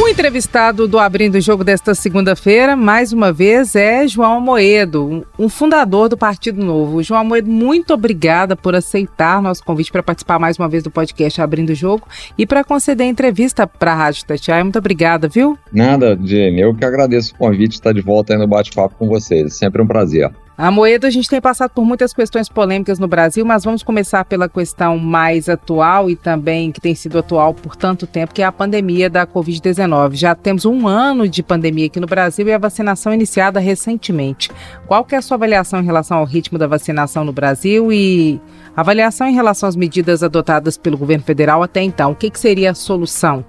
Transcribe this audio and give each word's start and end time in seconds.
O 0.00 0.08
entrevistado 0.08 0.88
do 0.88 0.98
Abrindo 0.98 1.34
o 1.34 1.40
Jogo 1.40 1.62
desta 1.62 1.94
segunda-feira, 1.94 2.74
mais 2.74 3.12
uma 3.12 3.30
vez, 3.30 3.76
é 3.76 4.08
João 4.08 4.38
Amoedo, 4.38 5.24
um 5.38 5.48
fundador 5.50 6.08
do 6.08 6.16
Partido 6.16 6.64
Novo. 6.64 7.02
João 7.02 7.20
Amoedo, 7.20 7.50
muito 7.50 7.92
obrigada 7.92 8.56
por 8.56 8.74
aceitar 8.74 9.40
nosso 9.42 9.62
convite 9.62 9.92
para 9.92 10.02
participar 10.02 10.38
mais 10.38 10.58
uma 10.58 10.68
vez 10.68 10.82
do 10.82 10.90
podcast 10.90 11.40
Abrindo 11.40 11.70
o 11.70 11.74
Jogo 11.74 12.08
e 12.38 12.46
para 12.46 12.64
conceder 12.64 13.06
entrevista 13.06 13.66
para 13.66 13.92
a 13.92 13.96
Rádio 13.96 14.24
Tatiaia. 14.24 14.64
Muito 14.64 14.78
obrigada, 14.78 15.28
viu? 15.28 15.58
Nada, 15.70 16.18
Jenny. 16.22 16.62
Eu 16.62 16.74
que 16.74 16.84
agradeço 16.84 17.34
o 17.34 17.38
convite 17.38 17.68
de 17.68 17.74
estar 17.74 17.92
de 17.92 18.00
volta 18.00 18.32
aí 18.32 18.38
no 18.38 18.48
bate-papo 18.48 18.94
com 18.98 19.06
vocês. 19.06 19.54
Sempre 19.54 19.82
um 19.82 19.86
prazer. 19.86 20.30
A 20.56 20.70
Moeda, 20.70 21.06
a 21.06 21.10
gente 21.10 21.30
tem 21.30 21.40
passado 21.40 21.70
por 21.70 21.82
muitas 21.82 22.12
questões 22.12 22.46
polêmicas 22.46 22.98
no 22.98 23.08
Brasil, 23.08 23.44
mas 23.44 23.64
vamos 23.64 23.82
começar 23.82 24.22
pela 24.26 24.50
questão 24.50 24.98
mais 24.98 25.48
atual 25.48 26.10
e 26.10 26.14
também 26.14 26.70
que 26.70 26.80
tem 26.80 26.94
sido 26.94 27.18
atual 27.18 27.54
por 27.54 27.74
tanto 27.74 28.06
tempo, 28.06 28.34
que 28.34 28.42
é 28.42 28.44
a 28.44 28.52
pandemia 28.52 29.08
da 29.08 29.26
Covid-19. 29.26 30.14
Já 30.14 30.34
temos 30.34 30.66
um 30.66 30.86
ano 30.86 31.26
de 31.26 31.42
pandemia 31.42 31.86
aqui 31.86 31.98
no 31.98 32.06
Brasil 32.06 32.46
e 32.46 32.52
a 32.52 32.58
vacinação 32.58 33.14
iniciada 33.14 33.58
recentemente. 33.60 34.50
Qual 34.86 35.06
que 35.06 35.14
é 35.14 35.18
a 35.18 35.22
sua 35.22 35.36
avaliação 35.36 35.80
em 35.80 35.84
relação 35.86 36.18
ao 36.18 36.24
ritmo 36.26 36.58
da 36.58 36.66
vacinação 36.66 37.24
no 37.24 37.32
Brasil 37.32 37.90
e 37.90 38.38
avaliação 38.76 39.26
em 39.26 39.34
relação 39.34 39.66
às 39.66 39.74
medidas 39.74 40.22
adotadas 40.22 40.76
pelo 40.76 40.98
governo 40.98 41.24
federal 41.24 41.62
até 41.62 41.80
então? 41.80 42.12
O 42.12 42.14
que, 42.14 42.28
que 42.28 42.38
seria 42.38 42.72
a 42.72 42.74
solução, 42.74 43.42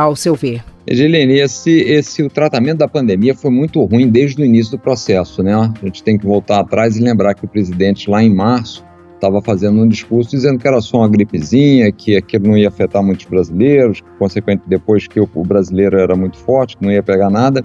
ao 0.00 0.16
seu 0.16 0.34
ver? 0.34 0.62
Edilene, 0.86 1.38
esse, 1.38 1.70
esse, 1.70 2.22
o 2.22 2.30
tratamento 2.30 2.78
da 2.78 2.88
pandemia 2.88 3.34
foi 3.34 3.50
muito 3.50 3.82
ruim 3.84 4.08
desde 4.08 4.42
o 4.42 4.44
início 4.44 4.72
do 4.72 4.78
processo, 4.78 5.42
né? 5.42 5.54
A 5.54 5.86
gente 5.86 6.02
tem 6.02 6.18
que 6.18 6.26
voltar 6.26 6.60
atrás 6.60 6.96
e 6.96 7.00
lembrar 7.00 7.34
que 7.34 7.44
o 7.44 7.48
presidente, 7.48 8.10
lá 8.10 8.22
em 8.22 8.34
março, 8.34 8.84
estava 9.14 9.40
fazendo 9.40 9.80
um 9.80 9.86
discurso 9.86 10.30
dizendo 10.30 10.58
que 10.58 10.66
era 10.66 10.80
só 10.80 10.98
uma 10.98 11.08
gripezinha, 11.08 11.92
que 11.92 12.16
aquilo 12.16 12.48
não 12.48 12.58
ia 12.58 12.68
afetar 12.68 13.02
muitos 13.02 13.26
brasileiros, 13.26 14.00
que, 14.00 14.08
consequentemente, 14.18 14.68
depois 14.68 15.06
que 15.06 15.20
o, 15.20 15.28
o 15.32 15.44
brasileiro 15.44 15.96
era 15.96 16.16
muito 16.16 16.36
forte, 16.38 16.76
que 16.76 16.84
não 16.84 16.90
ia 16.90 17.02
pegar 17.02 17.30
nada 17.30 17.62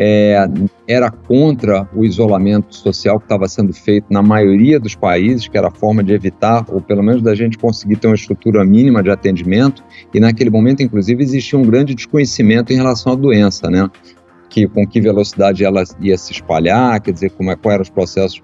é, 0.00 0.48
era 0.86 1.10
contra 1.10 1.88
o 1.92 2.04
isolamento 2.04 2.72
social 2.76 3.18
que 3.18 3.24
estava 3.24 3.48
sendo 3.48 3.72
feito 3.72 4.06
na 4.08 4.22
maioria 4.22 4.78
dos 4.78 4.94
países, 4.94 5.48
que 5.48 5.58
era 5.58 5.66
a 5.66 5.70
forma 5.72 6.04
de 6.04 6.12
evitar, 6.12 6.64
ou 6.68 6.80
pelo 6.80 7.02
menos 7.02 7.20
da 7.20 7.34
gente 7.34 7.58
conseguir 7.58 7.96
ter 7.96 8.06
uma 8.06 8.14
estrutura 8.14 8.64
mínima 8.64 9.02
de 9.02 9.10
atendimento, 9.10 9.82
e 10.14 10.20
naquele 10.20 10.50
momento, 10.50 10.84
inclusive, 10.84 11.20
existia 11.20 11.58
um 11.58 11.64
grande 11.64 11.96
desconhecimento 11.96 12.72
em 12.72 12.76
relação 12.76 13.12
à 13.12 13.16
doença, 13.16 13.68
né? 13.68 13.90
Que, 14.48 14.68
com 14.68 14.86
que 14.86 15.00
velocidade 15.00 15.64
ela 15.64 15.82
ia 16.00 16.16
se 16.16 16.32
espalhar, 16.32 17.00
quer 17.00 17.12
dizer, 17.12 17.30
como 17.30 17.50
é, 17.50 17.56
quais 17.56 17.74
eram 17.74 17.82
os 17.82 17.90
processos 17.90 18.40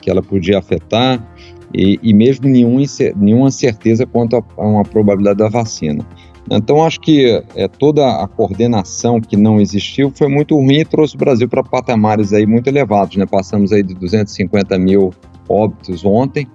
que 0.00 0.10
ela 0.10 0.22
podia 0.22 0.58
afetar, 0.58 1.26
e, 1.74 1.98
e 2.02 2.12
mesmo 2.12 2.46
nenhum, 2.48 2.82
nenhuma 3.16 3.50
certeza 3.50 4.06
quanto 4.06 4.36
a, 4.36 4.44
a 4.58 4.66
uma 4.66 4.84
probabilidade 4.84 5.38
da 5.38 5.48
vacina. 5.48 6.06
Então, 6.50 6.84
acho 6.84 7.00
que 7.00 7.42
é, 7.54 7.68
toda 7.68 8.22
a 8.22 8.26
coordenação 8.26 9.20
que 9.20 9.36
não 9.36 9.60
existiu 9.60 10.12
foi 10.14 10.28
muito 10.28 10.54
ruim 10.56 10.78
e 10.78 10.84
trouxe 10.84 11.14
o 11.14 11.18
Brasil 11.18 11.48
para 11.48 11.62
patamares 11.62 12.32
aí 12.32 12.46
muito 12.46 12.68
elevados. 12.68 13.16
Né? 13.16 13.26
Passamos 13.26 13.72
aí 13.72 13.82
de 13.82 13.94
250 13.94 14.78
mil 14.78 15.10
óbitos 15.48 16.04
ontem. 16.04 16.46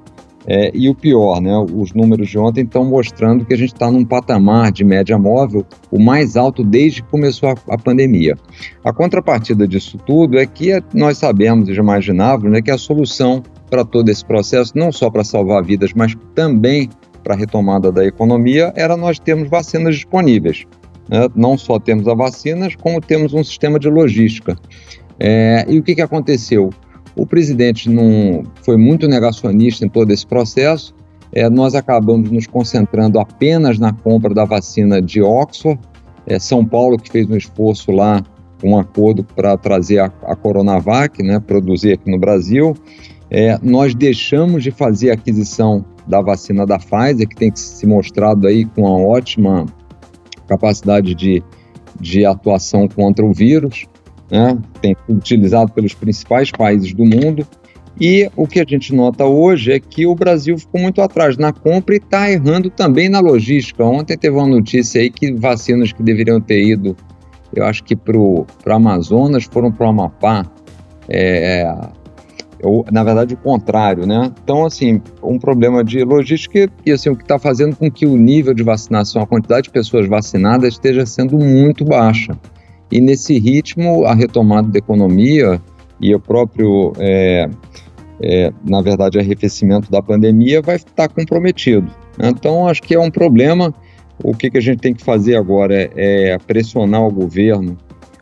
É, 0.46 0.72
e 0.74 0.90
o 0.90 0.96
pior, 0.96 1.40
né, 1.40 1.58
os 1.58 1.94
números 1.94 2.28
de 2.28 2.38
ontem 2.38 2.66
estão 2.66 2.84
mostrando 2.84 3.46
que 3.46 3.54
a 3.54 3.58
gente 3.58 3.74
está 3.74 3.90
num 3.90 4.04
patamar 4.04 4.74
de 4.74 4.84
média 4.84 5.18
móvel 5.18 5.66
o 5.90 5.98
mais 5.98 6.36
alto 6.36 6.66
desde 6.66 7.02
que 7.02 7.10
começou 7.10 7.50
a, 7.50 7.56
a, 7.70 7.78
pandemia. 7.78 8.36
A 8.84 8.92
contrapartida 8.92 9.66
disso 9.66 9.98
tudo 10.06 10.38
é 10.38 10.46
que 10.46 10.84
nós 10.94 11.18
sabemos 11.18 11.70
e 11.70 11.74
já 11.74 11.82
imaginávamos 11.82 12.52
né, 12.52 12.62
que 12.62 12.72
a 12.72 12.78
solução 12.78 13.42
para 13.70 13.86
todo 13.86 14.10
esse 14.10 14.24
processo, 14.24 14.74
não 14.76 14.92
só 14.92 15.10
para 15.10 15.24
salvar 15.24 15.64
vidas, 15.64 15.94
mas 15.96 16.14
também 16.36 16.90
para 17.24 17.34
a 17.34 17.38
retomada 17.38 17.92
da 17.92 18.06
economia 18.06 18.74
era 18.76 18.98
nós 18.98 19.18
termos 19.20 19.50
vacinas 19.50 19.96
disponíveis. 19.96 20.66
Né? 21.09 21.28
Não 21.36 21.58
só 21.58 21.80
temos 21.80 22.08
as 22.08 22.18
vacinas, 22.18 22.75
como 22.75 23.00
temos 23.00 23.34
um 23.34 23.44
sistema 23.44 23.80
de 23.80 23.90
logística. 23.90 24.56
É, 25.20 25.66
e 25.68 25.80
o 25.80 25.84
que, 25.84 25.96
que 25.96 26.02
aconteceu? 26.02 26.70
O 27.16 27.25
presidente 27.25 27.90
não 27.90 28.44
foi 28.64 28.78
muito 28.78 29.08
negacionista 29.08 29.86
em 29.86 29.90
todo 29.90 30.12
esse 30.12 30.25
processo. 30.25 30.94
É, 31.31 31.50
nós 31.50 31.75
acabamos 31.75 32.31
nos 32.31 32.47
concentrando 32.47 33.20
apenas 33.20 33.80
na 33.80 33.94
compra 33.94 34.34
da 34.34 34.46
vacina 34.46 35.02
de 35.02 35.22
Oxford. 35.22 35.80
É, 36.26 36.40
São 36.40 36.66
Paulo 36.66 36.97
que 36.97 37.12
fez 37.12 37.30
um 37.30 37.36
esforço 37.36 37.92
lá, 37.92 38.24
um 38.64 38.78
acordo 38.78 39.24
para 39.24 39.58
trazer 39.58 40.00
a, 40.00 40.06
a 40.24 40.36
Coronavac, 40.36 41.22
né, 41.22 41.40
produzir 41.40 41.94
aqui 41.94 42.09
no 42.09 42.20
Brasil. 42.20 42.74
É, 43.30 43.58
nós 43.62 43.94
deixamos 43.96 44.64
de 44.64 44.72
fazer 44.72 45.12
aquisição 45.12 45.84
da 46.08 46.22
vacina 46.22 46.66
da 46.66 46.78
Pfizer, 46.78 47.28
que 47.28 47.36
tem 47.36 47.52
se 47.56 47.86
mostrado 47.86 48.47
aí 48.47 48.66
com 48.66 48.81
uma 48.81 48.97
ótima 48.97 49.66
capacidade 50.47 51.16
de, 51.16 51.44
de 52.00 52.25
atuação 52.25 52.88
contra 52.88 53.25
o 53.25 53.34
vírus, 53.34 53.86
né? 54.30 54.58
tem 54.81 54.96
sido 55.06 55.18
utilizado 55.18 55.72
pelos 55.72 55.94
principais 55.94 56.52
países 56.52 56.94
do 56.94 57.06
mundo. 57.06 57.47
E 58.00 58.30
o 58.36 58.47
que 58.47 58.59
a 58.59 58.66
gente 58.68 58.94
nota 58.94 59.24
hoje 59.24 59.72
é 59.72 59.80
que 59.80 60.08
o 60.08 60.16
Brasil 60.16 60.58
ficou 60.58 60.81
muito 60.81 61.00
atrás 61.00 61.38
na 61.38 61.53
compra 61.53 61.94
e 61.94 62.00
está 62.00 62.30
errando 62.30 62.70
também 62.70 63.08
na 63.08 63.20
logística. 63.20 63.84
Ontem 63.84 64.18
teve 64.18 64.35
uma 64.35 64.47
notícia 64.47 65.00
aí 65.00 65.12
que 65.12 65.31
vacinas 65.34 65.94
que 65.94 66.02
deveriam 66.02 66.41
ter 66.41 66.64
ido, 66.64 66.97
eu 67.56 67.64
acho 67.66 67.84
que 67.84 67.96
para 67.96 68.18
o 68.18 68.47
Amazonas, 68.66 69.44
foram 69.44 69.72
para 69.72 69.85
o 69.85 69.90
Amapá. 69.90 70.44
É, 71.08 71.72
ou 72.63 72.85
na 72.91 73.03
verdade 73.03 73.34
o 73.34 73.38
contrário, 73.38 74.06
né? 74.06 74.31
Então, 74.44 74.66
assim, 74.66 75.01
um 75.22 75.38
problema 75.38 75.84
de 75.84 76.03
logística 76.03 76.69
e 76.85 76.91
assim, 76.91 77.09
o 77.09 77.16
que 77.16 77.24
está 77.24 77.38
fazendo 77.38 77.75
com 77.75 77.91
que 77.91 78.06
o 78.06 78.16
nível 78.16 78.53
de 78.53 78.63
vacinação, 78.63 79.22
a 79.22 79.28
quantidade 79.28 79.63
de 79.63 79.69
pessoas 79.72 80.07
vacinadas 80.07 80.73
esteja 80.73 81.06
sendo 81.06 81.38
muito 81.38 81.84
baixa. 81.84 82.38
E 82.91 83.02
nesse 83.02 83.38
ritmo, 83.38 84.06
a 84.06 84.13
retomada 84.13 84.68
da 84.68 84.78
economia 84.78 85.62
e 86.00 86.13
o 86.13 86.19
próprio, 86.19 86.94
é, 87.00 87.50
é, 88.22 88.53
na 88.68 88.81
verdade, 88.81 89.19
arrefecimento 89.19 89.91
da 89.91 90.02
pandemia 90.02 90.62
vai 90.62 90.75
estar 90.75 91.09
comprometido. 91.09 91.91
Então, 92.22 92.68
acho 92.68 92.81
que 92.81 92.94
é 92.94 93.00
um 93.00 93.09
problema. 93.09 93.73
O 94.23 94.34
que, 94.34 94.50
que 94.50 94.57
a 94.57 94.62
gente 94.62 94.79
tem 94.79 94.94
que 94.94 95.03
fazer 95.03 95.35
agora 95.35 95.73
é, 95.75 95.90
é 95.96 96.38
pressionar 96.38 97.02
o 97.02 97.12
governo 97.12 97.78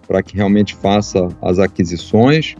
para 0.07 0.23
que 0.23 0.35
realmente 0.35 0.75
faça 0.75 1.27
as 1.41 1.59
aquisições 1.59 2.55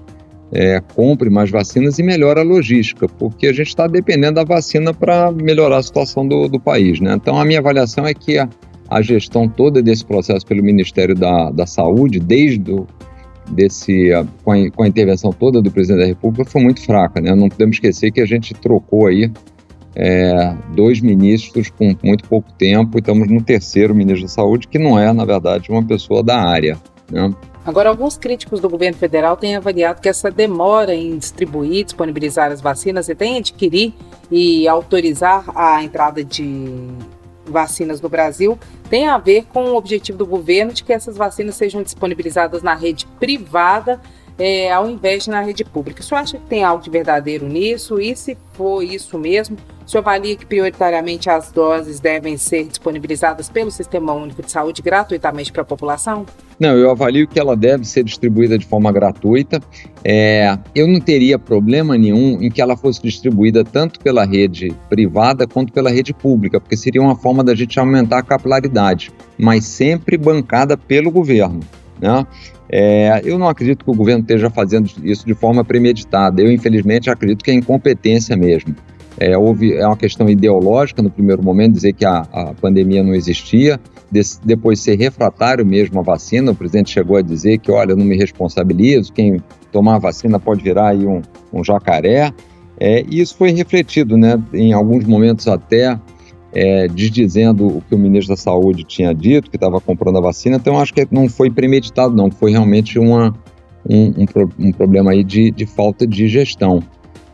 é, 0.52 0.82
compre 0.96 1.30
mais 1.30 1.50
vacinas 1.50 1.98
e 1.98 2.04
melhore 2.04 2.40
a 2.40 2.44
logística, 2.44 3.08
porque 3.08 3.48
a 3.48 3.54
gente 3.54 3.68
está 3.68 3.88
dependendo 3.88 4.36
da 4.36 4.44
vacina 4.44 4.94
para 4.94 5.32
melhorar 5.32 5.78
a 5.78 5.84
situação 5.84 6.28
do, 6.28 6.48
do, 6.48 6.60
país. 6.60 7.00
Né? 7.00 7.14
Então, 7.14 7.40
a 7.40 7.46
minha 7.46 7.60
avaliação 7.60 8.06
é 8.06 8.14
que 8.14 8.38
a, 8.38 8.50
a 8.90 9.02
gestão 9.02 9.48
toda 9.48 9.82
desse 9.82 10.06
processo 10.06 10.46
pelo 10.46 10.62
Ministério 10.62 11.16
da, 11.16 11.50
da 11.52 11.66
Saúde, 11.66 12.20
desde 12.20 12.84
desse, 13.50 14.14
a, 14.14 14.26
com, 14.44 14.52
a, 14.52 14.72
com, 14.72 14.84
a, 14.84 14.88
intervenção 14.88 15.32
toda 15.32 15.62
do 15.62 15.72
presidente 15.72 16.02
da 16.02 16.08
República, 16.08 16.50
foi 16.50 16.62
muito 16.62 16.84
fraca. 16.84 17.22
Né? 17.22 17.34
Não 17.34 17.48
podemos 17.48 17.78
esquecer 17.78 18.12
que 18.12 18.20
a 18.20 18.26
gente 18.26 18.54
trocou 18.54 19.08
aí 19.08 19.32
é, 19.96 20.54
dois 20.76 21.02
ministros 21.02 21.70
com 21.70 21.96
muito 22.04 22.28
pouco 22.28 22.52
tempo, 22.54 22.98
e 22.98 23.00
estamos 23.00 23.30
no 23.30 23.42
terceiro 23.42 23.96
ministro 23.96 24.24
da 24.24 24.30
Saúde, 24.30 24.68
que 24.68 24.80
não 24.80 25.00
é, 25.00 25.12
na 25.14 25.26
verdade, 25.26 25.72
uma 25.72 25.84
pessoa 25.84 26.24
da 26.24 26.38
área. 26.38 26.78
Né? 27.10 27.34
Agora, 27.66 27.90
alguns 27.90 28.18
críticos 28.18 28.60
do 28.60 28.68
governo 28.68 28.98
federal 28.98 29.38
têm 29.38 29.56
avaliado 29.56 30.02
que 30.02 30.10
essa 30.10 30.32
demora 30.32 30.96
em 30.96 31.18
distribuir, 31.18 31.86
disponibilizar 31.86 32.52
as 32.52 32.60
vacinas 32.60 33.08
e 33.08 33.14
tem 33.14 33.38
adquirir 33.38 33.94
e 34.32 34.68
autorizar 34.68 35.46
a 35.56 35.84
entrada 35.84 36.24
de 36.24 36.90
vacinas 37.46 38.00
no 38.02 38.10
Brasil 38.10 38.58
tem 38.90 39.08
a 39.08 39.18
ver 39.18 39.46
com 39.46 39.66
o 39.66 39.76
objetivo 39.76 40.18
do 40.18 40.26
governo 40.26 40.74
de 40.74 40.84
que 40.84 40.94
essas 40.94 41.18
vacinas 41.18 41.56
sejam 41.56 41.84
disponibilizadas 41.84 42.62
na 42.62 42.74
rede 42.74 43.06
privada 43.20 44.00
é, 44.38 44.72
ao 44.72 44.90
invés 44.90 45.26
de 45.26 45.30
na 45.30 45.42
rede 45.42 45.64
pública. 45.64 46.02
O 46.02 46.04
senhor 46.04 46.22
acha 46.22 46.38
que 46.38 46.46
tem 46.46 46.64
algo 46.64 46.84
de 46.84 46.90
verdadeiro 46.90 47.48
nisso? 47.48 48.00
E 48.00 48.16
se 48.16 48.38
for 48.54 48.84
isso 48.84 49.18
mesmo, 49.18 49.58
o 49.86 49.90
senhor 49.90 50.02
avalia 50.02 50.36
que 50.36 50.46
prioritariamente 50.46 51.30
as 51.30 51.52
doses 51.52 52.00
devem 52.00 52.38
ser 52.38 52.66
disponibilizadas 52.66 53.50
pelo 53.50 53.72
Sistema 53.72 54.14
Único 54.14 54.42
de 54.42 54.52
Saúde 54.52 54.82
gratuitamente 54.82 55.52
para 55.52 55.62
a 55.62 55.66
população? 55.66 56.26
Não, 56.60 56.78
eu 56.78 56.92
avalio 56.92 57.28
que 57.28 57.40
ela 57.40 57.56
deve 57.56 57.86
ser 57.86 58.04
distribuída 58.04 58.58
de 58.58 58.66
forma 58.66 58.92
gratuita. 58.92 59.60
É, 60.04 60.58
eu 60.76 60.88
não 60.88 61.00
teria 61.00 61.40
problema 61.40 61.98
nenhum 61.98 62.42
em 62.42 62.52
que 62.52 62.62
ela 62.62 62.78
fosse 62.78 63.02
distribuída 63.02 63.64
tanto 63.64 64.00
pela 64.00 64.24
rede 64.24 64.74
privada 64.88 65.48
quanto 65.48 65.74
pela 65.74 65.90
rede 65.90 66.14
pública, 66.14 66.60
porque 66.60 66.78
seria 66.78 67.02
uma 67.02 67.16
forma 67.16 67.44
da 67.44 67.56
gente 67.56 67.80
aumentar 67.80 68.20
a 68.20 68.24
capilaridade, 68.24 69.12
mas 69.38 69.66
sempre 69.66 70.18
bancada 70.18 70.78
pelo 70.78 71.10
governo. 71.10 71.62
Né? 72.00 72.26
É, 72.72 73.22
eu 73.26 73.38
não 73.38 73.50
acredito 73.50 73.84
que 73.84 73.92
o 73.92 73.94
governo 73.94 74.22
esteja 74.22 74.50
fazendo 74.50 74.90
isso 75.04 75.26
de 75.26 75.34
forma 75.34 75.64
premeditada. 75.64 76.42
Eu, 76.42 76.50
infelizmente, 76.50 77.10
acredito 77.10 77.44
que 77.44 77.52
é 77.52 77.54
incompetência 77.54 78.38
mesmo. 78.38 78.74
É, 79.20 79.38
houve, 79.38 79.74
é 79.74 79.86
uma 79.86 79.98
questão 79.98 80.30
ideológica 80.30 81.02
no 81.02 81.10
primeiro 81.10 81.44
momento, 81.44 81.74
dizer 81.74 81.92
que 81.94 82.06
a, 82.06 82.20
a 82.32 82.54
pandemia 82.54 83.04
não 83.04 83.14
existia, 83.14 83.78
depois 84.44 84.80
ser 84.80 84.98
refratário 84.98 85.66
mesmo 85.66 86.00
à 86.00 86.04
vacina. 86.04 86.52
O 86.52 86.56
presidente 86.56 86.92
chegou 86.92 87.18
a 87.18 87.22
dizer 87.22 87.58
que, 87.58 87.70
olha, 87.70 87.92
eu 87.92 87.98
não 87.98 88.06
me 88.06 88.16
responsabilizo, 88.16 89.12
quem 89.12 89.42
tomar 89.72 89.96
a 89.96 90.00
vacina 90.00 90.40
pode 90.40 90.64
virar 90.64 90.90
aí 90.90 91.06
um, 91.06 91.22
um 91.52 91.64
jacaré. 91.64 92.32
É, 92.80 93.04
e 93.08 93.20
isso 93.20 93.36
foi 93.36 93.52
refletido, 93.52 94.18
né, 94.18 94.42
em 94.54 94.74
alguns 94.74 95.06
momentos 95.06 95.48
até 95.48 96.00
é, 96.54 96.88
desdizendo 96.88 97.68
o 97.68 97.82
que 97.82 97.96
o 97.96 97.98
ministro 97.98 98.36
da 98.36 98.42
Saúde 98.42 98.84
tinha 98.84 99.14
dito, 99.14 99.50
que 99.50 99.58
estava 99.58 99.80
comprando 99.80 100.18
a 100.18 100.22
vacina. 100.22 100.58
Então, 100.58 100.80
acho 100.80 100.94
que 100.94 101.08
não 101.12 101.30
foi 101.30 101.50
premeditado, 101.50 102.16
não. 102.16 102.30
Foi 102.30 102.52
realmente 102.52 103.00
uma, 103.00 103.34
um, 103.90 104.08
um, 104.08 104.68
um 104.68 104.72
problema 104.72 105.12
aí 105.12 105.24
de, 105.24 105.52
de 105.52 105.66
falta 105.66 106.06
de 106.06 106.28
gestão. 106.28 106.82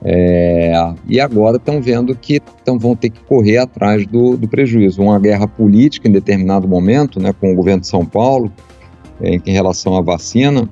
É, 0.04 0.72
e 1.08 1.20
agora 1.20 1.58
estão 1.58 1.82
vendo 1.82 2.16
que 2.16 2.40
tão, 2.64 2.78
vão 2.78 2.96
ter 2.96 3.10
que 3.10 3.20
correr 3.22 3.58
atrás 3.58 4.06
do, 4.06 4.38
do, 4.38 4.48
prejuízo. 4.48 5.02
Uma 5.02 5.20
guerra 5.20 5.48
política 5.48 6.08
em 6.08 6.12
determinado 6.12 6.68
momento, 6.68 7.20
né, 7.20 7.34
com 7.34 7.52
o 7.52 7.56
governo 7.56 7.82
de 7.82 7.88
São 7.88 8.06
Paulo, 8.06 8.52
é, 9.20 9.40
em 9.44 9.52
relação 9.52 9.98
à 9.98 10.02
vacina, 10.02 10.70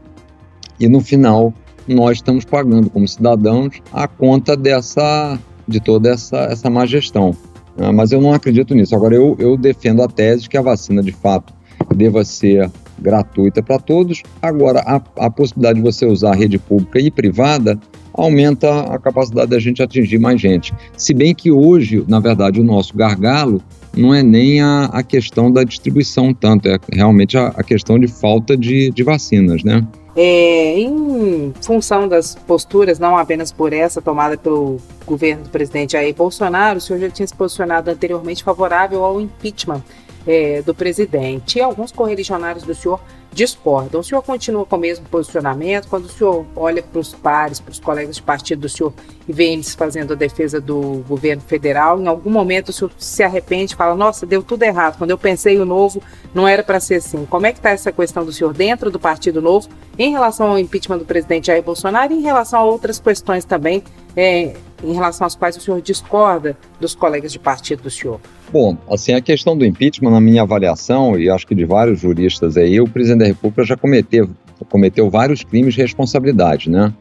e 0.79 0.87
no 0.87 1.01
final 1.01 1.53
nós 1.87 2.17
estamos 2.17 2.45
pagando 2.45 2.89
como 2.89 3.07
cidadãos 3.07 3.81
a 3.91 4.07
conta 4.07 4.55
dessa, 4.55 5.39
de 5.67 5.79
toda 5.79 6.09
essa, 6.09 6.37
essa 6.45 6.69
má 6.69 6.85
gestão. 6.85 7.35
Ah, 7.77 7.91
mas 7.91 8.11
eu 8.11 8.21
não 8.21 8.33
acredito 8.33 8.73
nisso. 8.73 8.95
Agora, 8.95 9.15
eu, 9.15 9.35
eu 9.39 9.57
defendo 9.57 10.01
a 10.01 10.07
tese 10.07 10.47
que 10.49 10.57
a 10.57 10.61
vacina, 10.61 11.03
de 11.03 11.11
fato, 11.11 11.53
deva 11.95 12.23
ser 12.23 12.71
gratuita 12.99 13.61
para 13.61 13.79
todos. 13.79 14.23
Agora, 14.41 14.81
a, 14.81 15.01
a 15.25 15.29
possibilidade 15.29 15.79
de 15.79 15.83
você 15.83 16.05
usar 16.05 16.31
a 16.31 16.35
rede 16.35 16.57
pública 16.57 16.99
e 16.99 17.11
privada 17.11 17.77
aumenta 18.13 18.81
a 18.81 18.97
capacidade 18.97 19.51
da 19.51 19.59
gente 19.59 19.83
atingir 19.83 20.17
mais 20.17 20.39
gente. 20.39 20.73
Se 20.95 21.13
bem 21.13 21.35
que 21.35 21.51
hoje, 21.51 22.03
na 22.07 22.19
verdade, 22.19 22.61
o 22.61 22.63
nosso 22.63 22.95
gargalo 22.95 23.61
não 23.95 24.13
é 24.13 24.23
nem 24.23 24.61
a, 24.61 24.85
a 24.85 25.03
questão 25.03 25.51
da 25.51 25.63
distribuição 25.63 26.33
tanto, 26.33 26.67
é 26.67 26.77
realmente 26.91 27.37
a, 27.37 27.47
a 27.47 27.63
questão 27.63 27.99
de 27.99 28.07
falta 28.07 28.55
de, 28.55 28.89
de 28.91 29.03
vacinas, 29.03 29.63
né? 29.63 29.85
É, 30.15 30.79
em 30.79 31.53
função 31.61 32.07
das 32.07 32.35
posturas, 32.35 32.97
não 32.97 33.17
apenas 33.17 33.51
por 33.51 33.73
essa 33.73 34.01
tomada 34.01 34.37
pelo 34.37 34.77
governo 35.05 35.43
do 35.43 35.49
presidente 35.49 35.91
Jair 35.91 36.15
Bolsonaro, 36.15 36.77
o 36.77 36.81
senhor 36.81 36.99
já 36.99 37.09
tinha 37.09 37.27
se 37.27 37.35
posicionado 37.35 37.91
anteriormente 37.91 38.41
favorável 38.41 39.03
ao 39.03 39.19
impeachment 39.19 39.83
é, 40.25 40.61
do 40.61 40.73
presidente. 40.73 41.57
E 41.57 41.61
alguns 41.61 41.91
correligionários 41.91 42.63
do 42.63 42.73
senhor 42.73 43.01
discordam. 43.35 43.99
O 43.99 44.03
senhor 44.03 44.21
continua 44.21 44.65
com 44.65 44.77
o 44.77 44.79
mesmo 44.79 45.05
posicionamento? 45.05 45.89
Quando 45.89 46.05
o 46.05 46.09
senhor 46.09 46.45
olha 46.55 46.81
para 46.81 46.99
os 46.99 47.13
pares, 47.13 47.59
para 47.59 47.71
os 47.71 47.79
colegas 47.79 48.15
de 48.15 48.21
partido 48.21 48.61
do 48.61 48.69
senhor 48.69 48.93
e 49.27 49.33
vê 49.33 49.51
eles 49.51 49.75
fazendo 49.75 50.13
a 50.13 50.15
defesa 50.15 50.61
do 50.61 51.03
governo 51.07 51.41
federal, 51.41 52.01
em 52.01 52.07
algum 52.07 52.29
momento 52.29 52.69
o 52.69 52.73
senhor 52.73 52.91
se 52.97 53.21
arrepende 53.21 53.73
e 53.73 53.75
fala: 53.75 53.93
Nossa, 53.93 54.25
deu 54.25 54.41
tudo 54.41 54.63
errado. 54.63 54.97
Quando 54.97 55.11
eu 55.11 55.17
pensei 55.17 55.59
o 55.59 55.65
novo, 55.65 56.01
não 56.33 56.47
era 56.47 56.63
para 56.63 56.79
ser 56.79 56.95
assim. 56.95 57.25
Como 57.25 57.45
é 57.45 57.51
que 57.51 57.59
está 57.59 57.71
essa 57.71 57.91
questão 57.91 58.23
do 58.23 58.31
senhor 58.31 58.53
dentro 58.53 58.89
do 58.89 58.99
Partido 58.99 59.41
Novo 59.41 59.67
em 59.99 60.11
relação 60.11 60.47
ao 60.47 60.57
impeachment 60.57 60.99
do 60.99 61.05
presidente 61.05 61.47
Jair 61.47 61.61
Bolsonaro 61.61 62.13
e 62.13 62.17
em 62.17 62.21
relação 62.21 62.61
a 62.61 62.63
outras 62.63 62.99
questões 62.99 63.43
também? 63.43 63.83
É, 64.15 64.53
em 64.81 64.93
relação 64.93 65.25
às 65.25 65.35
quais 65.35 65.57
o 65.57 65.61
senhor 65.61 65.81
discorda 65.81 66.57
dos 66.79 66.95
colegas 66.95 67.31
de 67.31 67.39
partido 67.39 67.83
do 67.83 67.89
senhor? 67.89 68.19
Bom, 68.51 68.77
assim, 68.89 69.13
a 69.13 69.21
questão 69.21 69.57
do 69.57 69.65
impeachment, 69.65 70.11
na 70.11 70.21
minha 70.21 70.43
avaliação, 70.43 71.17
e 71.19 71.29
acho 71.29 71.47
que 71.47 71.55
de 71.55 71.65
vários 71.65 71.99
juristas 71.99 72.55
aí, 72.55 72.79
o 72.79 72.87
presidente 72.87 73.24
da 73.25 73.27
República 73.27 73.63
já 73.63 73.75
cometeu, 73.75 74.29
cometeu 74.69 75.09
vários 75.09 75.43
crimes 75.43 75.73
de 75.73 75.81
responsabilidade, 75.81 76.69
né? 76.69 76.93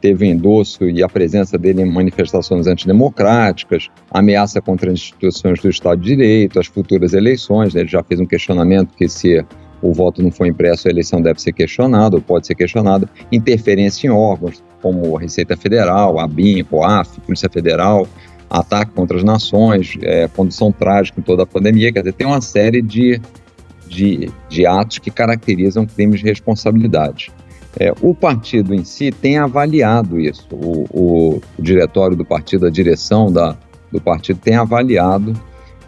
Teve 0.00 0.26
endosso 0.26 0.88
e 0.88 1.02
a 1.02 1.08
presença 1.08 1.56
dele 1.56 1.82
em 1.82 1.84
manifestações 1.84 2.66
antidemocráticas, 2.66 3.88
ameaça 4.10 4.60
contra 4.60 4.90
as 4.90 4.94
instituições 4.94 5.60
do 5.60 5.68
Estado 5.68 6.00
de 6.00 6.08
Direito, 6.08 6.58
as 6.58 6.66
futuras 6.66 7.12
eleições. 7.12 7.72
Né? 7.72 7.82
Ele 7.82 7.88
já 7.88 8.02
fez 8.02 8.18
um 8.18 8.26
questionamento 8.26 8.96
que 8.96 9.08
se 9.08 9.44
o 9.80 9.92
voto 9.92 10.20
não 10.20 10.32
for 10.32 10.46
impresso, 10.46 10.88
a 10.88 10.90
eleição 10.90 11.22
deve 11.22 11.40
ser 11.40 11.52
questionada 11.52 12.16
ou 12.16 12.22
pode 12.22 12.48
ser 12.48 12.56
questionada. 12.56 13.08
Interferência 13.30 14.08
em 14.08 14.10
órgãos, 14.10 14.62
como 14.80 15.16
a 15.16 15.20
Receita 15.20 15.56
Federal, 15.56 16.18
a 16.18 16.26
BIM, 16.26 16.64
COAF, 16.64 17.20
Polícia 17.20 17.48
Federal, 17.48 18.08
ataque 18.50 18.90
contra 18.92 19.16
as 19.16 19.24
nações, 19.24 19.96
é, 20.02 20.28
condição 20.28 20.70
trágica 20.72 21.20
em 21.20 21.22
toda 21.22 21.44
a 21.44 21.46
pandemia. 21.46 21.92
Quer 21.92 22.00
dizer, 22.00 22.12
tem 22.12 22.26
uma 22.26 22.40
série 22.40 22.82
de, 22.82 23.20
de, 23.92 24.30
de 24.48 24.66
atos 24.66 24.98
que 24.98 25.10
caracterizam 25.10 25.86
crimes 25.86 26.20
de 26.20 26.26
responsabilidade. 26.26 27.30
É, 27.78 27.92
o 28.00 28.14
partido 28.14 28.74
em 28.74 28.84
si 28.84 29.10
tem 29.10 29.38
avaliado 29.38 30.18
isso. 30.18 30.46
O, 30.50 30.86
o, 30.90 31.40
o 31.58 31.62
diretório 31.62 32.16
do 32.16 32.24
partido, 32.24 32.66
a 32.66 32.70
direção 32.70 33.30
da, 33.30 33.56
do 33.90 34.00
partido 34.00 34.40
tem 34.40 34.56
avaliado 34.56 35.32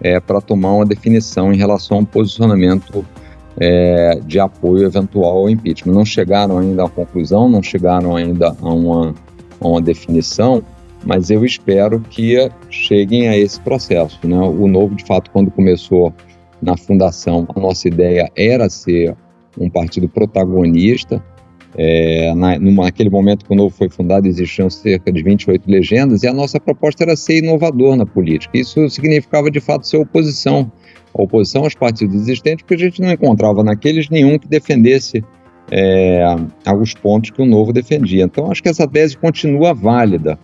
é, 0.01 0.21
para 0.21 0.41
tomar 0.41 0.73
uma 0.73 0.87
definição 0.87 1.53
em 1.53 1.57
relação 1.57 1.99
ao 1.99 2.07
posicionamento 2.07 3.05
é, 3.59 4.21
de 4.25 4.39
apoio 4.39 4.85
eventual 4.85 5.39
ao 5.39 5.51
impeachment. 5.51 5.93
Não 5.93 6.05
chegaram 6.05 6.59
ainda 6.59 6.85
à 6.85 6.89
conclusão, 6.89 7.49
não 7.49 7.63
chegaram 7.63 8.17
ainda 8.17 8.55
a 8.61 8.73
uma, 8.73 9.15
a 9.61 9.69
uma 9.69 9.81
definição, 9.81 10.63
mas 11.05 11.31
eu 11.31 11.45
espero 11.45 12.01
que 12.01 12.51
cheguem 12.71 13.29
a 13.29 13.37
esse 13.37 13.61
processo. 13.61 14.19
Né? 14.25 14.39
O 14.39 14.67
Novo, 14.67 14.95
de 14.95 15.05
fato, 15.05 15.31
quando 15.31 15.51
começou 15.51 16.15
na 16.65 16.77
fundação, 16.77 17.47
a 17.55 17.61
nossa 17.61 17.87
ideia 17.89 18.31
era 18.37 18.69
ser 18.69 19.15
um 19.59 19.69
partido 19.69 20.09
protagonista. 20.09 21.23
É, 21.77 22.33
na, 22.35 22.59
naquele 22.59 23.11
momento 23.11 23.45
que 23.45 23.53
o 23.53 23.57
Novo 23.57 23.75
foi 23.75 23.89
fundado, 23.89 24.29
existiam 24.29 24.71
cerca 24.71 25.13
de 25.13 25.23
28 25.23 25.69
legendas 25.69 26.23
e 26.23 26.29
a 26.29 26.33
nossa 26.33 26.61
proposta 26.61 27.03
era 27.03 27.17
ser 27.17 27.39
inovador 27.39 27.97
na 27.97 28.07
política. 28.07 28.57
Isso 28.57 28.89
significava, 28.89 29.51
de 29.51 29.61
fato, 29.61 29.87
ser 29.87 29.97
oposição 29.97 30.71
a 31.17 31.23
oposição 31.23 31.63
aos 31.63 31.75
partidos 31.75 32.15
existentes, 32.23 32.65
porque 32.65 32.75
a 32.75 32.89
gente 32.89 33.01
não 33.01 33.11
encontrava 33.13 33.63
naqueles 33.63 34.09
nenhum 34.09 34.37
que 34.39 34.49
defendesse 34.49 35.23
é, 35.71 36.25
alguns 36.65 36.93
pontos 36.95 37.31
que 37.31 37.41
o 37.41 37.47
Novo 37.47 37.73
defendia. 37.73 38.25
Então, 38.25 38.51
acho 38.51 38.63
que 38.63 38.69
essa 38.69 38.87
tese 38.87 39.17
continua 39.17 39.73
válida. 39.73 40.39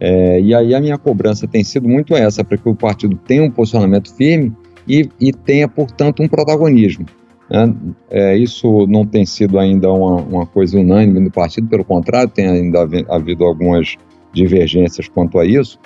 É, 0.00 0.40
e 0.40 0.54
aí 0.54 0.74
a 0.74 0.80
minha 0.80 0.98
cobrança 0.98 1.46
tem 1.46 1.64
sido 1.64 1.88
muito 1.88 2.14
essa, 2.14 2.44
para 2.44 2.56
que 2.56 2.68
o 2.68 2.74
partido 2.74 3.16
tenha 3.16 3.42
um 3.42 3.50
posicionamento 3.50 4.14
firme 4.14 4.52
e, 4.88 5.08
e 5.20 5.32
tenha, 5.32 5.68
portanto, 5.68 6.22
um 6.22 6.28
protagonismo. 6.28 7.06
Né? 7.50 7.74
É, 8.10 8.36
isso 8.36 8.86
não 8.86 9.06
tem 9.06 9.24
sido 9.24 9.58
ainda 9.58 9.90
uma, 9.92 10.16
uma, 10.16 10.46
coisa 10.46 10.78
unânime 10.78 11.20
no 11.20 11.30
partido, 11.30 11.68
pelo 11.68 11.84
contrário, 11.84 12.30
tem 12.30 12.46
ainda 12.46 12.86
havido 13.08 13.44
algumas 13.44 13.96
divergências 14.32 15.08
quanto 15.08 15.38
a 15.38 15.46
isso, 15.46 15.78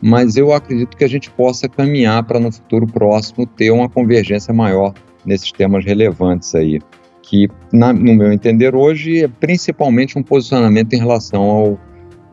mas 0.00 0.36
eu 0.36 0.52
acredito 0.52 0.96
que 0.96 1.04
a 1.04 1.08
gente 1.08 1.30
possa 1.30 1.68
caminhar 1.68 2.22
para 2.22 2.38
no 2.38 2.52
futuro 2.52 2.86
próximo 2.86 3.46
ter 3.46 3.70
uma 3.70 3.88
convergência 3.88 4.54
maior 4.54 4.94
nesses 5.24 5.50
temas 5.50 5.84
relevantes 5.84 6.54
aí, 6.54 6.80
que 7.22 7.48
na, 7.72 7.92
no 7.92 8.14
meu 8.14 8.32
entender 8.32 8.74
hoje 8.74 9.24
é 9.24 9.28
principalmente 9.28 10.16
um 10.16 10.22
posicionamento 10.22 10.92
em 10.94 10.98
relação 10.98 11.42
ao 11.42 11.80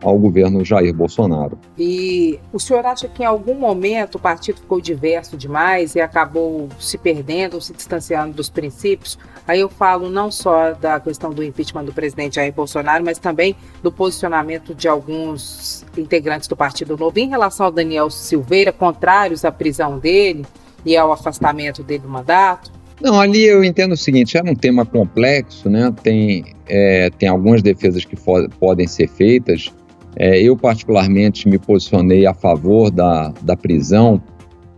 ao 0.05 0.19
governo 0.19 0.63
Jair 0.63 0.93
Bolsonaro. 0.93 1.57
E 1.77 2.39
o 2.53 2.59
senhor 2.59 2.85
acha 2.85 3.07
que 3.07 3.23
em 3.23 3.25
algum 3.25 3.55
momento 3.55 4.15
o 4.15 4.19
partido 4.19 4.59
ficou 4.59 4.79
diverso 4.79 5.35
demais 5.35 5.95
e 5.95 5.99
acabou 5.99 6.69
se 6.79 6.95
perdendo, 6.97 7.59
se 7.59 7.73
distanciando 7.73 8.35
dos 8.35 8.47
princípios? 8.47 9.17
Aí 9.47 9.59
eu 9.59 9.69
falo 9.69 10.09
não 10.09 10.29
só 10.29 10.73
da 10.73 10.99
questão 10.99 11.31
do 11.31 11.43
impeachment 11.43 11.85
do 11.85 11.93
presidente 11.93 12.35
Jair 12.35 12.53
Bolsonaro, 12.53 13.03
mas 13.03 13.17
também 13.17 13.55
do 13.81 13.91
posicionamento 13.91 14.75
de 14.75 14.87
alguns 14.87 15.83
integrantes 15.97 16.47
do 16.47 16.55
Partido 16.55 16.95
Novo 16.95 17.17
em 17.17 17.27
relação 17.27 17.65
ao 17.65 17.71
Daniel 17.71 18.09
Silveira, 18.11 18.71
contrários 18.71 19.43
à 19.43 19.51
prisão 19.51 19.97
dele 19.97 20.45
e 20.85 20.95
ao 20.95 21.11
afastamento 21.11 21.81
dele 21.81 22.03
do 22.03 22.09
mandato? 22.09 22.71
Não, 23.01 23.19
ali 23.19 23.43
eu 23.43 23.63
entendo 23.63 23.93
o 23.93 23.97
seguinte, 23.97 24.37
era 24.37 24.49
um 24.49 24.55
tema 24.55 24.85
complexo, 24.85 25.69
né? 25.69 25.93
Tem, 26.01 26.55
é, 26.67 27.09
tem 27.09 27.27
algumas 27.27 27.61
defesas 27.61 28.05
que 28.05 28.15
podem 28.59 28.87
ser 28.87 29.09
feitas, 29.09 29.73
é, 30.17 30.41
eu, 30.41 30.55
particularmente, 30.55 31.47
me 31.47 31.57
posicionei 31.57 32.25
a 32.25 32.33
favor 32.33 32.89
da, 32.89 33.33
da 33.41 33.55
prisão, 33.55 34.21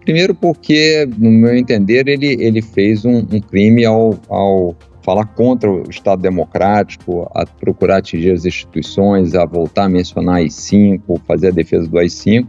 primeiro 0.01 0.33
porque, 0.33 1.07
no 1.17 1.29
meu 1.29 1.55
entender, 1.55 2.07
ele, 2.07 2.37
ele 2.39 2.61
fez 2.61 3.05
um, 3.05 3.19
um 3.19 3.39
crime 3.39 3.85
ao, 3.85 4.17
ao 4.29 4.75
falar 5.03 5.25
contra 5.25 5.71
o 5.71 5.89
Estado 5.89 6.21
democrático, 6.21 7.29
a 7.33 7.45
procurar 7.45 7.97
atingir 7.97 8.31
as 8.31 8.45
instituições, 8.45 9.35
a 9.35 9.45
voltar 9.45 9.85
a 9.85 9.89
mencionar 9.89 10.35
AI-5, 10.35 11.21
fazer 11.25 11.47
a 11.47 11.51
defesa 11.51 11.87
do 11.87 11.97
AI-5. 11.97 12.47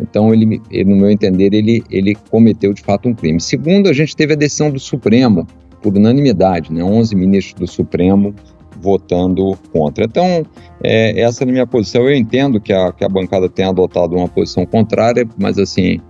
Então, 0.00 0.32
ele, 0.32 0.60
ele, 0.70 0.90
no 0.90 0.96
meu 0.96 1.10
entender, 1.10 1.54
ele, 1.54 1.84
ele 1.90 2.14
cometeu 2.30 2.72
de 2.72 2.82
fato 2.82 3.08
um 3.08 3.14
crime. 3.14 3.40
Segundo, 3.40 3.88
a 3.88 3.92
gente 3.92 4.16
teve 4.16 4.32
a 4.32 4.36
decisão 4.36 4.70
do 4.70 4.80
Supremo, 4.80 5.46
por 5.80 5.96
unanimidade, 5.96 6.72
né? 6.72 6.82
11 6.82 7.14
ministros 7.14 7.54
do 7.54 7.66
Supremo 7.66 8.34
votando 8.82 9.56
contra. 9.72 10.04
Então, 10.04 10.44
é, 10.82 11.20
essa 11.20 11.44
é 11.44 11.48
a 11.48 11.50
minha 11.50 11.66
posição. 11.66 12.02
Eu 12.02 12.14
entendo 12.14 12.60
que 12.60 12.72
a, 12.72 12.92
que 12.92 13.04
a 13.04 13.08
bancada 13.08 13.48
tenha 13.48 13.68
adotado 13.68 14.16
uma 14.16 14.28
posição 14.28 14.66
contrária, 14.66 15.26
mas, 15.38 15.58
assim, 15.58 16.00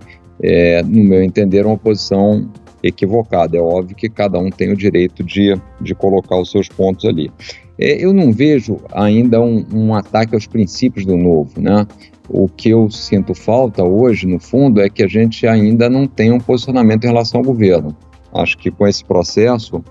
é, 0.41 0.81
no 0.81 1.03
meu 1.03 1.23
entender, 1.23 1.59
é 1.59 1.67
uma 1.67 1.77
posição 1.77 2.49
equivocada. 2.81 3.55
É 3.55 3.61
óbvio 3.61 3.95
que 3.95 4.09
cada 4.09 4.39
um 4.39 4.49
tem 4.49 4.71
o 4.71 4.75
direito 4.75 5.23
de, 5.23 5.55
de 5.79 5.93
colocar 5.93 6.37
os 6.37 6.51
seus 6.51 6.67
pontos 6.67 7.05
ali. 7.05 7.31
É, 7.79 8.03
eu 8.03 8.11
não 8.13 8.31
vejo 8.31 8.79
ainda 8.91 9.39
um, 9.41 9.65
um, 9.73 9.95
ataque 9.95 10.35
aos 10.35 10.45
princípios 10.45 11.05
do 11.05 11.15
novo, 11.15 11.59
né? 11.59 11.87
O 12.29 12.47
que 12.47 12.69
eu 12.69 12.89
sinto 12.89 13.33
falta 13.33 13.83
hoje, 13.83 14.25
no 14.25 14.39
fundo, 14.39 14.81
é 14.81 14.89
que 14.89 15.03
a 15.03 15.07
gente 15.07 15.45
ainda 15.45 15.89
não 15.89 16.07
tem 16.07 16.31
um 16.31 16.39
posicionamento 16.39 17.03
em 17.03 17.07
relação 17.07 17.41
ao 17.41 17.45
governo. 17.45 17.95
Acho 18.33 18.57
que 18.57 18.71
com 18.71 18.87
esse 18.87 19.03
processo, 19.03 19.83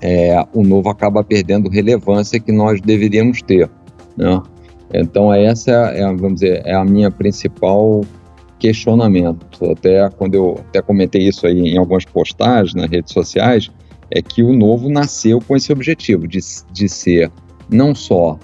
é, 0.00 0.44
o 0.52 0.62
novo 0.62 0.88
acaba 0.88 1.22
perdendo 1.22 1.68
relevância 1.68 2.40
que 2.40 2.52
nós 2.52 2.80
deveríamos 2.80 3.42
ter, 3.42 3.70
né? 4.16 4.42
Então, 4.92 5.32
essa 5.32 5.70
é, 5.70 6.02
vamos 6.04 6.40
dizer, 6.40 6.62
é 6.64 6.74
a 6.74 6.84
minha 6.84 7.10
principal 7.10 8.00
questionamento. 8.58 9.46
Até 9.70 10.08
quando 10.10 10.34
eu 10.34 10.60
até 10.68 10.82
comentei 10.82 11.28
isso 11.28 11.46
aí 11.46 11.60
em 11.60 11.78
algumas 11.78 12.04
postagens 12.04 12.74
nas 12.74 12.90
redes 12.90 13.12
sociais, 13.12 13.70
é 14.10 14.20
que 14.20 14.42
o 14.42 14.52
novo 14.52 14.88
nasceu 14.88 15.40
com 15.40 15.56
esse 15.56 15.72
objetivo 15.72 16.26
de, 16.26 16.40
de 16.72 16.88
ser 16.88 17.30
não 17.68 17.94
só 17.94 18.38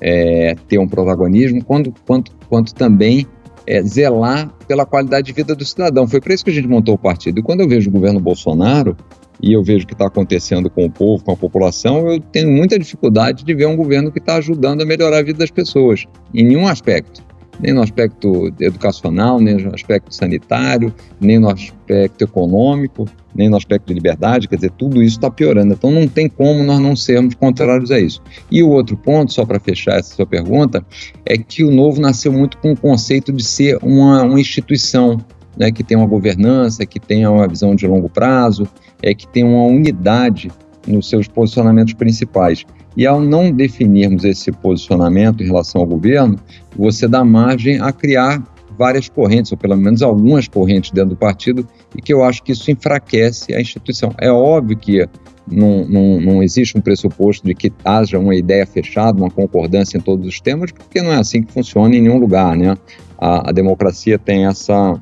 é, 0.00 0.56
ter 0.68 0.78
um 0.78 0.88
protagonismo, 0.88 1.64
quanto, 1.64 1.94
quanto, 2.04 2.32
quanto 2.48 2.74
também 2.74 3.26
é, 3.64 3.80
zelar 3.82 4.52
pela 4.66 4.84
qualidade 4.84 5.28
de 5.28 5.32
vida 5.32 5.54
do 5.54 5.64
cidadão. 5.64 6.08
Foi 6.08 6.20
para 6.20 6.34
isso 6.34 6.44
que 6.44 6.50
a 6.50 6.54
gente 6.54 6.66
montou 6.66 6.94
o 6.96 6.98
partido. 6.98 7.38
E 7.38 7.42
quando 7.42 7.60
eu 7.60 7.68
vejo 7.68 7.88
o 7.88 7.92
governo 7.92 8.18
Bolsonaro 8.18 8.96
e 9.40 9.52
eu 9.52 9.62
vejo 9.62 9.84
o 9.84 9.86
que 9.86 9.94
está 9.94 10.06
acontecendo 10.06 10.68
com 10.68 10.84
o 10.84 10.90
povo, 10.90 11.24
com 11.24 11.32
a 11.32 11.36
população, 11.36 12.10
eu 12.10 12.20
tenho 12.20 12.50
muita 12.50 12.78
dificuldade 12.78 13.44
de 13.44 13.54
ver 13.54 13.66
um 13.66 13.76
governo 13.76 14.10
que 14.10 14.18
está 14.18 14.36
ajudando 14.36 14.82
a 14.82 14.86
melhorar 14.86 15.18
a 15.18 15.22
vida 15.22 15.38
das 15.38 15.50
pessoas, 15.50 16.04
em 16.34 16.44
nenhum 16.44 16.68
aspecto 16.68 17.22
nem 17.60 17.72
no 17.72 17.82
aspecto 17.82 18.52
educacional, 18.60 19.40
nem 19.40 19.56
no 19.56 19.74
aspecto 19.74 20.14
sanitário, 20.14 20.92
nem 21.20 21.38
no 21.38 21.48
aspecto 21.48 22.24
econômico, 22.24 23.08
nem 23.34 23.48
no 23.48 23.56
aspecto 23.56 23.86
de 23.86 23.94
liberdade, 23.94 24.48
quer 24.48 24.56
dizer, 24.56 24.72
tudo 24.72 25.02
isso 25.02 25.16
está 25.16 25.30
piorando. 25.30 25.72
Então 25.72 25.90
não 25.90 26.08
tem 26.08 26.28
como 26.28 26.62
nós 26.64 26.80
não 26.80 26.96
sermos 26.96 27.34
contrários 27.34 27.90
a 27.90 28.00
isso. 28.00 28.20
E 28.50 28.62
o 28.62 28.68
outro 28.68 28.96
ponto, 28.96 29.32
só 29.32 29.44
para 29.44 29.60
fechar 29.60 29.98
essa 29.98 30.14
sua 30.14 30.26
pergunta, 30.26 30.84
é 31.24 31.38
que 31.38 31.62
o 31.62 31.70
Novo 31.70 32.00
nasceu 32.00 32.32
muito 32.32 32.58
com 32.58 32.72
o 32.72 32.76
conceito 32.76 33.32
de 33.32 33.44
ser 33.44 33.78
uma, 33.82 34.22
uma 34.22 34.40
instituição 34.40 35.18
né, 35.56 35.70
que 35.70 35.82
tem 35.82 35.96
uma 35.96 36.06
governança, 36.06 36.86
que 36.86 36.98
tenha 36.98 37.30
uma 37.30 37.46
visão 37.46 37.74
de 37.74 37.86
longo 37.86 38.08
prazo, 38.08 38.66
é, 39.02 39.14
que 39.14 39.26
tem 39.26 39.44
uma 39.44 39.64
unidade 39.64 40.50
nos 40.86 41.08
seus 41.08 41.28
posicionamentos 41.28 41.94
principais. 41.94 42.64
E 42.96 43.06
ao 43.06 43.20
não 43.20 43.50
definirmos 43.50 44.24
esse 44.24 44.52
posicionamento 44.52 45.42
em 45.42 45.46
relação 45.46 45.80
ao 45.80 45.86
governo, 45.86 46.38
você 46.76 47.08
dá 47.08 47.24
margem 47.24 47.80
a 47.80 47.92
criar 47.92 48.42
várias 48.76 49.08
correntes, 49.08 49.52
ou 49.52 49.58
pelo 49.58 49.76
menos 49.76 50.02
algumas 50.02 50.48
correntes 50.48 50.90
dentro 50.90 51.10
do 51.10 51.16
partido, 51.16 51.66
e 51.96 52.02
que 52.02 52.12
eu 52.12 52.24
acho 52.24 52.42
que 52.42 52.52
isso 52.52 52.70
enfraquece 52.70 53.54
a 53.54 53.60
instituição. 53.60 54.12
É 54.18 54.30
óbvio 54.30 54.76
que 54.76 55.06
não, 55.50 55.84
não, 55.84 56.20
não 56.20 56.42
existe 56.42 56.76
um 56.76 56.80
pressuposto 56.80 57.46
de 57.46 57.54
que 57.54 57.72
haja 57.84 58.18
uma 58.18 58.34
ideia 58.34 58.66
fechada, 58.66 59.20
uma 59.20 59.30
concordância 59.30 59.96
em 59.96 60.00
todos 60.00 60.26
os 60.26 60.40
temas, 60.40 60.72
porque 60.72 61.02
não 61.02 61.12
é 61.12 61.16
assim 61.16 61.42
que 61.42 61.52
funciona 61.52 61.94
em 61.94 62.00
nenhum 62.00 62.18
lugar, 62.18 62.56
né? 62.56 62.76
A, 63.18 63.50
a 63.50 63.52
democracia 63.52 64.18
tem 64.18 64.46
essa 64.46 65.00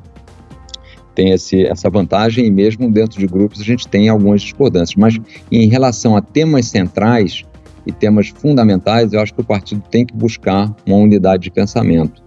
tem 1.14 1.30
esse, 1.30 1.64
essa 1.66 1.90
vantagem 1.90 2.46
e 2.46 2.50
mesmo 2.50 2.90
dentro 2.90 3.18
de 3.18 3.26
grupos 3.26 3.60
a 3.60 3.64
gente 3.64 3.86
tem 3.88 4.08
algumas 4.08 4.42
discordâncias. 4.42 4.96
Mas 4.96 5.18
em 5.50 5.68
relação 5.68 6.16
a 6.16 6.22
temas 6.22 6.66
centrais, 6.66 7.44
e 7.86 7.92
temas 7.92 8.28
fundamentais, 8.28 9.12
eu 9.12 9.20
acho 9.20 9.34
que 9.34 9.40
o 9.40 9.44
partido 9.44 9.82
tem 9.90 10.04
que 10.04 10.14
buscar 10.14 10.74
uma 10.86 10.96
unidade 10.96 11.44
de 11.44 11.50
pensamento. 11.50 12.22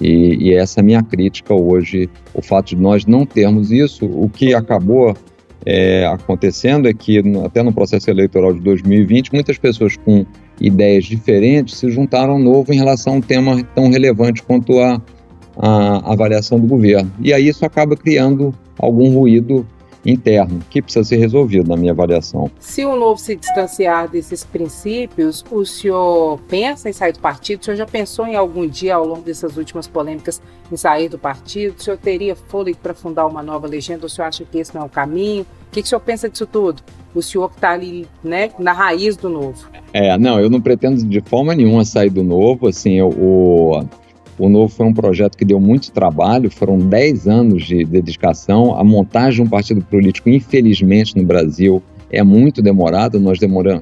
E, 0.00 0.48
e 0.48 0.54
essa 0.54 0.80
é 0.80 0.82
a 0.82 0.84
minha 0.84 1.02
crítica 1.02 1.54
hoje, 1.54 2.08
o 2.34 2.42
fato 2.42 2.68
de 2.68 2.76
nós 2.76 3.04
não 3.06 3.26
termos 3.26 3.70
isso, 3.70 4.06
o 4.06 4.28
que 4.28 4.54
acabou 4.54 5.16
é, 5.64 6.06
acontecendo 6.06 6.88
é 6.88 6.94
que, 6.94 7.22
até 7.44 7.62
no 7.62 7.72
processo 7.72 8.10
eleitoral 8.10 8.52
de 8.52 8.60
2020, 8.60 9.32
muitas 9.32 9.58
pessoas 9.58 9.96
com 9.96 10.24
ideias 10.60 11.04
diferentes 11.04 11.76
se 11.76 11.90
juntaram 11.90 12.38
novo 12.38 12.72
em 12.72 12.76
relação 12.76 13.14
a 13.14 13.16
um 13.16 13.20
tema 13.20 13.62
tão 13.74 13.90
relevante 13.90 14.42
quanto 14.42 14.80
a, 14.80 15.00
a 15.56 16.12
avaliação 16.12 16.58
do 16.58 16.66
governo. 16.66 17.10
E 17.20 17.32
aí 17.32 17.48
isso 17.48 17.64
acaba 17.64 17.96
criando 17.96 18.54
algum 18.78 19.12
ruído 19.14 19.66
interno 20.04 20.60
que 20.68 20.82
precisa 20.82 21.04
ser 21.04 21.16
resolvido, 21.16 21.68
na 21.68 21.76
minha 21.76 21.92
avaliação. 21.92 22.50
Se 22.58 22.84
o 22.84 22.96
novo 22.96 23.20
se 23.20 23.36
distanciar 23.36 24.08
desses 24.08 24.44
princípios, 24.44 25.44
o 25.50 25.64
senhor 25.64 26.40
pensa 26.48 26.90
em 26.90 26.92
sair 26.92 27.12
do 27.12 27.20
partido? 27.20 27.60
O 27.60 27.64
senhor 27.64 27.76
já 27.76 27.86
pensou 27.86 28.26
em 28.26 28.34
algum 28.34 28.66
dia, 28.66 28.96
ao 28.96 29.06
longo 29.06 29.22
dessas 29.22 29.56
últimas 29.56 29.86
polêmicas, 29.86 30.42
em 30.70 30.76
sair 30.76 31.08
do 31.08 31.18
partido? 31.18 31.76
O 31.78 31.82
senhor 31.82 31.96
teria 31.96 32.34
fôlego 32.34 32.78
para 32.82 32.94
fundar 32.94 33.26
uma 33.26 33.42
nova 33.42 33.66
legenda? 33.66 34.06
O 34.06 34.08
senhor 34.08 34.26
acha 34.26 34.44
que 34.44 34.58
esse 34.58 34.74
não 34.74 34.82
é 34.82 34.86
o 34.86 34.88
caminho? 34.88 35.42
O 35.42 35.46
que, 35.72 35.80
que 35.80 35.86
o 35.86 35.88
senhor 35.88 36.00
pensa 36.00 36.28
disso 36.28 36.46
tudo? 36.46 36.82
O 37.14 37.22
senhor 37.22 37.48
que 37.50 37.56
está 37.56 37.70
ali, 37.70 38.06
né, 38.24 38.50
na 38.58 38.72
raiz 38.72 39.16
do 39.16 39.28
novo. 39.28 39.68
É, 39.92 40.16
não, 40.18 40.40
eu 40.40 40.48
não 40.48 40.60
pretendo 40.60 41.04
de 41.04 41.20
forma 41.20 41.54
nenhuma 41.54 41.84
sair 41.84 42.10
do 42.10 42.22
novo. 42.22 42.66
Assim, 42.66 42.94
eu, 42.94 43.08
o 43.08 43.84
o 44.38 44.48
Novo 44.48 44.68
foi 44.68 44.86
um 44.86 44.94
projeto 44.94 45.36
que 45.36 45.44
deu 45.44 45.60
muito 45.60 45.92
trabalho, 45.92 46.50
foram 46.50 46.78
10 46.78 47.28
anos 47.28 47.64
de 47.64 47.84
dedicação. 47.84 48.76
A 48.76 48.82
montagem 48.82 49.42
de 49.42 49.42
um 49.42 49.50
partido 49.50 49.82
político, 49.82 50.28
infelizmente, 50.28 51.16
no 51.16 51.24
Brasil 51.24 51.82
é 52.10 52.22
muito 52.22 52.60
demorada, 52.60 53.18
nós, 53.18 53.38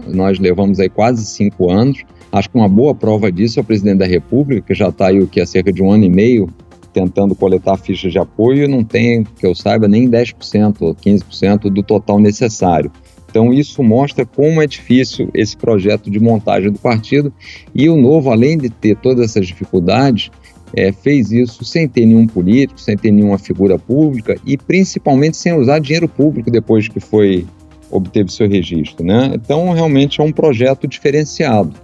nós 0.07 0.39
levamos 0.39 0.81
aí 0.81 0.89
quase 0.89 1.25
cinco 1.25 1.71
anos. 1.71 2.03
Acho 2.33 2.49
que 2.49 2.57
uma 2.57 2.69
boa 2.69 2.95
prova 2.95 3.31
disso 3.31 3.59
é 3.59 3.63
o 3.63 3.65
presidente 3.65 3.99
da 3.99 4.07
República, 4.07 4.69
que 4.69 4.75
já 4.75 4.89
está 4.89 5.09
aí 5.09 5.21
o 5.21 5.27
que 5.27 5.41
há 5.41 5.47
cerca 5.47 5.73
de 5.73 5.83
um 5.83 5.91
ano 5.91 6.05
e 6.05 6.11
meio 6.11 6.49
tentando 6.93 7.35
coletar 7.35 7.77
fichas 7.77 8.13
de 8.13 8.19
apoio 8.19 8.65
e 8.65 8.69
não 8.69 8.83
tem, 8.83 9.23
que 9.23 9.47
eu 9.47 9.55
saiba, 9.55 9.87
nem 9.87 10.09
10% 10.09 10.77
ou 10.81 10.95
15% 10.95 11.71
do 11.71 11.83
total 11.83 12.19
necessário. 12.19 12.91
Então, 13.31 13.53
isso 13.53 13.81
mostra 13.83 14.27
como 14.27 14.61
é 14.61 14.67
difícil 14.67 15.31
esse 15.33 15.57
projeto 15.57 16.11
de 16.11 16.19
montagem 16.19 16.71
do 16.71 16.81
partido. 16.81 17.33
E 17.73 17.89
o 17.89 17.97
Novo, 17.97 18.31
além 18.31 18.59
de 18.59 18.69
ter 18.69 18.97
todas 18.97 19.31
essas 19.31 19.47
dificuldades, 19.47 20.31
é, 20.75 20.93
fez 20.93 21.33
isso 21.33 21.65
sem 21.65 21.89
ter 21.89 22.07
nenhum 22.07 22.27
político, 22.27 22.81
sem 22.81 22.97
ter 22.97 23.11
nenhuma 23.11 23.39
figura 23.39 23.79
pública 23.79 24.37
e 24.47 24.57
principalmente 24.57 25.37
sem 25.37 25.53
usar 25.53 25.79
dinheiro 25.81 26.09
público 26.09 26.51
depois 26.51 26.89
que 26.89 27.01
foi 27.01 27.47
obteve 27.91 28.31
seu 28.33 28.49
registro, 28.49 29.05
né? 29.05 29.33
Então 29.35 29.73
realmente 29.73 30.21
é 30.21 30.25
um 30.25 30.31
projeto 30.31 30.87
diferenciado. 30.87 31.75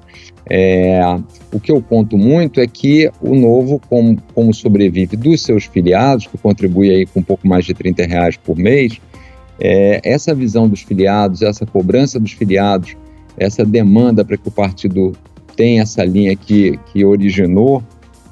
É, 0.49 1.01
o 1.53 1.59
que 1.59 1.73
eu 1.73 1.83
conto 1.83 2.17
muito 2.17 2.61
é 2.61 2.67
que 2.69 3.11
o 3.21 3.35
Novo, 3.35 3.81
como, 3.89 4.17
como 4.33 4.55
sobrevive 4.55 5.17
dos 5.17 5.43
seus 5.43 5.65
filiados, 5.65 6.29
que 6.29 6.39
contribui 6.39 6.91
aí 6.91 7.05
com 7.05 7.19
um 7.19 7.23
pouco 7.23 7.49
mais 7.49 7.65
de 7.65 7.75
30 7.75 8.07
reais 8.07 8.37
por 8.37 8.57
mês, 8.57 9.01
é, 9.59 10.01
essa 10.05 10.33
visão 10.33 10.69
dos 10.69 10.83
filiados, 10.83 11.43
essa 11.43 11.67
cobrança 11.67 12.21
dos 12.21 12.31
filiados, 12.31 12.97
essa 13.37 13.65
demanda 13.65 14.25
para 14.25 14.37
que 14.37 14.47
o 14.47 14.53
partido 14.53 15.13
tenha 15.57 15.83
essa 15.83 16.05
linha 16.05 16.37
que, 16.37 16.79
que 16.93 17.05
originou 17.05 17.83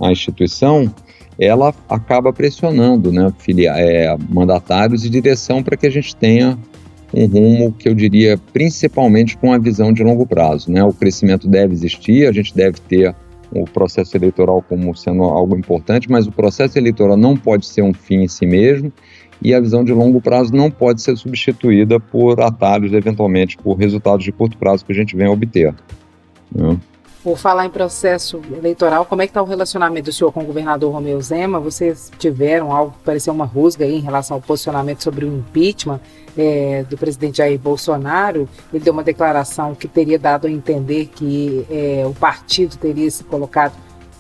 a 0.01 0.11
instituição, 0.11 0.93
ela 1.39 1.75
acaba 1.89 2.33
pressionando 2.33 3.13
né, 3.13 3.33
filia, 3.39 3.73
é, 3.77 4.17
mandatários 4.29 5.05
e 5.05 5.11
direção 5.11 5.63
para 5.63 5.77
que 5.77 5.87
a 5.87 5.91
gente 5.91 6.15
tenha 6.15 6.59
um 7.13 7.27
rumo 7.27 7.73
que 7.73 7.89
eu 7.89 7.95
diria 7.95 8.39
principalmente 8.53 9.37
com 9.37 9.53
a 9.53 9.59
visão 9.59 9.93
de 9.93 10.03
longo 10.03 10.27
prazo. 10.27 10.71
Né? 10.71 10.83
O 10.83 10.93
crescimento 10.93 11.49
deve 11.49 11.73
existir, 11.73 12.27
a 12.27 12.33
gente 12.33 12.55
deve 12.55 12.81
ter 12.81 13.15
o 13.53 13.65
processo 13.65 14.17
eleitoral 14.17 14.63
como 14.69 14.95
sendo 14.97 15.23
algo 15.23 15.57
importante, 15.57 16.11
mas 16.11 16.27
o 16.27 16.33
processo 16.33 16.77
eleitoral 16.77 17.17
não 17.17 17.37
pode 17.37 17.67
ser 17.67 17.83
um 17.83 17.95
fim 17.95 18.23
em 18.23 18.29
si 18.29 18.47
mesmo 18.47 18.93
e 19.41 19.55
a 19.55 19.61
visão 19.61 19.85
de 19.85 19.93
longo 19.93 20.21
prazo 20.21 20.53
não 20.53 20.71
pode 20.71 21.03
ser 21.03 21.17
substituída 21.17 22.01
por 22.01 22.41
atalhos, 22.41 22.93
eventualmente 22.93 23.57
por 23.57 23.75
resultados 23.75 24.25
de 24.25 24.33
curto 24.33 24.57
prazo 24.59 24.85
que 24.85 24.93
a 24.93 24.95
gente 24.95 25.15
vem 25.17 25.27
a 25.27 25.31
obter. 25.31 25.75
Né? 26.53 26.79
Por 27.25 27.39
falar 27.39 27.65
em 27.65 27.71
processo 27.71 28.39
eleitoral, 28.55 29.07
como 29.07 29.23
é 29.23 29.27
que 29.27 29.31
está 29.31 29.41
o 29.41 29.47
relacionamento 29.47 30.11
do 30.11 30.13
senhor 30.13 30.31
com 30.31 30.43
o 30.43 30.45
governador 30.45 30.93
Romeu 30.93 31.19
Zema? 31.23 31.59
Vocês 31.59 32.13
tiveram 32.19 32.71
algo 32.71 32.93
que 32.93 32.99
pareceu 33.03 33.33
uma 33.33 33.47
rusga 33.47 33.87
aí 33.87 33.95
em 33.97 34.01
relação 34.01 34.37
ao 34.37 34.43
posicionamento 34.43 35.03
sobre 35.03 35.25
o 35.25 35.39
impeachment 35.39 36.01
é, 36.37 36.85
do 36.85 36.99
presidente 36.99 37.39
Jair 37.39 37.59
Bolsonaro? 37.59 38.47
Ele 38.71 38.85
deu 38.85 38.93
uma 38.93 39.03
declaração 39.03 39.75
que 39.75 39.89
teria 39.89 40.19
dado 40.19 40.47
a 40.47 40.51
entender 40.51 41.07
que 41.07 41.65
é, 41.71 42.05
o 42.07 42.13
partido 42.13 42.77
teria 42.77 43.11
se 43.11 43.25
colocado 43.25 43.73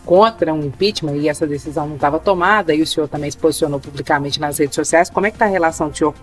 contra 0.06 0.54
um 0.54 0.64
impeachment 0.64 1.16
e 1.16 1.28
essa 1.28 1.46
decisão 1.46 1.86
não 1.86 1.96
estava 1.96 2.18
tomada, 2.18 2.74
e 2.74 2.80
o 2.80 2.86
senhor 2.86 3.06
também 3.06 3.30
se 3.30 3.36
posicionou 3.36 3.78
publicamente 3.78 4.40
nas 4.40 4.56
redes 4.56 4.76
sociais. 4.76 5.10
Como 5.10 5.26
é 5.26 5.30
que 5.30 5.36
está 5.36 5.44
a 5.44 5.48
relação 5.48 5.90
do 5.90 5.98
senhor 5.98 6.14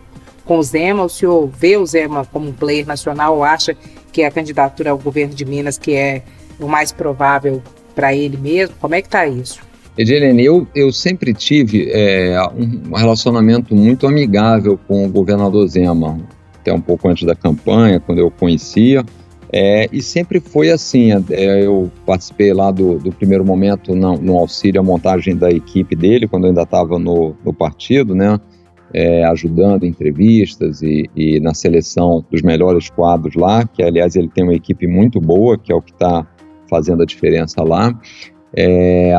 com 0.44 0.58
o 0.58 0.64
Zema? 0.64 1.04
O 1.04 1.10
senhor 1.10 1.48
vê 1.48 1.78
o 1.78 1.86
Zema 1.86 2.26
como 2.26 2.50
um 2.50 2.54
player 2.54 2.88
nacional 2.88 3.36
ou 3.36 3.44
acha 3.44 3.78
que 4.12 4.24
a 4.24 4.32
candidatura 4.32 4.90
ao 4.90 4.98
governo 4.98 5.36
de 5.36 5.46
Minas, 5.46 5.78
que 5.78 5.94
é 5.94 6.24
o 6.66 6.70
mais 6.70 6.92
provável 6.92 7.62
para 7.96 8.16
ele 8.16 8.38
mesmo? 8.38 8.76
Como 8.80 8.96
é 8.96 9.02
que 9.02 9.08
está 9.08 9.28
isso? 9.28 9.60
Edilene, 9.98 10.44
eu, 10.44 10.68
eu 10.74 10.92
sempre 10.92 11.34
tive 11.34 11.90
é, 11.92 12.38
um 12.56 12.96
relacionamento 12.96 13.76
muito 13.76 14.08
amigável 14.08 14.80
com 14.88 15.06
o 15.06 15.10
governador 15.10 15.68
Zema, 15.68 16.18
até 16.60 16.74
um 16.74 16.80
pouco 16.80 17.10
antes 17.10 17.26
da 17.26 17.36
campanha, 17.36 18.00
quando 18.00 18.20
eu 18.20 18.28
o 18.28 18.32
conhecia, 18.32 19.04
é, 19.52 19.90
e 19.92 20.02
sempre 20.02 20.40
foi 20.40 20.70
assim. 20.70 21.12
É, 21.30 21.66
eu 21.66 21.92
participei 22.06 22.54
lá 22.54 22.72
do, 22.72 23.00
do 23.00 23.12
primeiro 23.12 23.44
momento 23.44 23.94
no, 23.94 24.16
no, 24.18 24.38
auxílio 24.38 24.80
à 24.80 24.84
montagem 24.84 25.36
da 25.36 25.52
equipe 25.52 25.94
dele, 25.94 26.28
quando 26.28 26.46
eu 26.46 26.50
ainda 26.50 26.64
estava 26.64 26.98
no, 26.98 27.36
no 27.44 27.54
partido, 27.54 28.16
né? 28.16 28.40
é, 28.94 29.24
ajudando 29.26 29.84
em 29.84 29.90
entrevistas 29.90 30.82
e, 30.82 31.10
e, 31.16 31.40
na 31.40 31.54
seleção 31.54 32.24
dos 32.30 32.42
melhores 32.42 32.90
quadros 32.90 33.36
lá, 33.36 33.66
que 33.66 33.82
aliás 33.82 34.16
ele 34.16 34.28
tem 34.28 34.44
uma 34.44 34.54
equipe 34.54 34.88
muito 34.88 35.20
boa, 35.20 35.58
que 35.58 35.72
é 35.72 35.76
o 35.76 35.82
que 35.82 35.92
está 35.92 36.26
fazendo 36.72 37.04
a 37.04 37.06
diferença 37.06 37.62
lá. 37.62 37.94
É, 38.58 39.14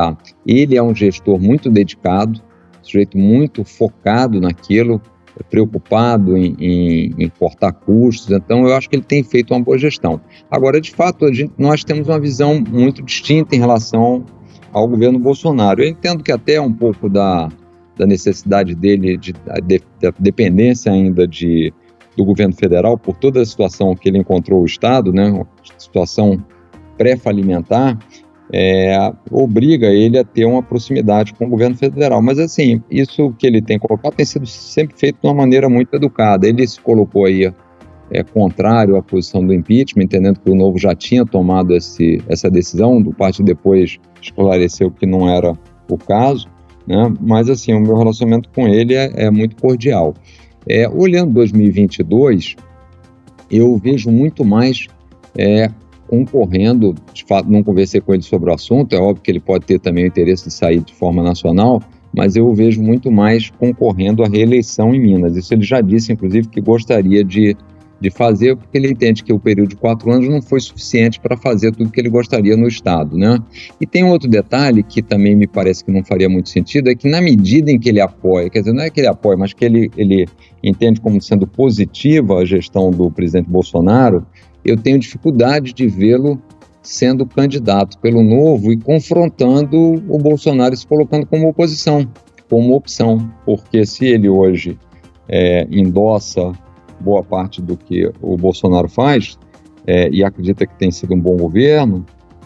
ele 0.47 0.77
é 0.77 0.83
um 0.83 0.95
gestor 0.95 1.39
muito 1.39 1.71
dedicado, 1.71 2.41
sujeito 2.83 3.17
muito 3.17 3.63
focado 3.63 4.41
naquilo, 4.41 5.01
preocupado 5.49 6.37
em, 6.37 6.57
em, 6.59 7.15
em, 7.19 7.29
cortar 7.29 7.73
custos, 7.73 8.31
então 8.31 8.67
eu 8.67 8.75
acho 8.75 8.89
que 8.89 8.97
ele 8.97 9.03
tem 9.03 9.23
feito 9.23 9.55
uma 9.55 9.61
boa 9.61 9.79
gestão. 9.79 10.21
Agora, 10.51 10.81
de 10.81 10.91
fato, 10.91 11.33
gente, 11.33 11.53
nós 11.57 11.85
temos 11.85 12.09
uma 12.09 12.21
visão 12.21 12.63
muito 12.69 13.03
distinta 13.03 13.55
em 13.55 13.59
relação 13.59 14.25
ao 14.73 14.89
governo 14.89 15.19
Bolsonaro. 15.19 15.83
Eu 15.83 15.89
entendo 15.89 16.23
que 16.23 16.33
até 16.33 16.61
um 16.61 16.73
pouco 16.73 17.09
da, 17.09 17.49
da 17.97 18.07
necessidade 18.07 18.75
dele, 18.75 19.17
de, 19.17 19.33
de, 19.33 19.83
da 20.01 20.13
dependência 20.19 20.93
ainda 20.93 21.27
de, 21.27 21.73
do 22.17 22.25
governo 22.25 22.55
federal, 22.55 22.99
por 22.99 23.17
toda 23.17 23.41
a 23.41 23.47
situação 23.47 23.95
que 23.95 24.09
ele 24.09 24.19
encontrou 24.19 24.63
o 24.63 24.67
Estado, 24.67 25.13
né, 25.13 25.31
uma 25.31 25.47
situação 25.79 26.45
pré-falimentar, 26.97 27.99
é, 28.53 29.13
obriga 29.31 29.87
ele 29.87 30.19
a 30.19 30.25
ter 30.25 30.45
uma 30.45 30.63
proximidade 30.63 31.33
com 31.33 31.47
o 31.47 31.49
governo 31.49 31.77
federal. 31.77 32.21
Mas, 32.21 32.39
assim, 32.39 32.83
isso 32.91 33.33
que 33.39 33.47
ele 33.47 33.63
tem 33.63 33.79
colocado 33.79 34.15
tem 34.15 34.27
sido 34.27 34.47
sempre 34.47 34.97
feito 34.99 35.21
de 35.23 35.27
uma 35.27 35.35
maneira 35.35 35.69
muito 35.69 35.95
educada. 35.95 36.47
Ele 36.47 36.67
se 36.67 36.79
colocou 36.81 37.25
aí 37.25 37.51
é, 38.11 38.23
contrário 38.23 38.97
à 38.97 39.03
posição 39.03 39.45
do 39.45 39.55
impeachment, 39.55 40.05
entendendo 40.05 40.39
que 40.39 40.51
o 40.51 40.55
Novo 40.55 40.79
já 40.79 40.95
tinha 40.95 41.25
tomado 41.25 41.75
esse, 41.75 42.23
essa 42.29 42.51
decisão, 42.51 43.01
do 43.01 43.13
partido 43.13 43.47
depois 43.47 43.99
esclareceu 44.21 44.91
que 44.91 45.07
não 45.07 45.29
era 45.29 45.55
o 45.91 45.97
caso, 45.97 46.47
né? 46.87 47.13
mas, 47.21 47.49
assim, 47.49 47.73
o 47.73 47.81
meu 47.81 47.97
relacionamento 47.97 48.51
com 48.55 48.69
ele 48.69 48.95
é, 48.95 49.25
é 49.25 49.31
muito 49.31 49.57
cordial. 49.57 50.15
É, 50.69 50.89
olhando 50.89 51.33
2022, 51.33 52.57
eu 53.51 53.77
vejo 53.79 54.11
muito 54.11 54.45
mais 54.45 54.87
é, 55.37 55.71
concorrendo, 56.13 56.95
de 57.15 57.25
fato, 57.25 57.51
não 57.51 57.63
conversei 57.63 57.99
com 57.99 58.13
ele 58.13 58.23
sobre 58.23 58.51
o 58.51 58.55
assunto, 58.55 58.95
é 58.95 58.99
óbvio 58.99 59.23
que 59.23 59.31
ele 59.31 59.41
pode 59.41 59.65
ter 59.65 59.81
também 59.81 60.05
o 60.05 60.07
interesse 60.07 60.45
de 60.45 60.53
sair 60.53 60.81
de 60.81 60.93
forma 60.93 61.23
nacional, 61.23 61.81
mas 62.15 62.37
eu 62.37 62.47
o 62.47 62.55
vejo 62.55 62.83
muito 62.83 63.11
mais 63.11 63.49
concorrendo 63.49 64.23
à 64.23 64.29
reeleição 64.29 64.95
em 64.95 65.01
Minas. 65.01 65.39
Isso 65.39 65.55
ele 65.55 65.63
já 65.63 65.81
disse, 65.81 66.13
inclusive, 66.13 66.49
que 66.49 66.61
gostaria 66.61 67.25
de, 67.25 67.57
de 67.99 68.11
fazer, 68.11 68.55
porque 68.55 68.77
ele 68.77 68.91
entende 68.91 69.25
que 69.25 69.33
o 69.33 69.39
período 69.39 69.71
de 69.71 69.77
quatro 69.77 70.13
anos 70.13 70.29
não 70.29 70.43
foi 70.43 70.61
suficiente 70.61 71.19
para 71.19 71.35
fazer 71.35 71.73
tudo 71.73 71.91
que 71.91 71.99
ele 71.99 72.11
gostaria 72.11 72.59
no 72.59 72.69
Estado. 72.69 73.17
Né? 73.17 73.39
E 73.81 73.87
tem 73.87 74.05
outro 74.05 74.29
detalhe 74.29 74.83
que 74.83 75.01
também 75.01 75.35
me 75.35 75.47
parece 75.47 75.83
que 75.83 75.91
não 75.91 76.05
faria 76.05 76.29
muito 76.29 76.51
sentido, 76.51 76.91
é 76.91 76.95
que 76.95 77.09
na 77.09 77.23
medida 77.23 77.71
em 77.71 77.79
que 77.79 77.89
ele 77.89 78.03
apoia, 78.03 78.51
quer 78.51 78.59
dizer, 78.59 78.75
não 78.75 78.83
é 78.83 78.91
que 78.91 79.01
ele 79.01 79.09
apoia, 79.09 79.39
mas 79.39 79.55
que 79.55 79.65
ele, 79.65 79.91
ele 79.97 80.27
entende 80.63 81.01
como 81.01 81.23
sendo 81.23 81.47
positiva 81.47 82.37
a 82.37 82.45
gestão 82.45 82.91
do 82.91 83.11
presidente 83.11 83.49
Bolsonaro, 83.49 84.27
eu 84.65 84.77
tenho 84.77 84.99
dificuldade 84.99 85.73
de 85.73 85.87
vê-lo 85.87 86.41
sendo 86.83 87.25
candidato 87.25 87.99
pelo 87.99 88.23
Novo 88.23 88.73
e 88.73 88.77
confrontando 88.77 89.77
o 90.09 90.19
Bolsonaro 90.19 90.77
se 90.77 90.87
colocando 90.87 91.27
como 91.27 91.49
oposição, 91.49 92.09
como 92.51 92.75
opção, 92.75 93.33
porque 93.45 93.87
se 93.87 94.07
ele 94.07 94.29
hoje 94.29 94.79
é, 95.29 95.67
endossa 95.71 96.53
boa 97.01 97.23
parte 97.23 97.63
do 97.63 97.77
que 97.77 98.11
o 98.21 98.37
Bolsonaro 98.37 98.89
faz 98.89 99.39
é, 99.87 100.09
e 100.11 100.25
acredita 100.25 100.67
que 100.67 100.75
tem 100.77 100.91
sido 100.91 101.15
um 101.15 101.21
bom 101.21 101.37
governo, 101.37 102.05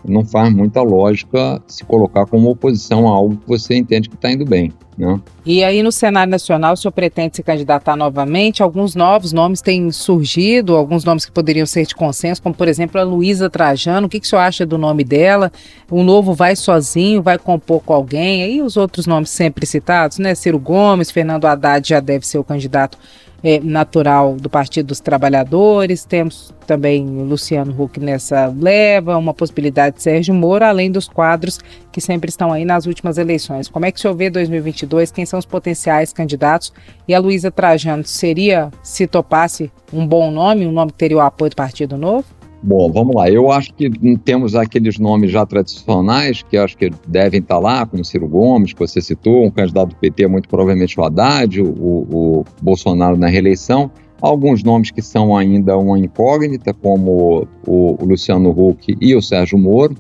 não 0.09 0.25
faz 0.25 0.53
muita 0.53 0.83
lógica 0.83 1.63
se 1.67 1.85
colocar 1.85 2.27
como 2.27 2.51
oposição 2.51 3.07
a 3.09 3.11
algo 3.11 3.37
que 3.37 3.49
você 3.49 3.77
entende 3.77 4.09
que 4.09 4.15
está 4.15 4.31
indo 4.31 4.45
bem. 4.45 4.73
Né? 4.97 5.21
E 5.45 5.63
aí, 5.63 5.83
no 5.83 5.93
cenário 5.93 6.31
nacional, 6.31 6.73
o 6.73 6.77
senhor 6.77 6.93
pretende 6.93 7.37
se 7.37 7.43
candidatar 7.43 7.97
novamente? 7.97 8.63
Alguns 8.63 8.95
novos 8.95 9.31
nomes 9.33 9.61
têm 9.61 9.91
surgido, 9.93 10.75
alguns 10.75 11.05
nomes 11.05 11.27
que 11.27 11.33
poderiam 11.33 11.67
ser 11.67 11.87
de 11.87 11.95
consenso, 11.95 12.43
como, 12.43 12.55
por 12.55 12.67
exemplo, 12.67 12.99
a 12.99 13.05
Luísa 13.05 13.51
Trajano. 13.51 14.07
O 14.07 14.11
que, 14.11 14.19
que 14.19 14.27
o 14.27 14.29
senhor 14.29 14.41
acha 14.41 14.65
do 14.65 14.79
nome 14.79 15.05
dela? 15.05 15.53
O 15.91 16.03
novo 16.03 16.33
vai 16.33 16.57
sozinho, 16.57 17.23
vai 17.23 17.39
compor 17.39 17.83
com 17.83 17.93
alguém? 17.93 18.43
Aí 18.43 18.63
os 18.63 18.77
outros 18.77 19.07
nomes 19.07 19.29
sempre 19.29 19.67
citados, 19.67 20.19
né? 20.19 20.35
Ciro 20.35 20.59
Gomes, 20.59 21.11
Fernando 21.11 21.45
Haddad 21.45 21.87
já 21.87 22.01
deve 22.01 22.27
ser 22.27 22.39
o 22.39 22.45
candidato 22.45 22.97
é, 23.43 23.61
natural 23.61 24.35
do 24.35 24.49
Partido 24.49 24.87
dos 24.87 25.01
Trabalhadores, 25.01 26.05
temos 26.05 26.55
também 26.67 27.07
Luciano 27.07 27.75
Huck 27.79 28.01
nessa 28.01 28.53
leva, 28.59 29.17
uma 29.17 29.33
possibilidade 29.33 29.97
de 29.97 30.03
Sérgio 30.03 30.35
Moro, 30.35 30.65
além 30.65 30.91
dos 30.91 31.09
quadros 31.09 31.59
que 31.93 32.01
sempre 32.01 32.29
estão 32.29 32.53
aí 32.53 32.65
nas 32.65 32.87
últimas 32.87 33.19
eleições. 33.19 33.69
Como 33.69 33.87
é 33.87 33.93
que 33.93 33.99
o 33.99 34.01
senhor 34.01 34.15
vê 34.15 34.29
2022? 34.29 35.11
Quem 35.11 35.25
são 35.25 35.39
os 35.39 35.47
potenciais 35.47 36.13
candidatos? 36.13 36.73
E 37.07 37.15
a 37.15 37.19
Luísa 37.19 37.51
Trajano 37.51 38.05
seria, 38.05 38.71
se 38.83 39.07
topasse, 39.07 39.71
um 39.93 40.07
bom 40.07 40.31
nome, 40.31 40.67
um 40.67 40.73
nome 40.73 40.93
que 40.93 40.99
teria 40.99 41.17
o 41.17 41.21
apoio 41.21 41.51
do 41.51 41.57
Partido 41.57 41.97
Novo? 41.97 42.36
Bom, 42.63 42.91
vamos 42.91 43.15
lá. 43.15 43.31
Eu 43.31 43.51
acho 43.51 43.73
que 43.75 43.91
temos 44.25 44.55
aqueles 44.55 44.99
nomes 44.99 45.31
já 45.31 45.45
tradicionais 45.45 46.43
que 46.43 46.57
acho 46.57 46.77
que 46.77 46.91
devem 47.07 47.41
estar 47.41 47.59
lá, 47.59 47.87
como 47.87 48.05
Ciro 48.05 48.27
Gomes, 48.27 48.73
que 48.73 48.81
você 48.81 49.01
citou, 49.01 49.45
um 49.45 49.51
candidato 49.51 49.91
do 49.91 49.97
PT, 49.97 50.27
muito 50.27 50.49
provavelmente 50.49 50.99
o 50.99 51.05
Haddad, 51.05 51.61
o, 51.61 51.67
o 51.67 52.45
Bolsonaro 52.63 53.17
na 53.17 53.29
reeleição. 53.29 53.91
Alguns 54.21 54.63
nomes 54.63 54.91
que 54.91 55.03
são 55.03 55.37
ainda 55.37 55.77
uma 55.77 55.99
incógnita, 55.99 56.73
como 56.73 57.47
o, 57.67 58.03
o 58.03 58.05
Luciano 58.05 58.51
Huck 58.51 58.97
e 59.01 59.15
o 59.15 59.21
Sérgio 59.21 59.59
Moro, 59.59 59.95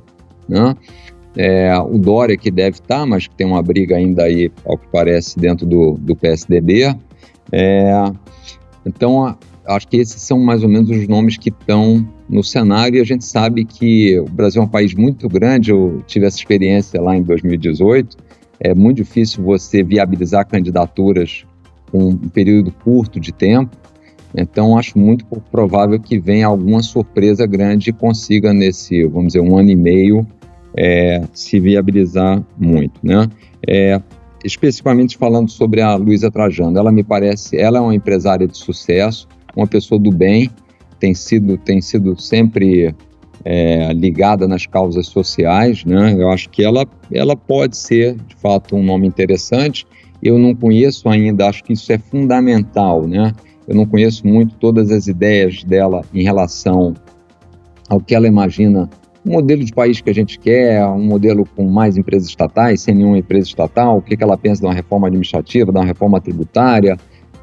né? 0.48 0.74
É, 1.38 1.78
o 1.78 1.98
Dória 1.98 2.34
que 2.34 2.50
deve 2.50 2.78
estar, 2.78 3.04
mas 3.04 3.26
que 3.26 3.34
tem 3.36 3.46
uma 3.46 3.62
briga 3.62 3.96
ainda 3.96 4.22
aí, 4.22 4.50
ao 4.64 4.78
que 4.78 4.86
parece, 4.90 5.38
dentro 5.38 5.66
do, 5.66 5.92
do 5.92 6.16
PSDB. 6.16 6.96
É, 7.52 8.04
então, 8.86 9.36
acho 9.68 9.88
que 9.88 9.96
esses 9.96 10.20
são 10.22 10.38
mais 10.38 10.62
ou 10.62 10.68
menos 10.68 10.90
os 10.90 11.06
nomes 11.08 11.36
que 11.36 11.48
estão 11.48 12.06
no 12.28 12.42
cenário 12.42 12.98
e 12.98 13.00
a 13.00 13.04
gente 13.04 13.24
sabe 13.24 13.64
que 13.64 14.18
o 14.18 14.24
Brasil 14.24 14.62
é 14.62 14.64
um 14.64 14.68
país 14.68 14.94
muito 14.94 15.28
grande. 15.28 15.70
Eu 15.70 16.02
tive 16.06 16.26
essa 16.26 16.36
experiência 16.36 17.00
lá 17.00 17.16
em 17.16 17.22
2018. 17.22 18.16
É 18.60 18.74
muito 18.74 18.98
difícil 18.98 19.44
você 19.44 19.82
viabilizar 19.82 20.46
candidaturas 20.46 21.44
com 21.90 22.10
um 22.10 22.16
período 22.16 22.72
curto 22.72 23.20
de 23.20 23.32
tempo. 23.32 23.76
Então, 24.36 24.76
acho 24.76 24.98
muito 24.98 25.24
provável 25.50 25.98
que 25.98 26.18
venha 26.18 26.46
alguma 26.46 26.82
surpresa 26.82 27.46
grande 27.46 27.90
e 27.90 27.92
consiga, 27.92 28.52
nesse, 28.52 29.04
vamos 29.04 29.28
dizer, 29.28 29.40
um 29.40 29.56
ano 29.56 29.70
e 29.70 29.76
meio, 29.76 30.26
é, 30.76 31.22
se 31.32 31.58
viabilizar 31.58 32.44
muito. 32.58 33.00
Né? 33.02 33.28
É, 33.66 34.00
especificamente 34.44 35.16
falando 35.16 35.50
sobre 35.50 35.80
a 35.80 35.96
Luísa 35.96 36.30
Trajano, 36.30 36.78
ela 36.78 36.92
me 36.92 37.02
parece, 37.02 37.56
ela 37.56 37.78
é 37.78 37.80
uma 37.80 37.94
empresária 37.94 38.46
de 38.46 38.56
sucesso, 38.58 39.26
uma 39.56 39.66
pessoa 39.66 39.98
do 39.98 40.10
bem, 40.10 40.50
tem 41.00 41.14
sido, 41.14 41.56
tem 41.56 41.80
sido 41.80 42.20
sempre 42.20 42.94
é, 43.44 43.92
ligada 43.92 44.46
nas 44.46 44.66
causas 44.66 45.06
sociais, 45.06 45.84
né? 45.84 46.14
Eu 46.18 46.30
acho 46.30 46.48
que 46.50 46.62
ela, 46.62 46.86
ela 47.12 47.36
pode 47.36 47.76
ser, 47.76 48.14
de 48.14 48.36
fato, 48.36 48.76
um 48.76 48.82
nome 48.82 49.06
interessante. 49.06 49.86
Eu 50.22 50.38
não 50.38 50.54
conheço 50.54 51.08
ainda, 51.08 51.48
acho 51.48 51.64
que 51.64 51.72
isso 51.72 51.92
é 51.92 51.98
fundamental, 51.98 53.06
né? 53.06 53.32
Eu 53.66 53.74
não 53.74 53.86
conheço 53.86 54.26
muito 54.26 54.54
todas 54.56 54.90
as 54.90 55.06
ideias 55.06 55.64
dela 55.64 56.02
em 56.14 56.22
relação 56.22 56.94
ao 57.88 58.00
que 58.00 58.14
ela 58.14 58.26
imagina 58.26 58.88
um 59.24 59.32
modelo 59.32 59.64
de 59.64 59.72
país 59.72 60.00
que 60.00 60.08
a 60.08 60.14
gente 60.14 60.38
quer, 60.38 60.86
um 60.86 61.04
modelo 61.04 61.44
com 61.56 61.68
mais 61.68 61.96
empresas 61.96 62.28
estatais, 62.28 62.82
sem 62.82 62.94
nenhuma 62.94 63.18
empresa 63.18 63.48
estatal, 63.48 63.98
o 63.98 64.02
que, 64.02 64.16
que 64.16 64.22
ela 64.22 64.38
pensa 64.38 64.60
de 64.60 64.66
uma 64.66 64.74
reforma 64.74 65.08
administrativa, 65.08 65.72
de 65.72 65.78
uma 65.78 65.84
reforma 65.84 66.20
tributária, 66.20 66.96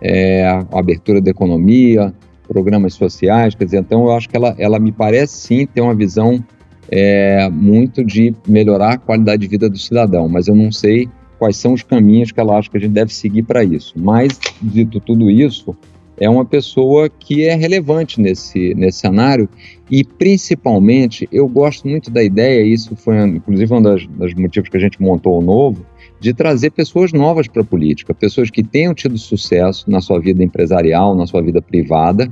é, 0.03 0.45
a 0.45 0.79
abertura 0.79 1.21
da 1.21 1.31
economia, 1.31 2.13
programas 2.47 2.93
sociais, 2.93 3.55
quer 3.55 3.65
dizer, 3.65 3.79
então 3.79 4.03
eu 4.03 4.11
acho 4.11 4.29
que 4.29 4.35
ela, 4.35 4.53
ela 4.57 4.77
me 4.77 4.91
parece 4.91 5.37
sim 5.37 5.65
ter 5.65 5.81
uma 5.81 5.95
visão 5.95 6.43
é, 6.91 7.49
muito 7.49 8.03
de 8.03 8.35
melhorar 8.47 8.93
a 8.93 8.97
qualidade 8.97 9.41
de 9.41 9.47
vida 9.47 9.69
do 9.69 9.77
cidadão, 9.77 10.27
mas 10.27 10.47
eu 10.47 10.55
não 10.55 10.71
sei 10.71 11.07
quais 11.39 11.55
são 11.57 11.73
os 11.73 11.81
caminhos 11.81 12.31
que 12.31 12.39
ela 12.39 12.57
acha 12.57 12.69
que 12.69 12.77
a 12.77 12.79
gente 12.79 12.91
deve 12.91 13.13
seguir 13.13 13.43
para 13.43 13.63
isso. 13.63 13.93
Mas, 13.97 14.39
dito 14.61 14.99
tudo 14.99 15.31
isso, 15.31 15.75
é 16.17 16.29
uma 16.29 16.45
pessoa 16.45 17.09
que 17.09 17.43
é 17.43 17.55
relevante 17.55 18.21
nesse, 18.21 18.73
nesse 18.75 18.99
cenário 18.99 19.49
e, 19.89 20.03
principalmente, 20.03 21.27
eu 21.31 21.47
gosto 21.47 21.87
muito 21.87 22.11
da 22.11 22.23
ideia, 22.23 22.63
isso 22.63 22.95
foi 22.95 23.19
inclusive 23.25 23.73
um 23.73 23.81
dos 23.81 24.33
motivos 24.35 24.69
que 24.69 24.77
a 24.77 24.79
gente 24.79 25.01
montou 25.01 25.39
o 25.39 25.41
Novo, 25.41 25.85
de 26.23 26.33
trazer 26.33 26.69
pessoas 26.69 27.11
novas 27.11 27.49
para 27.49 27.61
a 27.61 27.65
política, 27.65 28.13
pessoas 28.13 28.49
que 28.49 28.63
tenham 28.63 28.93
tido 28.93 29.17
sucesso 29.17 29.91
na 29.91 29.99
sua 29.99 30.21
vida 30.21 30.41
empresarial, 30.41 31.13
na 31.13 31.27
sua 31.27 31.41
vida 31.41 31.61
privada, 31.61 32.31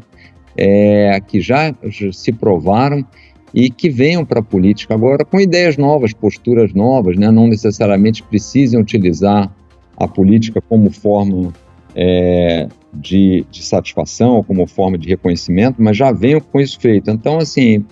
é, 0.56 1.20
que 1.20 1.42
já, 1.42 1.76
se 2.14 2.32
provaram 2.32 3.06
e 3.54 3.70
que 3.70 3.90
venham 3.90 4.24
para 4.24 4.40
a 4.40 4.44
política 4.44 4.94
agora 4.94 5.26
com 5.26 5.42
ideias 5.42 5.76
novas, 5.76 6.14
posturas 6.14 6.74
novas, 6.74 7.18
né? 7.18 7.30
não 7.30 7.48
necessariamente 7.48 8.24
precisem 8.24 8.80
utilizar 8.80 9.54
a 9.98 10.08
política 10.08 10.62
como 10.62 10.90
forma 10.90 11.52
é, 11.94 12.70
de, 12.94 13.46
de, 13.52 13.62
satisfação, 13.62 14.42
como 14.42 14.66
forma 14.68 14.98
de 14.98 15.10
reconhecimento, 15.10 15.82
mas 15.82 15.98
já 15.98 16.14
venham 16.14 16.40
com 16.40 16.62
isso 16.62 16.80
feito. 16.80 17.12
Então, 17.12 17.40
assim, 17.40 17.84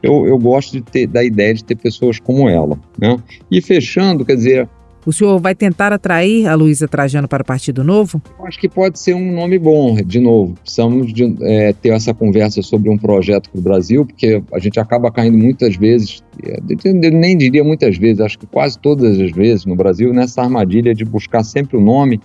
eu, 0.00 0.28
eu 0.28 0.38
gosto 0.38 0.80
ter, 0.80 1.08
da 1.08 1.24
ideia 1.24 1.52
de 1.54 1.64
ter 1.64 1.74
pessoas 1.74 2.20
como 2.20 2.48
ela. 2.48 2.78
Né? 2.96 3.16
E 3.50 3.60
fechando, 3.60 4.24
quer 4.24 4.36
dizer, 4.36 4.68
O 5.04 5.12
senhor 5.12 5.40
vai 5.40 5.54
tentar 5.54 5.92
atrair 5.92 6.46
a 6.46 6.54
Luísa 6.54 6.86
Trajano 6.86 7.26
para 7.26 7.42
o 7.42 7.44
Partido 7.44 7.82
Novo? 7.82 8.20
Acho 8.44 8.58
que 8.58 8.68
pode 8.68 8.98
ser 8.98 9.14
um 9.14 9.32
nome 9.32 9.58
bom, 9.58 9.94
de 9.96 10.20
novo. 10.20 10.54
Precisamos 10.62 11.12
de, 11.12 11.34
é, 11.40 11.72
ter 11.72 11.90
essa 11.90 12.12
conversa 12.12 12.60
sobre 12.60 12.90
um 12.90 12.98
projeto 12.98 13.48
para 13.50 13.58
o 13.58 13.62
Brasil, 13.62 14.04
porque 14.04 14.42
a 14.52 14.58
gente 14.58 14.78
acaba 14.78 15.10
caindo 15.10 15.38
muitas 15.38 15.76
vezes, 15.76 16.22
é, 16.44 16.58
eu 16.84 16.94
nem 17.12 17.36
diria 17.36 17.64
muitas 17.64 17.96
vezes, 17.96 18.20
acho 18.20 18.38
que 18.38 18.46
quase 18.46 18.78
todas 18.78 19.18
as 19.18 19.30
vezes 19.30 19.64
no 19.64 19.74
Brasil, 19.74 20.12
nessa 20.12 20.42
armadilha 20.42 20.94
de 20.94 21.04
buscar 21.04 21.42
sempre 21.44 21.78
o 21.78 21.80
um 21.80 21.84
nome, 21.84 22.20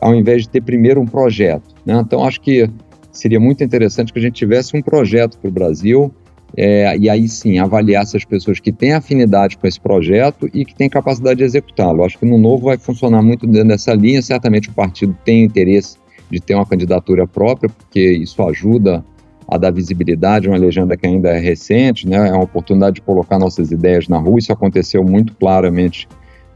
ao 0.00 0.14
invés 0.14 0.42
de 0.42 0.48
ter 0.48 0.62
primeiro 0.62 1.00
um 1.00 1.06
projeto. 1.06 1.74
Né? 1.84 2.00
Então, 2.04 2.24
acho 2.24 2.40
que 2.40 2.68
seria 3.12 3.38
muito 3.38 3.62
interessante 3.62 4.12
que 4.12 4.18
a 4.18 4.22
gente 4.22 4.34
tivesse 4.34 4.76
um 4.76 4.82
projeto 4.82 5.38
para 5.38 5.48
o 5.48 5.52
Brasil 5.52 6.12
é, 6.56 6.96
e 6.96 7.10
aí 7.10 7.28
sim 7.28 7.58
avaliar 7.58 8.02
essas 8.02 8.24
pessoas 8.24 8.60
que 8.60 8.72
têm 8.72 8.92
afinidade 8.92 9.56
com 9.56 9.66
esse 9.66 9.80
projeto 9.80 10.48
e 10.54 10.64
que 10.64 10.74
têm 10.74 10.88
capacidade 10.88 11.38
de 11.38 11.44
executá-lo. 11.44 12.04
Acho 12.04 12.18
que 12.18 12.26
no 12.26 12.38
novo 12.38 12.66
vai 12.66 12.78
funcionar 12.78 13.22
muito 13.22 13.46
dentro 13.46 13.68
dessa 13.68 13.92
linha. 13.92 14.22
Certamente 14.22 14.68
o 14.68 14.72
partido 14.72 15.16
tem 15.24 15.44
interesse 15.44 15.98
de 16.30 16.40
ter 16.40 16.54
uma 16.54 16.66
candidatura 16.66 17.26
própria, 17.26 17.68
porque 17.68 18.00
isso 18.00 18.40
ajuda 18.42 19.04
a 19.48 19.58
dar 19.58 19.72
visibilidade 19.72 20.46
a 20.46 20.50
uma 20.50 20.56
legenda 20.56 20.96
que 20.96 21.06
ainda 21.06 21.30
é 21.30 21.38
recente, 21.38 22.08
né? 22.08 22.28
é 22.28 22.32
uma 22.32 22.44
oportunidade 22.44 22.96
de 22.96 23.02
colocar 23.02 23.38
nossas 23.38 23.70
ideias 23.70 24.08
na 24.08 24.18
rua. 24.18 24.38
Isso 24.38 24.52
aconteceu 24.52 25.04
muito 25.04 25.34
claramente 25.34 26.08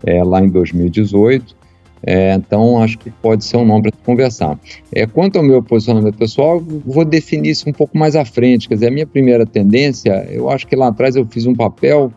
é, 0.07 0.23
lá 0.23 0.41
em 0.41 0.49
2018. 0.49 1.58
É, 2.03 2.35
então, 2.35 2.81
acho 2.83 2.99
que 2.99 3.11
pode 3.11 3.45
ser 3.45 3.57
um 3.57 3.65
nome 3.65 3.91
para 3.91 3.93
conversar. 4.05 4.59
É, 4.93 5.07
quanto 5.07 5.37
ao 5.37 5.45
meu 5.45 5.63
posicionamento 5.63 6.17
pessoal, 6.17 6.61
vou 6.61 7.05
definir 7.05 7.51
isso 7.51 7.69
um 7.69 7.73
pouco 7.73 7.99
mais 7.99 8.15
à 8.15 8.25
frente. 8.25 8.69
Quer 8.69 8.75
dizer, 8.75 8.89
a 8.89 8.91
minha 8.91 9.07
primeira 9.07 9.45
tendência, 9.45 10.27
eu 10.31 10.49
acho 10.49 10.67
que 10.67 10.77
lá 10.77 10.89
atrás 10.89 11.17
eu 11.17 11.25
fiz 11.27 11.47
um 11.47 11.55
papel, 11.55 12.13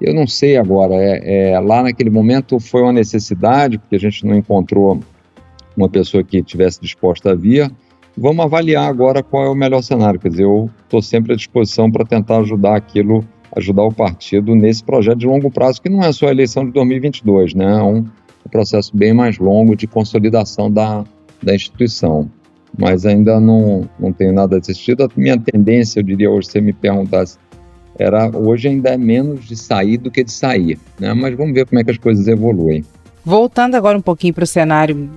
eu 0.00 0.14
não 0.14 0.26
sei 0.26 0.56
agora, 0.56 0.94
é, 0.94 1.52
é, 1.52 1.60
lá 1.60 1.82
naquele 1.82 2.10
momento 2.10 2.58
foi 2.60 2.82
uma 2.82 2.92
necessidade, 2.92 3.78
porque 3.78 3.96
a 3.96 4.00
gente 4.00 4.26
não 4.26 4.36
encontrou 4.36 5.00
uma 5.76 5.88
pessoa 5.88 6.22
que 6.22 6.42
tivesse 6.42 6.80
disposta 6.80 7.32
a 7.32 7.34
vir. 7.34 7.70
Vamos 8.16 8.44
avaliar 8.44 8.88
agora 8.88 9.22
qual 9.22 9.44
é 9.44 9.48
o 9.48 9.54
melhor 9.54 9.82
cenário. 9.82 10.20
Quer 10.20 10.28
dizer, 10.28 10.44
eu 10.44 10.70
estou 10.84 11.02
sempre 11.02 11.32
à 11.32 11.36
disposição 11.36 11.90
para 11.90 12.04
tentar 12.04 12.38
ajudar 12.38 12.76
aquilo, 12.76 13.24
ajudar 13.56 13.82
o 13.82 13.92
partido 13.92 14.54
nesse 14.54 14.84
projeto 14.84 15.18
de 15.18 15.26
longo 15.26 15.50
prazo, 15.50 15.82
que 15.82 15.88
não 15.88 16.02
é 16.02 16.12
só 16.12 16.28
a 16.28 16.30
eleição 16.30 16.64
de 16.64 16.70
2022, 16.72 17.54
né? 17.54 17.64
É 17.64 17.82
um, 17.82 18.04
um 18.46 18.48
processo 18.48 18.96
bem 18.96 19.12
mais 19.12 19.38
longo 19.38 19.76
de 19.76 19.86
consolidação 19.86 20.70
da, 20.70 21.04
da 21.42 21.54
instituição. 21.54 22.30
Mas 22.76 23.06
ainda 23.06 23.38
não, 23.38 23.88
não 23.98 24.12
tenho 24.12 24.32
nada 24.32 24.58
assistido. 24.58 25.04
A 25.04 25.08
minha 25.16 25.38
tendência, 25.38 26.00
eu 26.00 26.02
diria 26.02 26.30
hoje, 26.30 26.46
se 26.46 26.52
você 26.52 26.60
me 26.60 26.72
perguntasse, 26.72 27.38
era 27.98 28.28
hoje 28.36 28.68
ainda 28.68 28.90
é 28.90 28.96
menos 28.96 29.44
de 29.44 29.56
sair 29.56 29.96
do 29.98 30.10
que 30.10 30.24
de 30.24 30.32
sair. 30.32 30.78
Né? 30.98 31.14
Mas 31.14 31.36
vamos 31.36 31.54
ver 31.54 31.66
como 31.66 31.78
é 31.80 31.84
que 31.84 31.92
as 31.92 31.98
coisas 31.98 32.26
evoluem. 32.26 32.84
Voltando 33.24 33.76
agora 33.76 33.96
um 33.96 34.02
pouquinho 34.02 34.34
para 34.34 34.44
o 34.44 34.46
cenário 34.46 35.08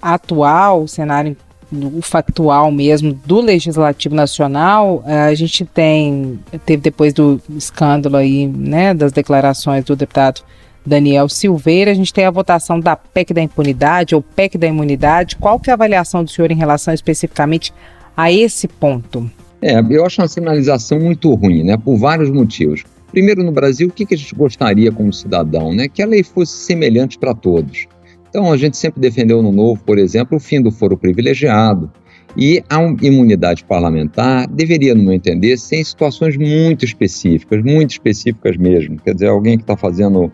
atual, 0.00 0.82
o 0.82 0.88
cenário 0.88 1.36
o 1.72 2.02
factual 2.02 2.70
mesmo 2.70 3.14
do 3.24 3.40
Legislativo 3.40 4.14
Nacional, 4.14 5.02
eh, 5.06 5.22
a 5.22 5.34
gente 5.34 5.64
tem, 5.64 6.38
teve 6.66 6.82
depois 6.82 7.14
do 7.14 7.40
escândalo 7.56 8.16
aí, 8.16 8.46
né, 8.46 8.92
das 8.92 9.10
declarações 9.10 9.82
do 9.84 9.96
deputado 9.96 10.42
Daniel 10.84 11.28
Silveira. 11.28 11.90
A 11.90 11.94
gente 11.94 12.12
tem 12.12 12.24
a 12.24 12.30
votação 12.30 12.78
da 12.78 12.96
PEC 12.96 13.32
da 13.32 13.42
impunidade 13.42 14.14
ou 14.14 14.22
PEC 14.22 14.58
da 14.58 14.66
imunidade. 14.66 15.36
Qual 15.36 15.58
que 15.58 15.70
é 15.70 15.72
a 15.72 15.74
avaliação 15.74 16.24
do 16.24 16.30
senhor 16.30 16.50
em 16.50 16.56
relação 16.56 16.92
especificamente 16.92 17.72
a 18.16 18.30
esse 18.30 18.68
ponto? 18.68 19.30
É, 19.60 19.78
eu 19.90 20.04
acho 20.04 20.20
uma 20.20 20.28
sinalização 20.28 20.98
muito 20.98 21.32
ruim, 21.34 21.62
né? 21.62 21.76
Por 21.76 21.96
vários 21.96 22.30
motivos. 22.30 22.82
Primeiro, 23.12 23.44
no 23.44 23.52
Brasil, 23.52 23.88
o 23.88 23.92
que, 23.92 24.06
que 24.06 24.14
a 24.14 24.18
gente 24.18 24.34
gostaria 24.34 24.90
como 24.90 25.12
cidadão, 25.12 25.72
né? 25.72 25.86
Que 25.86 26.02
a 26.02 26.06
lei 26.06 26.24
fosse 26.24 26.56
semelhante 26.64 27.18
para 27.18 27.34
todos. 27.34 27.86
Então, 28.28 28.50
a 28.50 28.56
gente 28.56 28.76
sempre 28.76 29.00
defendeu 29.00 29.42
no 29.42 29.52
Novo, 29.52 29.80
por 29.84 29.98
exemplo, 29.98 30.38
o 30.38 30.40
fim 30.40 30.60
do 30.60 30.72
foro 30.72 30.96
privilegiado. 30.96 31.92
E 32.34 32.64
a 32.70 32.80
imunidade 33.02 33.62
parlamentar 33.62 34.48
deveria, 34.48 34.94
no 34.94 35.02
meu 35.02 35.12
entender, 35.12 35.58
ser 35.58 35.76
em 35.76 35.84
situações 35.84 36.36
muito 36.36 36.84
específicas, 36.84 37.62
muito 37.62 37.90
específicas 37.90 38.56
mesmo. 38.56 38.96
Quer 38.96 39.12
dizer, 39.12 39.28
alguém 39.28 39.58
que 39.58 39.64
está 39.64 39.76
fazendo 39.76 40.32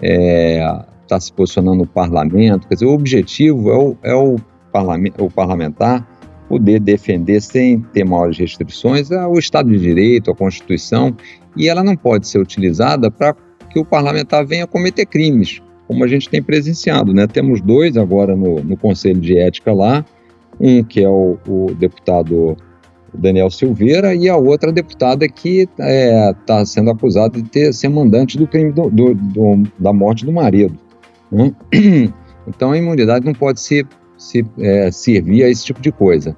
está 0.00 0.06
é, 0.06 0.84
tá 1.06 1.20
se 1.20 1.32
posicionando 1.32 1.78
no 1.78 1.86
parlamento. 1.86 2.68
Quer 2.68 2.74
dizer, 2.74 2.86
o 2.86 2.92
objetivo 2.92 3.70
é 3.70 3.76
o, 3.76 3.96
é 4.02 4.14
o, 4.14 4.36
o 5.18 5.30
parlamentar 5.30 6.06
poder 6.48 6.80
defender 6.80 7.40
sem 7.42 7.80
ter 7.80 8.04
maiores 8.04 8.38
restrições 8.38 9.10
o 9.10 9.38
Estado 9.38 9.68
de 9.68 9.78
Direito, 9.78 10.30
a 10.30 10.34
Constituição, 10.34 11.14
e 11.54 11.68
ela 11.68 11.84
não 11.84 11.94
pode 11.94 12.26
ser 12.26 12.38
utilizada 12.38 13.10
para 13.10 13.36
que 13.70 13.78
o 13.78 13.84
parlamentar 13.84 14.46
venha 14.46 14.66
cometer 14.66 15.04
crimes, 15.04 15.60
como 15.86 16.04
a 16.04 16.08
gente 16.08 16.28
tem 16.28 16.42
presenciado. 16.42 17.12
Né? 17.12 17.26
Temos 17.26 17.60
dois 17.60 17.96
agora 17.98 18.34
no, 18.34 18.62
no 18.62 18.76
Conselho 18.78 19.20
de 19.20 19.38
Ética 19.38 19.72
lá, 19.74 20.04
um 20.58 20.82
que 20.82 21.02
é 21.02 21.08
o, 21.08 21.38
o 21.46 21.74
deputado 21.74 22.56
Daniel 23.14 23.50
Silveira, 23.50 24.14
e 24.14 24.28
a 24.28 24.36
outra 24.36 24.72
deputada 24.72 25.28
que 25.28 25.60
está 25.60 25.84
é, 25.84 26.32
tá 26.46 26.64
sendo 26.64 26.90
acusada 26.90 27.40
de 27.40 27.48
ter, 27.48 27.72
ser 27.72 27.88
mandante 27.88 28.36
do 28.36 28.46
crime 28.46 28.72
do, 28.72 28.90
do, 28.90 29.14
do, 29.14 29.62
da 29.78 29.92
morte 29.92 30.24
do 30.24 30.32
marido. 30.32 30.76
Né? 31.30 31.52
Então 32.48 32.72
a 32.72 32.78
imunidade 32.78 33.26
não 33.26 33.34
pode 33.34 33.60
se, 33.60 33.86
se 34.16 34.42
é, 34.58 34.90
servir 34.90 35.44
a 35.44 35.50
esse 35.50 35.66
tipo 35.66 35.82
de 35.82 35.92
coisa. 35.92 36.34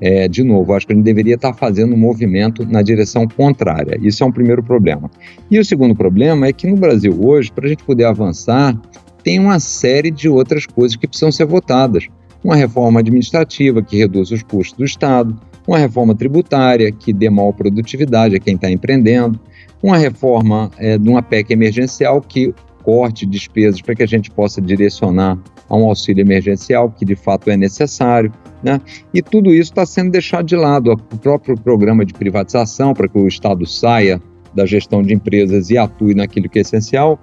É, 0.00 0.28
de 0.28 0.42
novo, 0.42 0.74
acho 0.74 0.86
que 0.86 0.92
a 0.92 0.96
gente 0.96 1.04
deveria 1.04 1.36
estar 1.36 1.52
tá 1.52 1.58
fazendo 1.58 1.94
um 1.94 1.96
movimento 1.96 2.66
na 2.66 2.82
direção 2.82 3.26
contrária. 3.26 3.98
Isso 4.02 4.22
é 4.22 4.26
um 4.26 4.32
primeiro 4.32 4.62
problema. 4.62 5.10
E 5.50 5.58
o 5.58 5.64
segundo 5.64 5.94
problema 5.94 6.46
é 6.46 6.52
que 6.52 6.66
no 6.66 6.76
Brasil 6.76 7.16
hoje, 7.18 7.50
para 7.50 7.64
a 7.64 7.68
gente 7.68 7.84
poder 7.84 8.04
avançar, 8.04 8.78
tem 9.22 9.38
uma 9.38 9.58
série 9.58 10.10
de 10.10 10.28
outras 10.28 10.66
coisas 10.66 10.96
que 10.96 11.06
precisam 11.06 11.32
ser 11.32 11.46
votadas. 11.46 12.08
Uma 12.42 12.56
reforma 12.56 13.00
administrativa 13.00 13.80
que 13.80 13.96
reduz 13.96 14.30
os 14.30 14.42
custos 14.42 14.76
do 14.76 14.84
Estado, 14.84 15.34
uma 15.66 15.78
reforma 15.78 16.14
tributária 16.14 16.92
que 16.92 17.12
dê 17.12 17.30
maior 17.30 17.52
produtividade 17.52 18.36
a 18.36 18.40
quem 18.40 18.54
está 18.54 18.70
empreendendo, 18.70 19.38
uma 19.82 19.96
reforma 19.96 20.70
é, 20.78 20.98
de 20.98 21.08
uma 21.08 21.22
PEC 21.22 21.52
emergencial 21.52 22.20
que 22.20 22.54
corte 22.82 23.24
despesas 23.24 23.80
para 23.80 23.94
que 23.94 24.02
a 24.02 24.06
gente 24.06 24.30
possa 24.30 24.60
direcionar 24.60 25.38
a 25.68 25.76
um 25.76 25.84
auxílio 25.84 26.20
emergencial 26.20 26.90
que 26.90 27.04
de 27.04 27.16
fato 27.16 27.50
é 27.50 27.56
necessário, 27.56 28.30
né? 28.62 28.80
E 29.12 29.22
tudo 29.22 29.52
isso 29.52 29.72
está 29.72 29.86
sendo 29.86 30.10
deixado 30.10 30.44
de 30.44 30.54
lado. 30.54 30.92
O 30.92 31.18
próprio 31.18 31.56
programa 31.56 32.04
de 32.04 32.12
privatização 32.12 32.92
para 32.92 33.08
que 33.08 33.18
o 33.18 33.26
Estado 33.26 33.66
saia 33.66 34.20
da 34.54 34.66
gestão 34.66 35.02
de 35.02 35.14
empresas 35.14 35.70
e 35.70 35.78
atue 35.78 36.14
naquilo 36.14 36.48
que 36.48 36.58
é 36.58 36.62
essencial. 36.62 37.18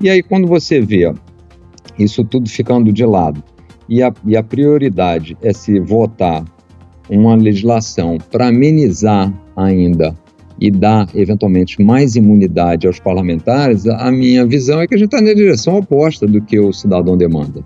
E 0.00 0.10
aí 0.10 0.22
quando 0.22 0.46
você 0.46 0.80
vê 0.80 1.12
isso 1.98 2.22
tudo 2.22 2.48
ficando 2.48 2.92
de 2.92 3.04
lado 3.06 3.42
e 3.88 4.02
a, 4.02 4.12
e 4.26 4.36
a 4.36 4.42
prioridade 4.42 5.36
é 5.42 5.52
se 5.52 5.80
votar 5.80 6.44
uma 7.08 7.34
legislação 7.34 8.18
para 8.30 8.48
amenizar 8.48 9.32
ainda 9.56 10.14
e 10.60 10.70
dar 10.70 11.08
eventualmente 11.14 11.82
mais 11.82 12.16
imunidade 12.16 12.86
aos 12.86 12.98
parlamentares, 12.98 13.86
a 13.86 14.10
minha 14.10 14.46
visão 14.46 14.80
é 14.80 14.86
que 14.86 14.94
a 14.94 14.98
gente 14.98 15.08
está 15.14 15.20
na 15.20 15.34
direção 15.34 15.76
oposta 15.76 16.26
do 16.26 16.40
que 16.40 16.58
o 16.58 16.72
cidadão 16.72 17.16
demanda. 17.16 17.62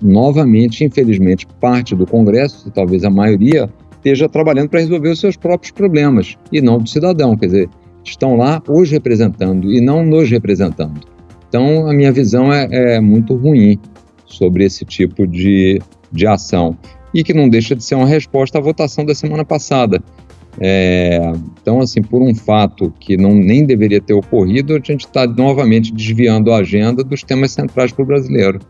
Novamente, 0.00 0.84
infelizmente, 0.84 1.46
parte 1.60 1.94
do 1.94 2.06
Congresso, 2.06 2.70
talvez 2.70 3.04
a 3.04 3.10
maioria, 3.10 3.68
esteja 3.96 4.28
trabalhando 4.28 4.68
para 4.68 4.80
resolver 4.80 5.10
os 5.10 5.20
seus 5.20 5.36
próprios 5.36 5.72
problemas 5.72 6.36
e 6.50 6.60
não 6.60 6.78
do 6.78 6.88
cidadão. 6.88 7.36
Quer 7.36 7.46
dizer, 7.46 7.68
estão 8.04 8.36
lá 8.36 8.62
os 8.68 8.90
representando 8.90 9.70
e 9.70 9.80
não 9.80 10.04
nos 10.04 10.30
representando. 10.30 11.00
Então, 11.48 11.86
a 11.86 11.92
minha 11.92 12.10
visão 12.10 12.52
é, 12.52 12.94
é 12.96 13.00
muito 13.00 13.34
ruim 13.36 13.78
sobre 14.26 14.64
esse 14.64 14.84
tipo 14.84 15.26
de, 15.26 15.80
de 16.10 16.26
ação 16.26 16.76
e 17.14 17.22
que 17.22 17.34
não 17.34 17.48
deixa 17.48 17.74
de 17.74 17.84
ser 17.84 17.94
uma 17.94 18.06
resposta 18.06 18.58
à 18.58 18.60
votação 18.60 19.04
da 19.04 19.14
semana 19.14 19.44
passada. 19.44 20.02
É, 20.60 21.32
então, 21.60 21.80
assim, 21.80 22.02
por 22.02 22.22
um 22.22 22.34
fato 22.34 22.92
que 23.00 23.16
não 23.16 23.34
nem 23.34 23.64
deveria 23.64 24.00
ter 24.00 24.12
ocorrido, 24.12 24.74
a 24.74 24.76
gente 24.76 25.06
está 25.06 25.26
novamente 25.26 25.92
desviando 25.92 26.52
a 26.52 26.58
agenda 26.58 27.02
dos 27.02 27.22
temas 27.22 27.52
centrais 27.52 27.92
para 27.92 28.02
o 28.02 28.06
brasileiro. 28.06 28.60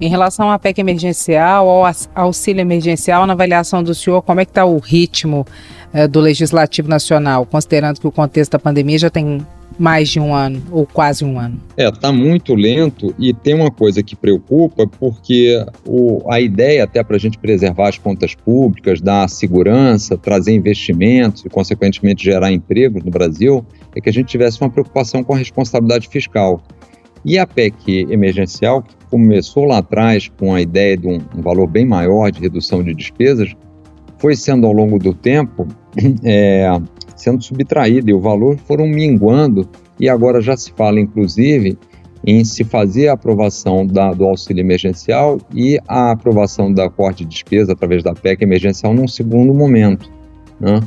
Em 0.00 0.08
relação 0.08 0.50
à 0.50 0.58
PEC 0.58 0.80
emergencial, 0.80 1.68
ao 1.68 1.92
auxílio 2.14 2.60
emergencial, 2.60 3.26
na 3.26 3.32
avaliação 3.32 3.82
do 3.82 3.94
senhor, 3.94 4.22
como 4.22 4.40
é 4.40 4.44
que 4.44 4.50
está 4.50 4.64
o 4.64 4.78
ritmo 4.78 5.46
é, 5.92 6.06
do 6.06 6.20
Legislativo 6.20 6.88
Nacional, 6.88 7.44
considerando 7.46 8.00
que 8.00 8.06
o 8.06 8.12
contexto 8.12 8.52
da 8.52 8.58
pandemia 8.58 8.98
já 8.98 9.10
tem 9.10 9.44
mais 9.82 10.10
de 10.10 10.20
um 10.20 10.32
ano, 10.32 10.62
ou 10.70 10.86
quase 10.86 11.24
um 11.24 11.40
ano. 11.40 11.58
É, 11.76 11.88
está 11.88 12.12
muito 12.12 12.54
lento 12.54 13.12
e 13.18 13.34
tem 13.34 13.52
uma 13.52 13.68
coisa 13.68 14.00
que 14.00 14.14
preocupa, 14.14 14.86
porque 14.86 15.60
o, 15.84 16.22
a 16.30 16.40
ideia, 16.40 16.84
até 16.84 17.02
para 17.02 17.16
a 17.16 17.18
gente 17.18 17.36
preservar 17.36 17.88
as 17.88 17.98
contas 17.98 18.32
públicas, 18.32 19.00
dar 19.00 19.28
segurança, 19.28 20.16
trazer 20.16 20.52
investimentos 20.52 21.44
e, 21.44 21.48
consequentemente, 21.48 22.22
gerar 22.24 22.52
empregos 22.52 23.02
no 23.02 23.10
Brasil, 23.10 23.66
é 23.96 24.00
que 24.00 24.08
a 24.08 24.12
gente 24.12 24.28
tivesse 24.28 24.60
uma 24.60 24.70
preocupação 24.70 25.24
com 25.24 25.34
a 25.34 25.38
responsabilidade 25.38 26.06
fiscal. 26.06 26.62
E 27.24 27.36
a 27.36 27.44
PEC 27.44 28.06
emergencial, 28.08 28.82
que 28.82 28.94
começou 29.10 29.64
lá 29.64 29.78
atrás 29.78 30.30
com 30.38 30.54
a 30.54 30.60
ideia 30.60 30.96
de 30.96 31.08
um, 31.08 31.18
um 31.36 31.42
valor 31.42 31.66
bem 31.66 31.84
maior 31.84 32.30
de 32.30 32.40
redução 32.40 32.84
de 32.84 32.94
despesas, 32.94 33.52
foi 34.18 34.36
sendo 34.36 34.64
ao 34.64 34.72
longo 34.72 35.00
do 35.00 35.12
tempo 35.12 35.66
é, 36.22 36.68
sendo 37.22 37.42
subtraída 37.42 38.10
e 38.10 38.14
o 38.14 38.20
valor 38.20 38.56
foram 38.56 38.86
minguando 38.86 39.68
e 40.00 40.08
agora 40.08 40.40
já 40.40 40.56
se 40.56 40.72
fala, 40.72 40.98
inclusive, 40.98 41.78
em 42.26 42.44
se 42.44 42.64
fazer 42.64 43.08
a 43.08 43.12
aprovação 43.12 43.86
da, 43.86 44.12
do 44.12 44.24
auxílio 44.24 44.60
emergencial 44.60 45.38
e 45.54 45.78
a 45.86 46.10
aprovação 46.10 46.72
da 46.72 46.90
corte 46.90 47.24
de 47.24 47.30
despesa 47.30 47.72
através 47.72 48.02
da 48.02 48.12
PEC 48.12 48.42
emergencial 48.42 48.92
num 48.92 49.06
segundo 49.06 49.54
momento, 49.54 50.10
né? 50.58 50.80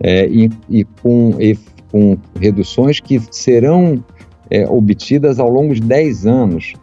é, 0.00 0.26
e, 0.26 0.50
e, 0.68 0.84
com, 1.02 1.34
e, 1.40 1.56
com 1.90 2.18
reduções 2.38 3.00
que 3.00 3.20
serão 3.30 4.04
é, 4.50 4.68
obtidas 4.68 5.38
ao 5.38 5.48
longo 5.48 5.74
de 5.74 5.80
10 5.80 6.26
anos. 6.26 6.74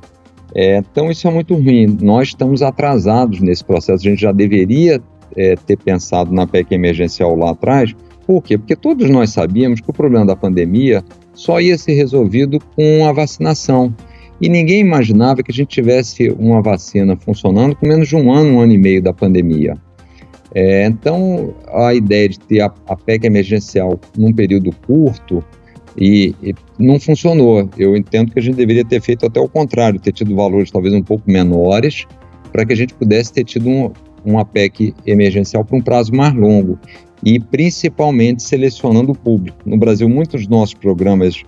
É, 0.55 0.77
então, 0.77 1.11
isso 1.11 1.27
é 1.27 1.31
muito 1.31 1.53
ruim. 1.53 1.97
Nós 2.01 2.29
estamos 2.29 2.61
atrasados 2.63 3.39
nesse 3.39 3.63
processo. 3.63 4.07
A 4.07 4.09
gente 4.09 4.21
já 4.21 4.31
deveria 4.31 5.01
é, 5.35 5.55
ter 5.55 5.77
pensado 5.77 6.33
na 6.33 6.47
PEC 6.47 6.73
emergencial 6.73 7.35
lá 7.35 7.51
atrás. 7.51 7.93
Por 8.25 8.41
quê? 8.41 8.57
Porque 8.57 8.75
todos 8.75 9.09
nós 9.09 9.29
sabíamos 9.29 9.81
que 9.81 9.89
o 9.89 9.93
problema 9.93 10.25
da 10.25 10.35
pandemia 10.35 11.03
só 11.33 11.61
ia 11.61 11.77
ser 11.77 11.93
resolvido 11.93 12.59
com 12.75 13.07
a 13.07 13.11
vacinação. 13.11 13.93
E 14.41 14.49
ninguém 14.49 14.81
imaginava 14.81 15.43
que 15.43 15.51
a 15.51 15.53
gente 15.53 15.69
tivesse 15.69 16.29
uma 16.29 16.61
vacina 16.61 17.15
funcionando 17.15 17.75
com 17.75 17.87
menos 17.87 18.07
de 18.07 18.15
um 18.15 18.31
ano, 18.31 18.55
um 18.55 18.59
ano 18.59 18.73
e 18.73 18.77
meio 18.77 19.01
da 19.01 19.13
pandemia. 19.13 19.77
É, 20.53 20.85
então, 20.85 21.53
a 21.67 21.93
ideia 21.93 22.29
de 22.29 22.39
ter 22.39 22.61
a, 22.61 22.73
a, 22.87 22.95
PEC 22.95 23.25
emergencial 23.25 23.99
num 24.17 24.33
período 24.33 24.71
curto 24.87 25.43
e, 25.97 26.33
e, 26.41 26.55
não 26.79 26.99
funcionou. 26.99 27.69
Eu 27.77 27.95
entendo 27.95 28.31
que 28.31 28.39
a 28.39 28.41
gente 28.41 28.55
deveria 28.55 28.85
ter 28.85 29.01
feito 29.01 29.25
até 29.25 29.39
o 29.39 29.49
contrário, 29.49 29.99
ter 29.99 30.13
tido 30.13 30.35
valores 30.35 30.71
talvez 30.71 30.93
um 30.93 31.01
pouco 31.01 31.29
menores, 31.29 32.05
para 32.51 32.65
que 32.65 32.73
a 32.73 32.75
gente 32.75 32.93
pudesse 32.93 33.33
ter 33.33 33.43
tido 33.43 33.69
um, 33.69 33.91
uma 34.23 34.45
PEC 34.45 34.93
emergencial 35.05 35.63
por 35.63 35.75
um 35.77 35.81
prazo 35.81 36.13
mais 36.13 36.33
longo 36.33 36.79
e 37.25 37.39
principalmente 37.39 38.43
selecionando 38.43 39.11
o 39.11 39.15
público. 39.15 39.57
No 39.65 39.77
Brasil, 39.77 40.07
muitos 40.07 40.41
dos 40.41 40.47
nossos 40.47 40.75
programas 40.75 41.43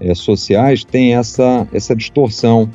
é, 0.00 0.12
sociais 0.12 0.84
têm 0.84 1.14
essa, 1.14 1.66
essa 1.72 1.94
distorção. 1.94 2.68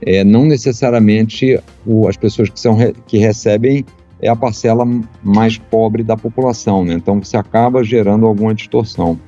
É, 0.00 0.22
não 0.22 0.44
necessariamente 0.44 1.58
o, 1.84 2.06
as 2.06 2.16
pessoas 2.16 2.48
que, 2.48 2.60
são, 2.60 2.76
que 3.06 3.18
recebem 3.18 3.84
é 4.20 4.28
a 4.28 4.36
parcela 4.36 4.86
mais 5.22 5.58
pobre 5.58 6.02
da 6.02 6.16
população, 6.16 6.84
né? 6.84 6.94
então 6.94 7.22
você 7.22 7.36
acaba 7.36 7.82
gerando 7.82 8.24
alguma 8.26 8.54
distorção. 8.54 9.18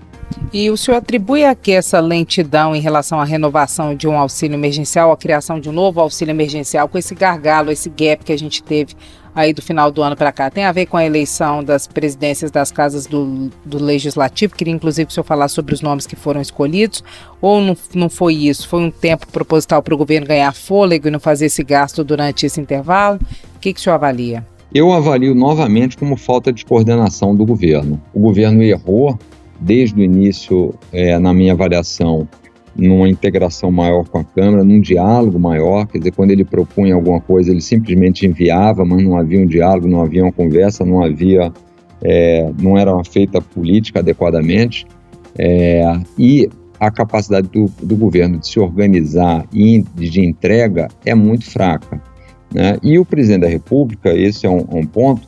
E 0.52 0.70
o 0.70 0.76
senhor 0.76 0.98
atribui 0.98 1.44
a 1.44 1.54
que 1.54 1.72
essa 1.72 2.00
lentidão 2.00 2.76
em 2.76 2.80
relação 2.80 3.18
à 3.18 3.24
renovação 3.24 3.94
de 3.94 4.06
um 4.06 4.16
auxílio 4.16 4.54
emergencial, 4.54 5.10
a 5.10 5.16
criação 5.16 5.58
de 5.58 5.68
um 5.68 5.72
novo 5.72 6.00
auxílio 6.00 6.32
emergencial, 6.32 6.88
com 6.88 6.98
esse 6.98 7.14
gargalo, 7.14 7.70
esse 7.70 7.88
gap 7.88 8.24
que 8.24 8.32
a 8.32 8.38
gente 8.38 8.62
teve 8.62 8.94
aí 9.34 9.52
do 9.52 9.62
final 9.62 9.90
do 9.90 10.02
ano 10.02 10.16
para 10.16 10.32
cá? 10.32 10.50
Tem 10.50 10.64
a 10.64 10.72
ver 10.72 10.86
com 10.86 10.96
a 10.96 11.04
eleição 11.04 11.62
das 11.62 11.86
presidências 11.86 12.50
das 12.50 12.70
casas 12.70 13.06
do, 13.06 13.50
do 13.64 13.82
Legislativo? 13.82 14.54
Queria 14.54 14.74
inclusive 14.74 15.08
o 15.08 15.12
senhor 15.12 15.24
falasse 15.24 15.54
sobre 15.54 15.74
os 15.74 15.80
nomes 15.80 16.06
que 16.06 16.16
foram 16.16 16.40
escolhidos. 16.40 17.02
Ou 17.40 17.60
não, 17.60 17.76
não 17.94 18.08
foi 18.08 18.34
isso? 18.34 18.68
Foi 18.68 18.80
um 18.80 18.90
tempo 18.90 19.26
proposital 19.28 19.82
para 19.82 19.94
o 19.94 19.98
governo 19.98 20.26
ganhar 20.26 20.52
fôlego 20.52 21.08
e 21.08 21.10
não 21.10 21.20
fazer 21.20 21.46
esse 21.46 21.62
gasto 21.62 22.02
durante 22.02 22.46
esse 22.46 22.60
intervalo? 22.60 23.18
O 23.56 23.58
que, 23.58 23.72
que 23.72 23.80
o 23.80 23.82
senhor 23.82 23.94
avalia? 23.94 24.46
Eu 24.74 24.92
avalio 24.92 25.34
novamente 25.34 25.96
como 25.96 26.16
falta 26.16 26.52
de 26.52 26.64
coordenação 26.64 27.34
do 27.34 27.46
governo. 27.46 28.00
O 28.12 28.20
governo 28.20 28.62
errou 28.62 29.18
desde 29.58 30.00
o 30.00 30.04
início, 30.04 30.74
é, 30.92 31.18
na 31.18 31.32
minha 31.32 31.52
avaliação, 31.52 32.28
numa 32.78 33.08
integração 33.08 33.72
maior 33.72 34.08
com 34.08 34.18
a 34.18 34.24
Câmara, 34.24 34.62
num 34.62 34.80
diálogo 34.80 35.38
maior, 35.38 35.86
quer 35.86 35.98
dizer, 35.98 36.12
quando 36.12 36.30
ele 36.30 36.44
propunha 36.44 36.94
alguma 36.94 37.20
coisa, 37.20 37.50
ele 37.50 37.60
simplesmente 37.60 38.24
enviava, 38.24 38.84
mas 38.84 39.02
não 39.02 39.18
havia 39.18 39.40
um 39.40 39.46
diálogo, 39.46 39.88
não 39.88 40.00
havia 40.00 40.22
uma 40.22 40.32
conversa, 40.32 40.84
não 40.84 41.02
havia, 41.02 41.52
é, 42.00 42.52
não 42.62 42.78
era 42.78 42.92
feita 43.02 43.40
política 43.40 43.98
adequadamente, 43.98 44.86
é, 45.36 45.82
e 46.16 46.48
a 46.78 46.88
capacidade 46.90 47.48
do, 47.48 47.66
do, 47.82 47.96
governo 47.96 48.38
de 48.38 48.46
se 48.46 48.60
organizar 48.60 49.44
e 49.52 49.82
de 49.96 50.24
entrega 50.24 50.86
é 51.04 51.14
muito 51.16 51.50
fraca. 51.50 52.00
Né? 52.54 52.78
E 52.80 52.96
o 52.96 53.04
presidente 53.04 53.40
da 53.40 53.48
República, 53.48 54.14
esse 54.14 54.46
é 54.46 54.50
um, 54.50 54.64
um 54.70 54.86
ponto, 54.86 55.26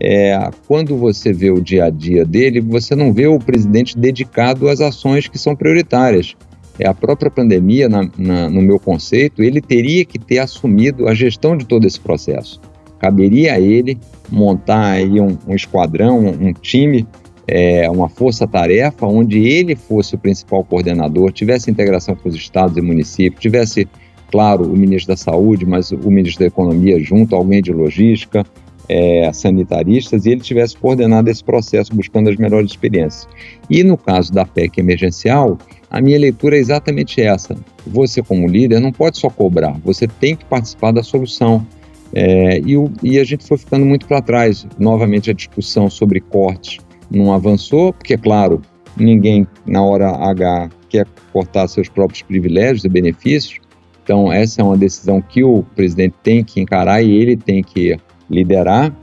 é, 0.00 0.50
quando 0.66 0.96
você 0.96 1.32
vê 1.32 1.50
o 1.50 1.60
dia 1.60 1.84
a 1.84 1.90
dia 1.90 2.24
dele, 2.24 2.60
você 2.60 2.96
não 2.96 3.12
vê 3.12 3.28
o 3.28 3.38
presidente 3.38 3.96
dedicado 3.96 4.68
às 4.68 4.80
ações 4.80 5.28
que 5.28 5.38
são 5.38 5.54
prioritárias 5.54 6.36
a 6.86 6.94
própria 6.94 7.30
pandemia, 7.30 7.88
na, 7.88 8.08
na, 8.16 8.48
no 8.48 8.62
meu 8.62 8.78
conceito, 8.78 9.42
ele 9.42 9.60
teria 9.60 10.04
que 10.04 10.18
ter 10.18 10.38
assumido 10.38 11.08
a 11.08 11.14
gestão 11.14 11.56
de 11.56 11.64
todo 11.64 11.86
esse 11.86 11.98
processo. 11.98 12.60
Caberia 12.98 13.54
a 13.54 13.60
ele 13.60 13.98
montar 14.30 14.92
aí 14.92 15.20
um, 15.20 15.36
um 15.46 15.54
esquadrão, 15.54 16.20
um, 16.20 16.48
um 16.48 16.52
time, 16.52 17.06
é, 17.46 17.88
uma 17.90 18.08
força-tarefa, 18.08 19.06
onde 19.06 19.38
ele 19.38 19.74
fosse 19.74 20.14
o 20.14 20.18
principal 20.18 20.64
coordenador, 20.64 21.32
tivesse 21.32 21.70
integração 21.70 22.14
com 22.14 22.28
os 22.28 22.34
estados 22.34 22.76
e 22.76 22.80
municípios, 22.80 23.40
tivesse, 23.40 23.88
claro, 24.30 24.64
o 24.64 24.76
ministro 24.76 25.14
da 25.14 25.16
Saúde, 25.16 25.64
mas 25.64 25.90
o 25.90 26.10
ministro 26.10 26.40
da 26.40 26.46
Economia 26.46 27.00
junto, 27.00 27.34
alguém 27.34 27.62
de 27.62 27.72
logística, 27.72 28.44
é, 28.88 29.30
sanitaristas, 29.32 30.24
e 30.24 30.30
ele 30.30 30.40
tivesse 30.40 30.76
coordenado 30.76 31.28
esse 31.28 31.44
processo 31.44 31.94
buscando 31.94 32.30
as 32.30 32.36
melhores 32.36 32.70
experiências. 32.70 33.28
E 33.68 33.84
no 33.84 33.98
caso 33.98 34.32
da 34.32 34.44
PEC 34.44 34.78
emergencial, 34.80 35.58
a 35.90 36.00
minha 36.00 36.18
leitura 36.18 36.56
é 36.56 36.60
exatamente 36.60 37.20
essa. 37.20 37.56
Você, 37.86 38.22
como 38.22 38.46
líder, 38.46 38.80
não 38.80 38.92
pode 38.92 39.18
só 39.18 39.30
cobrar, 39.30 39.78
você 39.84 40.06
tem 40.06 40.36
que 40.36 40.44
participar 40.44 40.92
da 40.92 41.02
solução. 41.02 41.66
É, 42.12 42.60
e, 42.60 42.76
o, 42.76 42.90
e, 43.02 43.18
a 43.18 43.24
gente 43.24 43.46
foi 43.46 43.58
ficando 43.58 43.84
muito 43.84 44.06
para 44.06 44.22
trás. 44.22 44.66
Novamente, 44.78 45.30
a 45.30 45.34
discussão 45.34 45.90
sobre 45.90 46.20
cortes 46.20 46.78
não 47.10 47.32
avançou, 47.32 47.92
porque, 47.92 48.14
é 48.14 48.16
claro, 48.16 48.62
ninguém 48.96 49.46
na 49.66 49.82
hora 49.82 50.10
H 50.10 50.70
quer 50.88 51.06
cortar 51.32 51.68
seus 51.68 51.88
próprios 51.88 52.22
privilégios 52.22 52.84
e 52.84 52.88
benefícios. 52.88 53.60
Então, 54.02 54.32
essa 54.32 54.62
é 54.62 54.64
uma 54.64 54.76
decisão 54.76 55.20
que 55.20 55.44
o 55.44 55.62
presidente 55.74 56.14
tem 56.22 56.42
que 56.42 56.60
encarar 56.60 57.02
e 57.02 57.10
ele 57.10 57.36
tem 57.36 57.62
que 57.62 57.98
liderar. 58.30 58.94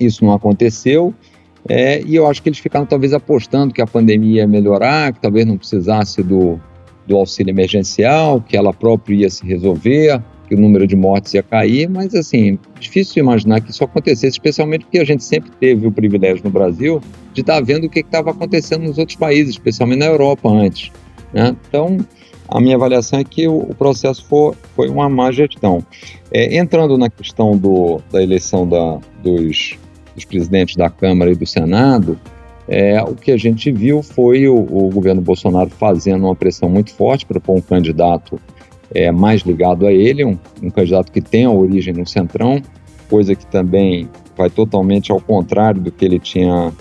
Isso 0.00 0.24
não 0.24 0.32
aconteceu. 0.32 1.14
É, 1.68 2.02
e 2.02 2.16
eu 2.16 2.26
acho 2.26 2.42
que 2.42 2.48
eles 2.48 2.58
ficaram 2.58 2.84
talvez 2.84 3.12
apostando 3.12 3.72
que 3.72 3.80
a 3.80 3.86
pandemia 3.86 4.42
ia 4.42 4.48
melhorar, 4.48 5.12
que 5.12 5.20
talvez 5.20 5.46
não 5.46 5.56
precisasse 5.56 6.22
do, 6.22 6.60
do 7.06 7.16
auxílio 7.16 7.50
emergencial, 7.50 8.40
que 8.40 8.56
ela 8.56 8.72
própria 8.72 9.14
ia 9.14 9.30
se 9.30 9.46
resolver, 9.46 10.20
que 10.48 10.54
o 10.54 10.60
número 10.60 10.86
de 10.86 10.96
mortes 10.96 11.34
ia 11.34 11.42
cair, 11.42 11.88
mas 11.88 12.14
assim, 12.14 12.58
difícil 12.78 13.22
imaginar 13.22 13.60
que 13.60 13.70
isso 13.70 13.84
acontecesse, 13.84 14.34
especialmente 14.34 14.84
porque 14.84 14.98
a 14.98 15.04
gente 15.04 15.24
sempre 15.24 15.50
teve 15.58 15.86
o 15.86 15.92
privilégio 15.92 16.42
no 16.44 16.50
Brasil 16.50 17.00
de 17.32 17.40
estar 17.40 17.60
vendo 17.62 17.86
o 17.86 17.88
que 17.88 18.00
estava 18.00 18.32
acontecendo 18.32 18.82
nos 18.82 18.98
outros 18.98 19.16
países, 19.16 19.54
especialmente 19.54 20.00
na 20.00 20.06
Europa 20.06 20.48
antes. 20.48 20.90
Né? 21.32 21.56
Então, 21.68 21.98
a 22.48 22.60
minha 22.60 22.76
avaliação 22.76 23.20
é 23.20 23.24
que 23.24 23.48
o, 23.48 23.74
processo 23.78 24.26
foi, 24.26 24.54
foi 24.76 24.88
uma 24.90 25.08
má 25.08 25.30
gestão. 25.30 25.82
É, 26.30 26.58
entrando 26.58 26.98
na 26.98 27.08
questão 27.08 27.56
do, 27.56 28.00
da 28.10 28.22
eleição 28.22 28.68
da, 28.68 28.98
dos 29.22 29.78
dos 30.14 30.24
presidentes 30.24 30.76
da 30.76 30.90
Câmara 30.90 31.30
e 31.30 31.34
do 31.34 31.46
Senado, 31.46 32.18
é, 32.68 33.02
o 33.02 33.14
que 33.14 33.32
a 33.32 33.36
gente 33.36 33.70
viu 33.70 34.02
foi 34.02 34.46
o, 34.48 34.56
o, 34.56 34.90
governo 34.90 35.20
Bolsonaro 35.20 35.70
fazendo 35.70 36.24
uma 36.24 36.36
pressão 36.36 36.68
muito 36.68 36.94
forte 36.94 37.26
para 37.26 37.40
pôr 37.40 37.56
um 37.56 37.60
candidato 37.60 38.40
é, 38.94 39.10
mais 39.10 39.42
ligado 39.42 39.86
a 39.86 39.92
ele, 39.92 40.24
um, 40.24 40.38
um, 40.62 40.70
candidato 40.70 41.10
que 41.10 41.20
tem 41.20 41.44
a 41.44 41.50
origem 41.50 41.92
no 41.92 42.06
Centrão, 42.06 42.62
coisa 43.10 43.34
que 43.34 43.46
também 43.46 44.08
vai 44.36 44.48
totalmente 44.48 45.10
ao 45.10 45.20
contrário 45.20 45.80
do 45.80 45.90
que 45.90 46.04
ele 46.04 46.18
tinha 46.18 46.72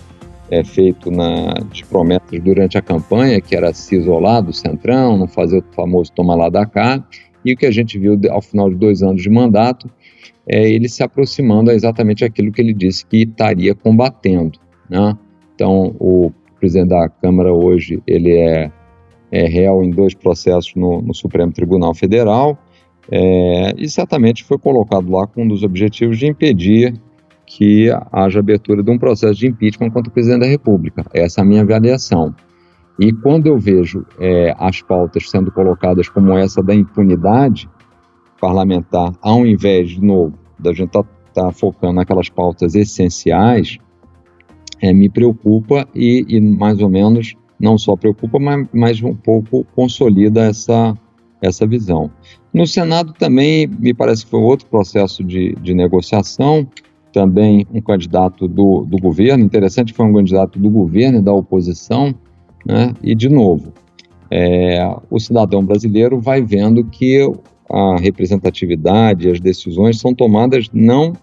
é, 0.52 0.64
feito 0.64 1.10
na, 1.10 1.54
de 1.72 1.84
promessas 1.86 2.40
durante 2.42 2.78
a 2.78 2.82
campanha, 2.82 3.42
que 3.42 3.56
era 3.56 3.74
se 3.74 3.96
isolar 3.96 4.44
do 4.44 4.54
Centrão, 4.54 5.18
não 5.18 5.28
fazer 5.28 5.60
o 5.60 5.74
famoso 5.74 6.12
toma 6.12 6.36
lá 6.36 6.50
da 6.50 6.66
cá, 6.66 7.04
e 7.44 7.54
o 7.54 7.58
que 7.58 7.66
a 7.66 7.72
gente 7.72 7.98
viu 7.98 8.20
ao 8.30 8.42
final 8.42 8.70
de 8.70 8.76
dois 8.76 9.02
anos 9.02 9.24
de 9.24 9.30
mandato 9.30 9.90
é 10.48 10.70
ele 10.70 10.90
se 10.90 11.04
aproximando 11.04 11.72
a 11.72 11.74
exatamente 11.74 12.24
aquilo 12.26 12.52
que 12.52 12.62
ele 12.62 12.74
disse 12.74 13.06
que 13.06 13.24
estaria 13.24 13.76
combatendo. 13.76 14.60
Né? 14.90 15.18
Então, 15.56 15.96
o 16.00 16.32
presidente 16.60 16.90
da 16.90 17.10
Câmara 17.10 17.54
hoje 17.54 18.02
ele 18.06 18.32
é, 18.32 18.72
é 19.32 19.48
réu 19.48 19.84
em 19.84 19.90
dois 19.90 20.14
processos 20.14 20.74
no, 20.76 21.02
no 21.02 21.14
Supremo 21.14 21.52
Tribunal 21.52 21.94
Federal 21.94 22.58
é, 23.10 23.74
e 23.78 23.90
certamente 23.90 24.44
foi 24.44 24.58
colocado 24.58 25.10
lá 25.12 25.26
com 25.28 25.44
um 25.44 25.48
dos 25.48 25.64
objetivos 25.64 26.18
de 26.18 26.28
impedir 26.28 26.94
que 27.46 27.90
haja 28.12 28.40
abertura 28.40 28.82
de 28.82 28.90
um 28.90 28.98
processo 28.98 29.36
de 29.36 29.48
impeachment 29.48 29.90
contra 29.90 30.10
o 30.10 30.14
presidente 30.14 30.42
da 30.42 30.48
República. 30.48 31.04
Essa 31.14 31.42
é 31.42 31.44
a 31.44 31.46
minha 31.46 31.62
avaliação. 31.62 32.34
E 32.98 33.12
quando 33.12 33.48
eu 33.48 33.58
vejo 33.58 34.06
é, 34.20 34.54
as 34.58 34.82
pautas 34.82 35.30
sendo 35.30 35.52
colocadas 35.52 36.08
como 36.08 36.38
essa 36.38 36.62
da 36.62 36.74
impunidade, 36.74 37.68
parlamentar, 38.42 39.14
ao 39.22 39.46
invés, 39.46 39.92
de 39.92 40.02
novo, 40.02 40.34
da 40.58 40.74
gente 40.74 40.88
estar 40.88 41.04
tá, 41.04 41.10
tá 41.46 41.52
focando 41.52 41.94
naquelas 41.94 42.28
pautas 42.28 42.74
essenciais, 42.74 43.78
é, 44.82 44.92
me 44.92 45.08
preocupa 45.08 45.88
e, 45.94 46.26
e, 46.28 46.42
mais 46.42 46.82
ou 46.82 46.90
menos, 46.90 47.36
não 47.60 47.78
só 47.78 47.96
preocupa, 47.96 48.40
mas, 48.40 48.68
mas 48.74 49.04
um 49.04 49.14
pouco 49.14 49.64
consolida 49.76 50.42
essa, 50.42 50.98
essa 51.40 51.68
visão. 51.68 52.10
No 52.52 52.66
Senado 52.66 53.14
também 53.14 53.68
me 53.68 53.94
parece 53.94 54.26
que 54.26 54.32
foi 54.32 54.42
outro 54.42 54.66
processo 54.66 55.24
de, 55.24 55.54
de 55.62 55.76
negociação, 55.76 56.68
também 57.14 57.68
um 57.72 57.82
candidato 57.82 58.48
do, 58.48 58.86
do 58.86 58.98
governo, 58.98 59.44
interessante 59.44 59.94
foi 59.94 60.06
um 60.06 60.14
candidato 60.14 60.58
do 60.58 60.70
governo 60.70 61.20
e 61.20 61.22
da 61.22 61.32
oposição, 61.32 62.16
né? 62.66 62.94
e 63.04 63.14
de 63.14 63.30
novo, 63.30 63.72
é, 64.32 64.80
o 65.12 65.20
cidadão 65.20 65.64
brasileiro 65.64 66.20
vai 66.20 66.42
vendo 66.42 66.84
que 66.86 67.20
a 67.72 67.98
representatividade, 67.98 69.30
as 69.30 69.40
decisões 69.40 70.00
são 70.00 70.14
tomadas 70.14 70.68
não 70.74 71.14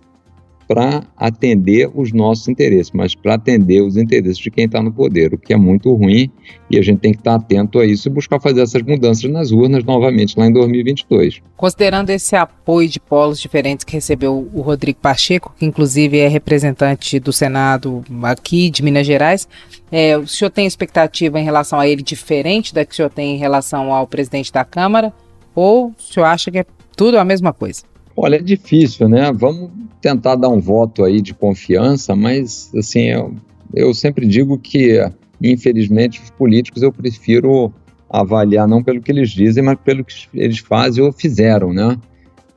para 0.68 1.02
atender 1.16 1.90
os 1.94 2.12
nossos 2.12 2.46
interesses, 2.46 2.92
mas 2.92 3.14
para 3.14 3.34
atender 3.34 3.80
os 3.80 3.96
interesses 3.96 4.36
de 4.36 4.50
quem 4.50 4.66
está 4.66 4.82
no 4.82 4.92
poder, 4.92 5.32
o 5.32 5.38
que 5.38 5.54
é 5.54 5.56
muito 5.56 5.90
ruim 5.94 6.30
e 6.70 6.78
a 6.78 6.82
gente 6.82 6.98
tem 6.98 7.12
que 7.12 7.18
estar 7.18 7.38
tá 7.38 7.44
atento 7.44 7.78
a 7.78 7.86
isso 7.86 8.06
e 8.06 8.12
buscar 8.12 8.38
fazer 8.38 8.60
essas 8.60 8.82
mudanças 8.82 9.30
nas 9.30 9.50
urnas 9.50 9.82
novamente 9.82 10.38
lá 10.38 10.46
em 10.46 10.52
2022. 10.52 11.40
Considerando 11.56 12.10
esse 12.10 12.36
apoio 12.36 12.86
de 12.86 13.00
polos 13.00 13.40
diferentes 13.40 13.82
que 13.82 13.94
recebeu 13.94 14.46
o 14.52 14.60
Rodrigo 14.60 14.98
Pacheco, 15.00 15.54
que 15.58 15.64
inclusive 15.64 16.18
é 16.18 16.28
representante 16.28 17.18
do 17.18 17.32
Senado 17.32 18.04
aqui 18.24 18.68
de 18.68 18.82
Minas 18.82 19.06
Gerais, 19.06 19.48
é, 19.90 20.18
o 20.18 20.26
senhor 20.26 20.50
tem 20.50 20.66
expectativa 20.66 21.40
em 21.40 21.44
relação 21.44 21.80
a 21.80 21.88
ele 21.88 22.02
diferente 22.02 22.74
da 22.74 22.84
que 22.84 22.92
o 22.92 22.94
senhor 22.94 23.10
tem 23.10 23.34
em 23.34 23.38
relação 23.38 23.90
ao 23.90 24.06
presidente 24.06 24.52
da 24.52 24.66
Câmara? 24.66 25.14
Ou 25.58 25.88
o 25.88 25.94
senhor 26.00 26.26
acha 26.26 26.52
que 26.52 26.58
é 26.58 26.66
tudo 26.96 27.18
a 27.18 27.24
mesma 27.24 27.52
coisa? 27.52 27.82
Olha, 28.16 28.36
é 28.36 28.40
difícil, 28.40 29.08
né? 29.08 29.32
Vamos 29.32 29.72
tentar 30.00 30.36
dar 30.36 30.48
um 30.48 30.60
voto 30.60 31.02
aí 31.02 31.20
de 31.20 31.34
confiança, 31.34 32.14
mas 32.14 32.72
assim, 32.76 33.06
eu, 33.06 33.34
eu 33.74 33.92
sempre 33.92 34.24
digo 34.24 34.56
que, 34.56 35.04
infelizmente, 35.42 36.22
os 36.22 36.30
políticos 36.30 36.80
eu 36.80 36.92
prefiro 36.92 37.72
avaliar 38.08 38.68
não 38.68 38.84
pelo 38.84 39.02
que 39.02 39.10
eles 39.10 39.30
dizem, 39.30 39.64
mas 39.64 39.76
pelo 39.84 40.04
que 40.04 40.14
eles 40.32 40.58
fazem 40.58 41.02
ou 41.02 41.10
fizeram, 41.12 41.72
né? 41.72 41.98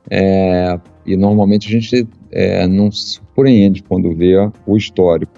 É, 0.08 0.78
e 1.04 1.16
normalmente 1.16 1.66
a 1.66 1.72
gente 1.72 2.06
é, 2.30 2.68
não 2.68 2.92
se 2.92 3.14
surpreende 3.14 3.82
quando 3.82 4.14
vê 4.14 4.36
o 4.64 4.76
histórico. 4.76 5.32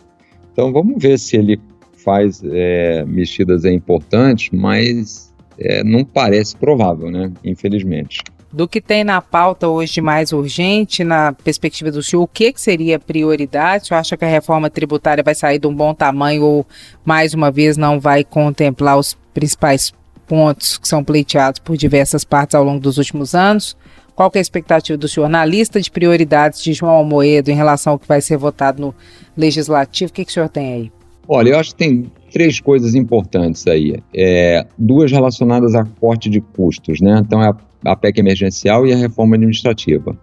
Então 0.52 0.70
vamos 0.70 1.02
ver 1.02 1.18
se 1.18 1.38
ele 1.38 1.58
faz 1.94 2.42
é, 2.44 3.06
mexidas 3.06 3.64
importantes, 3.64 4.50
mas 4.52 5.33
é, 5.58 5.82
não 5.84 6.04
parece 6.04 6.56
provável, 6.56 7.10
né? 7.10 7.32
Infelizmente 7.44 8.22
do 8.54 8.68
que 8.68 8.80
tem 8.80 9.02
na 9.02 9.20
pauta 9.20 9.66
hoje 9.66 9.94
de 9.94 10.00
mais 10.00 10.32
urgente, 10.32 11.02
na 11.02 11.32
perspectiva 11.32 11.90
do 11.90 12.00
senhor, 12.04 12.22
o 12.22 12.28
que, 12.28 12.52
que 12.52 12.60
seria 12.60 13.00
prioridade? 13.00 13.82
O 13.82 13.86
senhor 13.88 13.98
acha 13.98 14.16
que 14.16 14.24
a 14.24 14.28
reforma 14.28 14.70
tributária 14.70 15.24
vai 15.24 15.34
sair 15.34 15.58
de 15.58 15.66
um 15.66 15.74
bom 15.74 15.92
tamanho 15.92 16.44
ou, 16.44 16.66
mais 17.04 17.34
uma 17.34 17.50
vez, 17.50 17.76
não 17.76 17.98
vai 17.98 18.22
contemplar 18.22 18.96
os 18.96 19.18
principais 19.34 19.92
pontos 20.28 20.78
que 20.78 20.86
são 20.86 21.02
pleiteados 21.02 21.58
por 21.58 21.76
diversas 21.76 22.22
partes 22.22 22.54
ao 22.54 22.62
longo 22.62 22.78
dos 22.78 22.96
últimos 22.96 23.34
anos? 23.34 23.76
Qual 24.14 24.30
é 24.32 24.38
a 24.38 24.40
expectativa 24.40 24.96
do 24.96 25.08
senhor 25.08 25.28
na 25.28 25.44
lista 25.44 25.80
de 25.80 25.90
prioridades 25.90 26.62
de 26.62 26.72
João 26.72 26.92
Almoedo 26.92 27.50
em 27.50 27.56
relação 27.56 27.94
ao 27.94 27.98
que 27.98 28.06
vai 28.06 28.20
ser 28.20 28.36
votado 28.36 28.80
no 28.80 28.94
Legislativo? 29.36 30.12
O 30.12 30.14
que, 30.14 30.24
que 30.24 30.30
o 30.30 30.34
senhor 30.34 30.48
tem 30.48 30.72
aí? 30.72 30.92
Olha, 31.26 31.50
eu 31.50 31.58
acho 31.58 31.70
que 31.70 31.76
tem 31.76 32.12
três 32.34 32.60
coisas 32.60 32.94
importantes 32.94 33.64
aí. 33.66 33.96
É, 34.12 34.66
duas 34.76 35.10
relacionadas 35.10 35.74
a 35.74 35.84
corte 35.84 36.28
de 36.28 36.40
custos, 36.40 37.00
né? 37.00 37.22
Então, 37.24 37.40
é 37.40 37.48
a 37.48 37.56
a 37.84 37.94
PEC 37.94 38.18
emergencial 38.18 38.86
e 38.86 38.92
a 38.92 38.96
reforma 38.96 39.36
administrativa. 39.36 40.16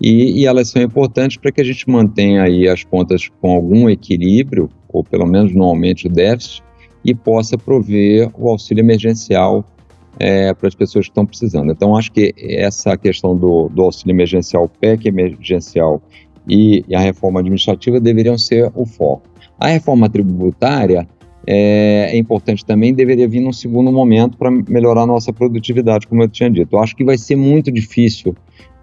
E, 0.00 0.40
e 0.40 0.46
elas 0.46 0.70
são 0.70 0.82
importantes 0.82 1.36
para 1.36 1.52
que 1.52 1.60
a 1.60 1.64
gente 1.64 1.88
mantenha 1.88 2.42
aí 2.42 2.66
as 2.66 2.82
contas 2.82 3.30
com 3.40 3.52
algum 3.52 3.88
equilíbrio, 3.88 4.68
ou 4.88 5.04
pelo 5.04 5.26
menos 5.26 5.54
não 5.54 5.66
aumente 5.66 6.06
o 6.06 6.10
déficit, 6.10 6.62
e 7.04 7.14
possa 7.14 7.58
prover 7.58 8.30
o 8.34 8.48
auxílio 8.48 8.82
emergencial 8.82 9.64
é, 10.18 10.52
para 10.54 10.68
as 10.68 10.74
pessoas 10.74 11.06
que 11.06 11.10
estão 11.10 11.26
precisando. 11.26 11.70
Então, 11.70 11.96
acho 11.96 12.10
que 12.10 12.34
essa 12.38 12.96
questão 12.96 13.36
do, 13.36 13.68
do 13.68 13.82
auxílio 13.82 14.12
emergencial, 14.12 14.68
PEC 14.68 15.08
emergencial 15.08 16.02
e, 16.48 16.84
e 16.88 16.94
a 16.94 17.00
reforma 17.00 17.40
administrativa 17.40 18.00
deveriam 18.00 18.38
ser 18.38 18.70
o 18.74 18.84
foco. 18.84 19.22
A 19.58 19.68
reforma 19.68 20.08
tributária 20.08 21.06
é, 21.46 22.10
é, 22.12 22.16
importante 22.16 22.64
também, 22.64 22.94
deveria 22.94 23.28
vir 23.28 23.40
num 23.40 23.52
segundo 23.52 23.90
momento 23.90 24.36
para 24.36 24.50
melhorar 24.50 25.02
a 25.02 25.06
nossa 25.06 25.32
produtividade, 25.32 26.06
como 26.06 26.22
eu 26.22 26.28
tinha 26.28 26.50
dito. 26.50 26.76
Eu 26.76 26.80
acho 26.80 26.94
que 26.94 27.04
vai 27.04 27.18
ser 27.18 27.36
muito 27.36 27.70
difícil 27.70 28.34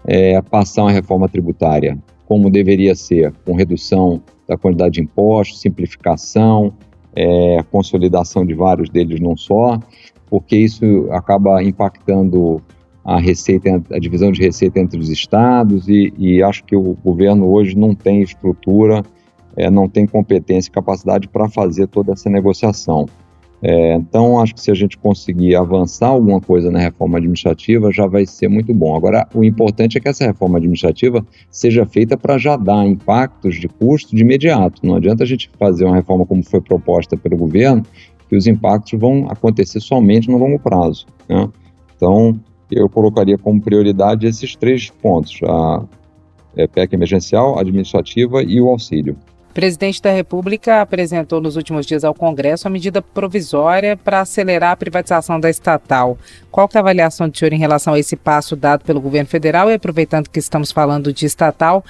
é, 0.06 0.40
passar 0.42 0.82
uma 0.82 0.92
reforma 0.92 1.28
tributária 1.28 1.98
como 2.26 2.48
deveria 2.48 2.94
ser, 2.94 3.32
com 3.44 3.54
redução 3.54 4.22
da 4.46 4.56
quantidade 4.56 4.94
de 4.94 5.00
impostos, 5.00 5.60
simplificação, 5.60 6.72
é, 7.14 7.58
consolidação 7.72 8.46
de 8.46 8.54
vários 8.54 8.88
deles 8.88 9.18
num 9.18 9.36
só, 9.36 9.80
porque 10.28 10.56
isso 10.56 11.08
acaba 11.10 11.60
impactando 11.60 12.62
a 13.04 13.18
receita, 13.18 13.82
a 13.90 13.98
divisão 13.98 14.30
de 14.30 14.40
receita 14.40 14.78
entre 14.78 14.98
os 14.98 15.08
estados 15.08 15.88
e, 15.88 16.12
e 16.16 16.42
acho 16.42 16.62
que 16.64 16.76
o 16.76 16.96
governo 17.04 17.50
hoje 17.50 17.76
não 17.76 17.96
tem 17.96 18.22
estrutura 18.22 19.02
é, 19.56 19.70
não 19.70 19.88
tem 19.88 20.06
competência 20.06 20.68
e 20.68 20.72
capacidade 20.72 21.28
para 21.28 21.48
fazer 21.48 21.86
toda 21.86 22.12
essa 22.12 22.28
negociação. 22.30 23.06
É, 23.62 23.94
então, 23.94 24.40
acho 24.40 24.54
que 24.54 24.60
se 24.60 24.70
a 24.70 24.74
gente 24.74 24.96
conseguir 24.96 25.54
avançar 25.54 26.08
alguma 26.08 26.40
coisa 26.40 26.70
na 26.70 26.78
reforma 26.78 27.18
administrativa, 27.18 27.92
já 27.92 28.06
vai 28.06 28.24
ser 28.24 28.48
muito 28.48 28.72
bom. 28.72 28.96
Agora, 28.96 29.28
o 29.34 29.44
importante 29.44 29.98
é 29.98 30.00
que 30.00 30.08
essa 30.08 30.24
reforma 30.24 30.56
administrativa 30.56 31.24
seja 31.50 31.84
feita 31.84 32.16
para 32.16 32.38
já 32.38 32.56
dar 32.56 32.86
impactos 32.86 33.56
de 33.56 33.68
custo 33.68 34.16
de 34.16 34.22
imediato. 34.22 34.80
Não 34.82 34.96
adianta 34.96 35.24
a 35.24 35.26
gente 35.26 35.50
fazer 35.58 35.84
uma 35.84 35.94
reforma 35.94 36.24
como 36.24 36.42
foi 36.42 36.60
proposta 36.60 37.18
pelo 37.18 37.36
governo, 37.36 37.82
que 38.28 38.36
os 38.36 38.46
impactos 38.46 38.98
vão 38.98 39.26
acontecer 39.28 39.80
somente 39.80 40.30
no 40.30 40.38
longo 40.38 40.58
prazo. 40.58 41.06
Né? 41.28 41.46
Então, 41.96 42.40
eu 42.70 42.88
colocaria 42.88 43.36
como 43.36 43.60
prioridade 43.60 44.26
esses 44.26 44.56
três 44.56 44.88
pontos: 44.88 45.38
a 45.42 45.84
é, 46.56 46.66
PEC 46.66 46.94
emergencial, 46.94 47.58
administrativa 47.58 48.42
e 48.42 48.58
o 48.60 48.68
auxílio. 48.68 49.16
O 49.50 49.52
presidente 49.52 50.00
da 50.00 50.12
República 50.12 50.80
apresentou 50.80 51.40
nos 51.40 51.56
últimos 51.56 51.84
dias 51.84 52.04
ao 52.04 52.14
Congresso 52.14 52.68
a 52.68 52.70
medida 52.70 53.02
provisória 53.02 53.96
para 53.96 54.20
acelerar 54.20 54.70
a 54.70 54.76
privatização 54.76 55.40
da 55.40 55.50
estatal. 55.50 56.16
Qual 56.52 56.68
é 56.72 56.78
a 56.78 56.80
avaliação 56.80 57.28
do 57.28 57.36
senhor 57.36 57.52
em 57.52 57.58
relação 57.58 57.94
a 57.94 57.98
esse 57.98 58.14
passo 58.14 58.54
dado 58.54 58.84
pelo 58.84 59.00
governo 59.00 59.28
federal? 59.28 59.68
E 59.68 59.74
aproveitando 59.74 60.28
que 60.28 60.38
estamos 60.38 60.70
falando 60.70 61.12
de 61.12 61.26
estatal, 61.26 61.84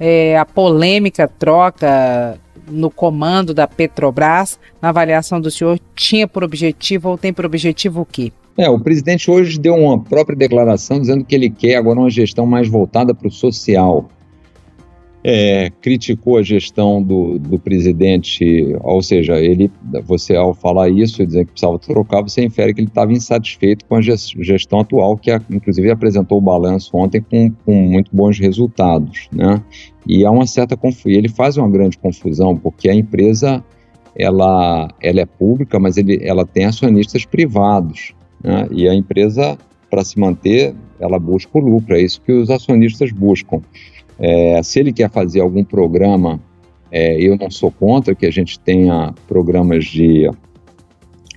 é, 0.00 0.36
a 0.36 0.44
polêmica 0.44 1.28
troca 1.28 2.36
no 2.68 2.90
comando 2.90 3.54
da 3.54 3.68
Petrobras, 3.68 4.58
na 4.82 4.88
avaliação 4.88 5.40
do 5.40 5.52
senhor, 5.52 5.78
tinha 5.94 6.26
por 6.26 6.42
objetivo 6.42 7.10
ou 7.10 7.16
tem 7.16 7.32
por 7.32 7.46
objetivo 7.46 8.00
o 8.00 8.04
quê? 8.04 8.32
É, 8.56 8.68
o 8.68 8.80
presidente 8.80 9.30
hoje 9.30 9.56
deu 9.56 9.76
uma 9.76 10.00
própria 10.00 10.36
declaração 10.36 10.98
dizendo 10.98 11.24
que 11.24 11.32
ele 11.32 11.48
quer 11.48 11.76
agora 11.76 12.00
uma 12.00 12.10
gestão 12.10 12.44
mais 12.44 12.66
voltada 12.68 13.14
para 13.14 13.28
o 13.28 13.30
social 13.30 14.10
é, 15.22 15.70
criticou 15.80 16.38
a 16.38 16.42
gestão 16.42 17.02
do, 17.02 17.38
do, 17.38 17.58
presidente, 17.58 18.74
ou 18.80 19.02
seja, 19.02 19.38
ele, 19.38 19.70
você 20.04 20.36
ao 20.36 20.54
falar 20.54 20.88
isso 20.88 21.26
dizer 21.26 21.44
que 21.44 21.52
precisava 21.52 21.78
trocar, 21.78 22.22
você 22.22 22.44
infere 22.44 22.72
que 22.72 22.80
ele 22.80 22.88
estava 22.88 23.12
insatisfeito 23.12 23.84
com 23.84 23.96
a 23.96 24.00
gestão 24.00 24.80
atual, 24.80 25.16
que 25.16 25.30
inclusive 25.50 25.90
apresentou 25.90 26.38
o 26.38 26.40
balanço 26.40 26.96
ontem 26.96 27.20
com, 27.20 27.50
com 27.64 27.74
muito 27.74 28.14
bons 28.14 28.38
resultados, 28.38 29.28
né? 29.32 29.62
E 30.06 30.24
há 30.24 30.30
uma 30.30 30.46
certa 30.46 30.76
confusão, 30.76 31.12
ele 31.12 31.28
faz 31.28 31.56
uma 31.56 31.68
grande 31.68 31.98
confusão, 31.98 32.56
porque 32.56 32.88
a 32.88 32.94
empresa, 32.94 33.62
ela, 34.16 34.88
ela 35.02 35.20
é 35.20 35.26
pública, 35.26 35.78
mas 35.78 35.96
ele, 35.96 36.18
ela 36.22 36.46
tem 36.46 36.64
acionistas 36.64 37.24
privados, 37.24 38.14
né? 38.42 38.68
E 38.70 38.88
a 38.88 38.94
empresa, 38.94 39.58
para 39.90 40.04
se 40.04 40.18
manter, 40.18 40.74
ela 41.00 41.18
busca 41.18 41.58
o 41.58 41.60
lucro, 41.60 41.96
é 41.96 42.00
isso 42.00 42.20
que 42.22 42.32
os 42.32 42.50
acionistas 42.50 43.10
buscam. 43.10 43.60
É, 44.18 44.60
se 44.62 44.80
ele 44.80 44.92
quer 44.92 45.10
fazer 45.10 45.40
algum 45.40 45.62
programa, 45.62 46.40
é, 46.90 47.20
eu 47.20 47.36
não 47.36 47.50
sou 47.50 47.70
contra 47.70 48.14
que 48.14 48.26
a 48.26 48.30
gente 48.30 48.58
tenha 48.58 49.14
programas 49.26 49.84
de, 49.84 50.30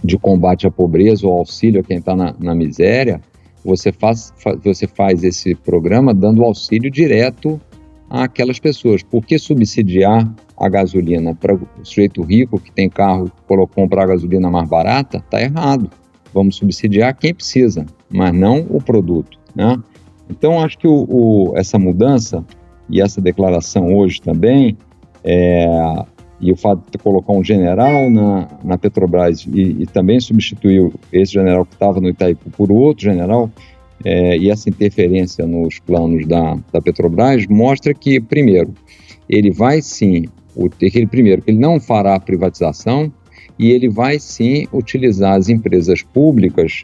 de 0.03 0.17
combate 0.17 0.65
à 0.65 0.71
pobreza 0.71 1.27
ou 1.27 1.37
auxílio 1.37 1.81
a 1.81 1.83
quem 1.83 1.97
está 1.97 2.15
na, 2.15 2.33
na, 2.39 2.55
miséria. 2.55 3.21
Você 3.63 3.91
faz, 3.91 4.33
você 4.63 4.87
faz 4.87 5.23
esse 5.23 5.53
programa 5.53 6.13
dando 6.13 6.43
auxílio 6.43 6.89
direto 6.89 7.61
àquelas 8.09 8.59
pessoas. 8.59 9.03
Por 9.03 9.23
que 9.23 9.37
subsidiar 9.37 10.33
a 10.57 10.69
gasolina 10.69 11.35
para 11.35 11.53
o 11.53 11.67
sujeito 11.83 12.23
rico 12.23 12.59
que 12.59 12.71
tem 12.71 12.89
carro 12.89 13.31
comprar 13.75 14.07
gasolina 14.07 14.49
mais 14.49 14.67
barata? 14.67 15.17
Está 15.17 15.39
errado. 15.41 15.89
Vamos 16.33 16.55
subsidiar 16.55 17.15
quem 17.15 17.33
precisa, 17.33 17.85
mas 18.09 18.33
não 18.33 18.65
o 18.69 18.81
produto. 18.81 19.37
Né? 19.53 19.77
Então, 20.29 20.61
acho 20.61 20.77
que 20.77 20.87
o, 20.87 21.05
o, 21.09 21.53
essa 21.57 21.77
mudança 21.77 22.43
e 22.91 23.01
essa 23.01 23.21
declaração 23.21 23.95
hoje 23.95 24.21
também, 24.21 24.77
é, 25.23 25.65
e 26.39 26.51
o 26.51 26.55
fato 26.55 26.83
de 26.91 26.97
colocar 26.97 27.33
um 27.33 27.43
general 27.43 28.09
na, 28.09 28.47
na 28.63 28.77
Petrobras 28.77 29.45
e, 29.45 29.83
e 29.83 29.85
também 29.85 30.19
substituir 30.19 30.91
esse 31.13 31.33
general 31.33 31.65
que 31.65 31.73
estava 31.73 32.01
no 32.01 32.09
Itaipu 32.09 32.49
por 32.49 32.71
outro 32.71 33.03
general, 33.03 33.49
é, 34.03 34.37
e 34.37 34.49
essa 34.49 34.69
interferência 34.69 35.45
nos 35.45 35.79
planos 35.79 36.27
da, 36.27 36.57
da 36.73 36.81
Petrobras 36.81 37.45
mostra 37.47 37.93
que, 37.93 38.19
primeiro, 38.19 38.73
ele 39.29 39.51
vai 39.51 39.81
sim, 39.81 40.25
o, 40.55 40.67
ele, 40.81 41.07
primeiro, 41.07 41.43
ele 41.47 41.57
não 41.57 41.79
fará 41.79 42.19
privatização 42.19 43.11
e 43.57 43.69
ele 43.69 43.87
vai 43.87 44.19
sim 44.19 44.67
utilizar 44.73 45.35
as 45.35 45.47
empresas 45.47 46.01
públicas 46.01 46.83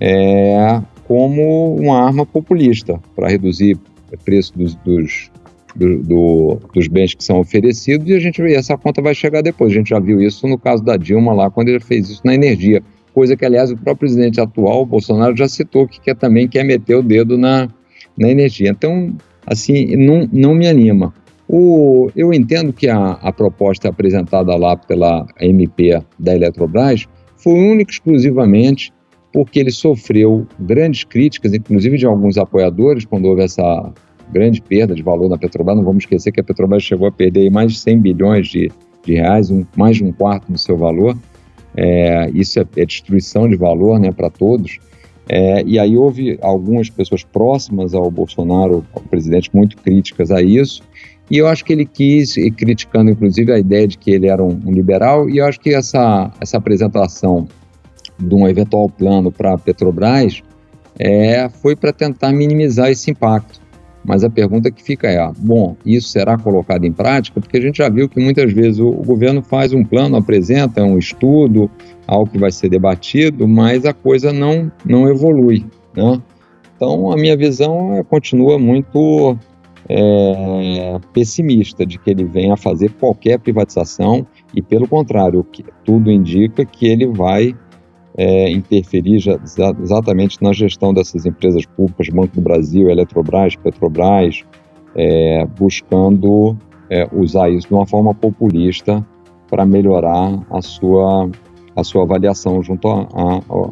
é, 0.00 0.80
como 1.06 1.76
uma 1.76 2.02
arma 2.02 2.24
populista 2.24 2.98
para 3.14 3.28
reduzir 3.28 3.78
o 4.12 4.18
preço 4.24 4.56
dos, 4.56 4.74
dos, 4.76 5.30
do, 5.74 6.02
do, 6.02 6.60
dos 6.72 6.88
bens 6.88 7.14
que 7.14 7.24
são 7.24 7.40
oferecidos 7.40 8.08
e 8.08 8.14
a 8.14 8.20
gente 8.20 8.40
essa 8.42 8.76
conta 8.76 9.02
vai 9.02 9.14
chegar 9.14 9.42
depois. 9.42 9.72
A 9.72 9.74
gente 9.74 9.90
já 9.90 9.98
viu 9.98 10.20
isso 10.20 10.46
no 10.46 10.58
caso 10.58 10.82
da 10.82 10.96
Dilma 10.96 11.32
lá, 11.32 11.50
quando 11.50 11.68
ele 11.68 11.80
fez 11.80 12.08
isso 12.08 12.22
na 12.24 12.34
energia. 12.34 12.82
coisa 13.12 13.36
que, 13.36 13.44
aliás, 13.44 13.70
o 13.70 13.76
próprio 13.76 14.08
presidente 14.08 14.40
atual, 14.40 14.86
Bolsonaro, 14.86 15.36
já 15.36 15.48
citou, 15.48 15.88
que 15.88 16.00
quer, 16.00 16.16
também 16.16 16.48
quer 16.48 16.64
meter 16.64 16.96
o 16.96 17.02
dedo 17.02 17.36
na, 17.36 17.68
na 18.18 18.28
energia. 18.28 18.70
Então, 18.70 19.14
assim, 19.46 19.96
não, 19.96 20.28
não 20.32 20.54
me 20.54 20.66
anima. 20.66 21.12
O, 21.48 22.10
eu 22.16 22.32
entendo 22.32 22.72
que 22.72 22.88
a, 22.88 23.12
a 23.12 23.32
proposta 23.32 23.88
apresentada 23.88 24.54
lá 24.56 24.76
pela 24.76 25.26
MP 25.40 26.00
da 26.18 26.34
Eletrobras 26.34 27.06
foi 27.36 27.52
única 27.52 27.90
e 27.90 27.94
exclusivamente 27.94 28.92
porque 29.34 29.58
ele 29.58 29.72
sofreu 29.72 30.46
grandes 30.60 31.02
críticas, 31.02 31.52
inclusive 31.52 31.98
de 31.98 32.06
alguns 32.06 32.38
apoiadores, 32.38 33.04
quando 33.04 33.24
houve 33.24 33.42
essa 33.42 33.92
grande 34.34 34.60
perda 34.60 34.94
de 34.94 35.02
valor 35.02 35.28
na 35.28 35.38
Petrobras. 35.38 35.76
Não 35.76 35.84
vamos 35.84 36.02
esquecer 36.02 36.32
que 36.32 36.40
a 36.40 36.44
Petrobras 36.44 36.82
chegou 36.82 37.06
a 37.06 37.12
perder 37.12 37.48
mais 37.50 37.72
de 37.72 37.78
100 37.78 38.00
bilhões 38.00 38.48
de, 38.48 38.70
de 39.04 39.14
reais, 39.14 39.50
um, 39.50 39.64
mais 39.76 39.96
de 39.96 40.04
um 40.04 40.12
quarto 40.12 40.50
do 40.50 40.58
seu 40.58 40.76
valor. 40.76 41.16
É, 41.76 42.30
isso 42.34 42.58
é, 42.58 42.66
é, 42.76 42.84
destruição 42.84 43.48
de 43.48 43.56
valor 43.56 44.00
né, 44.00 44.10
para 44.10 44.28
todos. 44.28 44.78
É, 45.28 45.62
e 45.64 45.78
aí 45.78 45.96
houve 45.96 46.36
algumas 46.42 46.90
pessoas 46.90 47.22
próximas 47.22 47.94
ao 47.94 48.10
Bolsonaro, 48.10 48.84
ao 48.92 49.00
presidente, 49.02 49.50
muito 49.54 49.76
críticas 49.76 50.30
a 50.30 50.42
isso. 50.42 50.82
E 51.30 51.38
eu 51.38 51.46
acho 51.46 51.64
que 51.64 51.72
ele 51.72 51.86
quis, 51.86 52.36
e 52.36 52.50
criticando 52.50 53.10
inclusive 53.10 53.50
a 53.50 53.58
ideia 53.58 53.88
de 53.88 53.96
que 53.96 54.10
ele 54.10 54.26
era 54.26 54.44
um, 54.44 54.60
um 54.66 54.72
liberal, 54.72 55.30
e 55.30 55.38
eu 55.38 55.46
acho 55.46 55.58
que 55.58 55.72
essa, 55.72 56.30
essa 56.40 56.58
apresentação 56.58 57.48
de 58.18 58.34
um 58.34 58.46
eventual 58.46 58.90
plano 58.90 59.32
para 59.32 59.54
a 59.54 59.58
Petrobras 59.58 60.42
é, 60.98 61.48
foi 61.48 61.74
para 61.74 61.92
tentar 61.92 62.30
minimizar 62.32 62.90
esse 62.90 63.10
impacto. 63.10 63.63
Mas 64.04 64.22
a 64.22 64.30
pergunta 64.30 64.70
que 64.70 64.82
fica 64.82 65.08
é: 65.08 65.32
bom, 65.38 65.76
isso 65.84 66.08
será 66.08 66.36
colocado 66.36 66.84
em 66.84 66.92
prática? 66.92 67.40
Porque 67.40 67.56
a 67.56 67.60
gente 67.60 67.78
já 67.78 67.88
viu 67.88 68.08
que 68.08 68.20
muitas 68.20 68.52
vezes 68.52 68.78
o, 68.78 68.90
governo 68.92 69.42
faz 69.42 69.72
um 69.72 69.84
plano, 69.84 70.16
apresenta 70.16 70.84
um 70.84 70.98
estudo, 70.98 71.70
algo 72.06 72.30
que 72.30 72.38
vai 72.38 72.52
ser 72.52 72.68
debatido, 72.68 73.48
mas 73.48 73.84
a 73.84 73.94
coisa 73.94 74.32
não, 74.32 74.70
não 74.84 75.08
evolui. 75.08 75.64
Né? 75.96 76.20
Então, 76.76 77.10
a 77.10 77.16
minha 77.16 77.36
visão 77.36 77.94
é, 77.94 78.02
continua 78.02 78.58
muito 78.58 79.38
é, 79.88 80.98
pessimista 81.12 81.86
de 81.86 81.98
que 81.98 82.10
ele 82.10 82.24
venha 82.24 82.54
a 82.54 82.58
fazer 82.58 82.90
qualquer 82.92 83.38
privatização 83.38 84.26
e, 84.54 84.60
pelo 84.60 84.86
contrário, 84.86 85.46
tudo 85.84 86.10
indica 86.10 86.64
que 86.64 86.86
ele 86.86 87.06
vai 87.06 87.54
é, 88.16 88.50
interferir 88.50 89.18
já, 89.18 89.38
exatamente 89.82 90.42
na 90.42 90.52
gestão 90.52 90.94
dessas 90.94 91.26
empresas 91.26 91.66
públicas, 91.66 92.08
Banco 92.08 92.34
do 92.34 92.40
Brasil, 92.40 92.88
Eletrobras, 92.88 93.56
Petrobras, 93.56 94.42
é, 94.94 95.44
buscando 95.58 96.56
é, 96.88 97.08
usar 97.12 97.50
isso 97.50 97.68
de 97.68 97.74
uma 97.74 97.86
forma 97.86 98.14
populista 98.14 99.04
para 99.50 99.66
melhorar 99.66 100.44
a 100.50 100.62
sua, 100.62 101.28
a 101.76 101.84
sua 101.84 102.02
avaliação 102.04 102.62
junto 102.62 102.88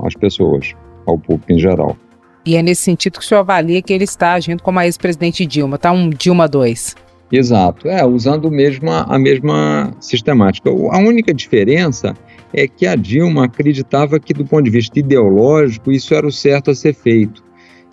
às 0.04 0.14
pessoas, 0.14 0.74
ao 1.06 1.18
público 1.18 1.52
em 1.52 1.58
geral. 1.58 1.96
E 2.44 2.56
é 2.56 2.62
nesse 2.62 2.82
sentido 2.82 3.18
que 3.18 3.24
o 3.24 3.28
senhor 3.28 3.40
avalia 3.40 3.80
que 3.80 3.92
ele 3.92 4.04
está 4.04 4.32
agindo 4.32 4.62
como 4.62 4.78
a 4.78 4.84
ex-presidente 4.84 5.46
Dilma, 5.46 5.78
tá 5.78 5.92
um 5.92 6.10
Dilma 6.10 6.48
2. 6.48 6.96
Exato, 7.32 7.88
é, 7.88 8.04
usando 8.04 8.48
a 8.48 9.18
mesma 9.18 9.90
sistemática. 9.98 10.68
A 10.68 10.98
única 10.98 11.32
diferença 11.32 12.12
é 12.52 12.68
que 12.68 12.86
a 12.86 12.94
Dilma 12.94 13.46
acreditava 13.46 14.20
que, 14.20 14.34
do 14.34 14.44
ponto 14.44 14.64
de 14.64 14.70
vista 14.70 14.98
ideológico, 14.98 15.90
isso 15.90 16.14
era 16.14 16.26
o 16.26 16.30
certo 16.30 16.70
a 16.70 16.74
ser 16.74 16.92
feito. 16.92 17.42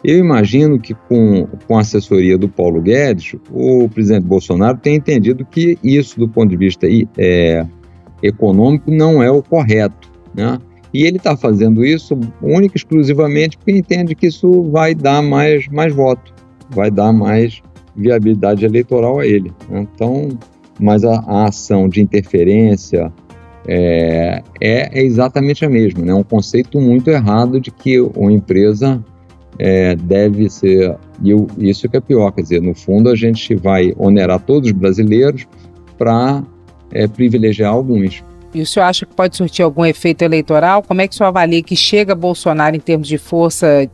Eu 0.03 0.17
imagino 0.17 0.77
que, 0.77 0.93
com, 0.93 1.47
com 1.65 1.77
a 1.77 1.81
assessoria 1.81 2.37
do 2.37 2.49
Paulo 2.49 2.81
Guedes, 2.81 3.35
o 3.49 3.87
presidente 3.87 4.25
Bolsonaro 4.25 4.77
tem 4.77 4.95
entendido 4.95 5.45
que 5.45 5.77
isso, 5.81 6.19
do 6.19 6.27
ponto 6.27 6.49
de 6.49 6.57
vista 6.57 6.85
é, 7.17 7.65
econômico, 8.21 8.91
não 8.91 9.23
é 9.23 9.31
o 9.31 9.41
correto. 9.41 10.11
Né? 10.35 10.57
E 10.93 11.03
ele 11.03 11.17
está 11.17 11.37
fazendo 11.37 11.85
isso 11.85 12.17
única 12.41 12.75
e 12.75 12.77
exclusivamente 12.77 13.57
porque 13.57 13.71
entende 13.71 14.15
que 14.15 14.27
isso 14.27 14.63
vai 14.63 14.93
dar 14.93 15.21
mais, 15.21 15.67
mais 15.69 15.93
voto, 15.93 16.33
vai 16.69 16.91
dar 16.91 17.13
mais 17.13 17.61
viabilidade 17.95 18.65
eleitoral 18.65 19.19
a 19.19 19.25
ele. 19.25 19.51
Né? 19.69 19.87
Então, 19.93 20.29
mas 20.79 21.03
a, 21.03 21.19
a 21.27 21.47
ação 21.47 21.89
de 21.89 22.01
interferência 22.01 23.11
é, 23.67 24.41
é, 24.59 24.99
é, 24.99 25.03
exatamente 25.03 25.65
a 25.65 25.69
mesma, 25.69 26.03
né? 26.03 26.13
um 26.13 26.23
conceito 26.23 26.79
muito 26.79 27.09
errado 27.09 27.59
de 27.59 27.69
que 27.69 27.99
uma 27.99 28.31
empresa 28.31 29.03
é, 29.59 29.95
deve 29.95 30.49
ser, 30.49 30.95
e 31.21 31.31
eu, 31.31 31.45
isso 31.57 31.87
que 31.89 31.97
é 31.97 31.99
pior, 31.99 32.31
quer 32.31 32.41
dizer, 32.41 32.61
no 32.61 32.73
fundo 32.73 33.09
a 33.09 33.15
gente 33.15 33.53
vai 33.55 33.93
onerar 33.97 34.39
todos 34.39 34.69
os 34.69 34.75
brasileiros 34.75 35.45
para 35.97 36.41
é, 36.91 37.07
privilegiar 37.07 37.71
alguns. 37.71 38.23
E 38.53 38.61
o 38.61 38.65
senhor 38.65 38.85
acha 38.85 39.05
que 39.05 39.13
pode 39.13 39.37
surtir 39.37 39.61
algum 39.61 39.85
efeito 39.85 40.23
eleitoral? 40.23 40.81
Como 40.81 41.01
é 41.01 41.07
que 41.07 41.13
o 41.13 41.17
senhor 41.17 41.27
avalia 41.27 41.61
que 41.61 41.75
chega 41.75 42.15
Bolsonaro 42.15 42.75
em 42.75 42.79
termos 42.79 43.07
de 43.07 43.17
força 43.17 43.87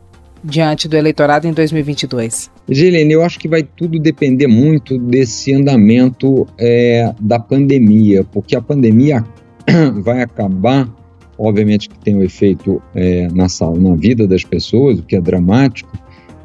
diante 0.46 0.88
do 0.88 0.96
eleitorado 0.96 1.46
em 1.46 1.52
2022? 1.52 2.50
Gelene, 2.68 3.12
eu 3.12 3.22
acho 3.22 3.38
que 3.38 3.48
vai 3.48 3.62
tudo 3.62 3.98
depender 3.98 4.46
muito 4.46 4.98
desse 4.98 5.52
andamento 5.52 6.46
é, 6.58 7.12
da 7.20 7.38
pandemia, 7.38 8.24
porque 8.24 8.56
a 8.56 8.62
pandemia 8.62 9.24
vai 10.02 10.22
acabar, 10.22 10.88
obviamente 11.36 11.88
que 11.88 11.98
tem 11.98 12.14
um 12.14 12.22
efeito 12.22 12.80
é, 12.94 13.28
na, 13.28 13.46
na 13.78 13.96
vida 13.96 14.26
das 14.26 14.44
pessoas, 14.44 14.98
o 14.98 15.02
que 15.02 15.16
é 15.16 15.20
dramático, 15.20 15.90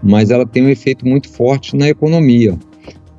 mas 0.01 0.31
ela 0.31 0.45
tem 0.45 0.63
um 0.63 0.69
efeito 0.69 1.07
muito 1.07 1.29
forte 1.29 1.75
na 1.75 1.87
economia. 1.87 2.57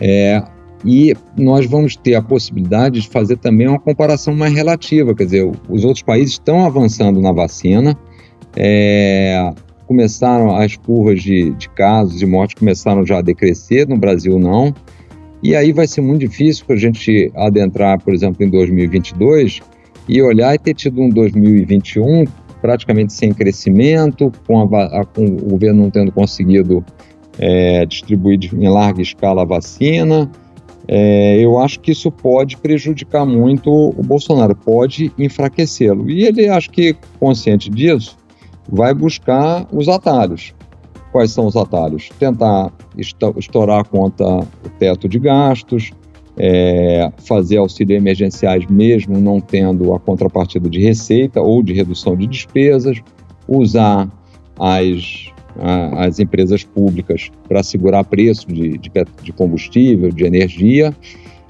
É, 0.01 0.43
e 0.85 1.15
nós 1.37 1.65
vamos 1.67 1.95
ter 1.95 2.17
a 2.17 2.23
possibilidade 2.23 3.01
de 3.01 3.09
fazer 3.09 3.37
também 3.37 3.69
uma 3.69 3.79
comparação 3.79 4.35
mais 4.35 4.53
relativa, 4.53 5.15
quer 5.15 5.25
dizer, 5.25 5.53
os 5.69 5.85
outros 5.85 6.03
países 6.03 6.33
estão 6.33 6.67
avançando 6.67 7.21
na 7.21 7.31
vacina, 7.31 7.97
é, 8.57 9.53
começaram 9.93 10.57
as 10.57 10.75
curvas 10.75 11.23
de, 11.23 11.51
de 11.51 11.69
casos 11.69 12.23
e 12.23 12.27
mortes 12.27 12.59
começaram 12.59 13.05
já 13.05 13.19
a 13.19 13.23
decrescer, 13.23 13.87
no 13.87 13.99
Brasil 13.99 14.39
não, 14.39 14.75
e 15.43 15.55
aí 15.55 15.71
vai 15.71 15.87
ser 15.87 16.01
muito 16.01 16.21
difícil 16.21 16.65
para 16.65 16.77
a 16.77 16.79
gente 16.79 17.31
adentrar, 17.37 18.03
por 18.03 18.15
exemplo, 18.15 18.43
em 18.43 18.49
2022 18.49 19.61
e 20.09 20.23
olhar 20.23 20.55
e 20.55 20.59
ter 20.59 20.73
tido 20.73 21.03
um 21.03 21.11
2021 21.11 22.25
praticamente 22.63 23.13
sem 23.13 23.35
crescimento, 23.35 24.33
com, 24.47 24.63
a, 24.63 24.85
a, 25.01 25.05
com 25.05 25.27
o 25.27 25.51
governo 25.51 25.83
não 25.83 25.91
tendo 25.91 26.11
conseguido 26.11 26.83
é, 27.39 27.85
distribuir 27.85 28.39
em 28.55 28.69
larga 28.69 29.03
escala 29.03 29.43
a 29.43 29.45
vacina, 29.45 30.31
é, 30.89 31.39
eu 31.39 31.59
acho 31.59 31.81
que 31.81 31.91
isso 31.91 32.11
pode 32.11 32.57
prejudicar 32.57 33.27
muito 33.27 33.71
o 33.71 34.03
Bolsonaro, 34.03 34.57
pode 34.57 35.13
enfraquecê-lo. 35.19 36.11
E 36.11 36.25
ele, 36.25 36.49
acho 36.49 36.71
que 36.71 36.97
consciente 37.21 37.69
disso, 37.69 38.17
vai 38.69 38.95
buscar 38.95 39.67
os 39.73 39.89
atalhos. 39.89 40.55
Quais 41.11 41.31
são 41.31 41.47
os 41.47 41.57
atalhos? 41.57 42.09
Tentar 42.19 42.73
estourar 43.37 43.81
a 43.81 43.85
conta, 43.85 44.25
o 44.25 44.69
teto 44.79 45.09
de 45.09 45.19
gastos, 45.19 45.93
é, 46.39 47.13
fazer 47.19 47.59
auxílio 47.59 47.97
emergenciais 47.97 48.67
mesmo 48.67 49.21
não 49.21 49.39
tendo 49.39 49.95
a 49.95 50.01
contrapartida 50.01 50.69
de 50.71 50.81
receita 50.81 51.41
ou 51.41 51.63
de 51.63 51.75
redução 51.75 52.17
de 52.17 52.27
despesas, 52.27 53.03
usar 53.47 54.09
as 54.59 55.33
as 55.99 56.19
empresas 56.19 56.65
públicas 56.65 57.31
para 57.49 57.63
segurar 57.63 58.05
preço 58.05 58.47
de, 58.49 58.79
de, 58.79 58.91
de, 59.23 59.33
combustível, 59.33 60.11
de 60.11 60.25
energia. 60.25 60.95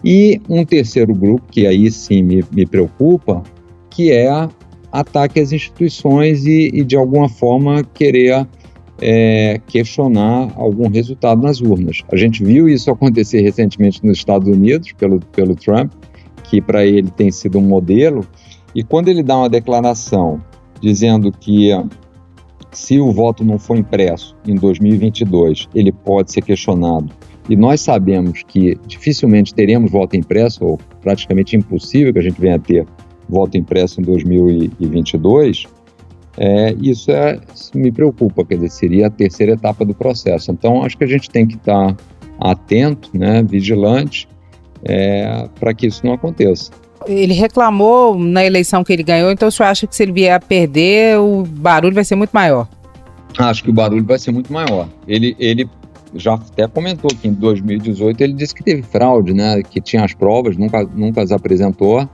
E 0.04 0.40
um 0.48 0.64
terceiro 0.64 1.14
grupo, 1.14 1.44
que 1.50 1.66
aí 1.66 1.90
sim 1.90 2.22
me, 2.22 2.44
me 2.50 2.66
preocupa, 2.66 3.42
que 3.88 4.10
é 4.10 4.48
ataque 4.92 5.40
às 5.40 5.52
instituições 5.52 6.44
e, 6.44 6.70
e 6.72 6.84
de 6.84 6.96
alguma 6.96 7.28
forma 7.28 7.82
querer 7.82 8.46
é, 9.00 9.60
questionar 9.66 10.52
algum 10.54 10.88
resultado 10.88 11.42
nas 11.42 11.60
urnas. 11.60 12.02
A 12.12 12.16
gente 12.16 12.44
viu 12.44 12.68
isso 12.68 12.90
acontecer 12.90 13.40
recentemente 13.40 14.04
nos 14.04 14.18
Estados 14.18 14.46
Unidos 14.48 14.92
pelo, 14.92 15.18
pelo 15.18 15.56
Trump, 15.56 15.92
que 16.44 16.60
para 16.60 16.84
ele 16.84 17.10
tem 17.10 17.30
sido 17.30 17.58
um 17.58 17.62
modelo, 17.62 18.26
e 18.74 18.84
quando 18.84 19.08
ele 19.08 19.22
dá 19.22 19.36
uma 19.38 19.48
declaração 19.48 20.40
dizendo 20.80 21.32
que 21.32 21.70
se 22.70 22.98
o 22.98 23.12
voto 23.12 23.44
não 23.44 23.58
for 23.58 23.76
impresso 23.76 24.36
em 24.46 24.54
2022, 24.54 25.68
ele 25.74 25.92
pode 25.92 26.32
ser 26.32 26.42
questionado. 26.42 27.12
E 27.48 27.56
nós 27.56 27.80
sabemos 27.80 28.42
que 28.46 28.78
dificilmente 28.86 29.54
teremos 29.54 29.90
voto 29.90 30.16
impresso, 30.16 30.64
ou 30.64 30.78
praticamente 31.00 31.56
impossível 31.56 32.12
que 32.12 32.18
a 32.18 32.22
gente 32.22 32.40
venha 32.40 32.56
a 32.56 32.58
ter 32.58 32.86
voto 33.32 33.56
impresso 33.56 34.00
em 34.00 34.04
2022. 34.04 35.66
É, 36.36 36.74
isso 36.80 37.10
é, 37.10 37.40
me 37.74 37.90
preocupa, 37.90 38.44
quer 38.44 38.56
dizer, 38.56 38.70
seria 38.70 39.06
a 39.08 39.10
terceira 39.10 39.52
etapa 39.52 39.84
do 39.84 39.94
processo. 39.94 40.50
Então, 40.50 40.82
acho 40.82 40.96
que 40.96 41.04
a 41.04 41.06
gente 41.06 41.28
tem 41.28 41.46
que 41.46 41.56
estar 41.56 41.96
atento, 42.38 43.10
né, 43.12 43.42
vigilante, 43.42 44.28
é, 44.84 45.48
para 45.58 45.74
que 45.74 45.86
isso 45.86 46.04
não 46.04 46.14
aconteça. 46.14 46.70
Ele 47.06 47.34
reclamou 47.34 48.18
na 48.18 48.44
eleição 48.44 48.84
que 48.84 48.92
ele 48.92 49.02
ganhou, 49.02 49.30
então 49.30 49.48
o 49.48 49.52
senhor 49.52 49.68
acha 49.68 49.86
que 49.86 49.94
se 49.94 50.02
ele 50.02 50.12
vier 50.12 50.34
a 50.34 50.40
perder, 50.40 51.18
o 51.18 51.42
barulho 51.42 51.94
vai 51.94 52.04
ser 52.04 52.14
muito 52.14 52.30
maior? 52.30 52.68
Acho 53.38 53.64
que 53.64 53.70
o 53.70 53.72
barulho 53.72 54.04
vai 54.04 54.18
ser 54.18 54.30
muito 54.30 54.52
maior. 54.52 54.88
Ele, 55.06 55.34
ele 55.38 55.68
já 56.14 56.34
até 56.34 56.66
comentou 56.68 57.10
que 57.10 57.28
em 57.28 57.32
2018 57.32 58.20
ele 58.20 58.32
disse 58.34 58.54
que 58.54 58.62
teve 58.62 58.82
fraude, 58.82 59.32
né? 59.32 59.62
Que 59.62 59.80
tinha 59.80 60.04
as 60.04 60.14
provas, 60.14 60.56
nunca, 60.56 60.84
nunca 60.84 61.22
as 61.22 61.32
apresentou. 61.32 62.08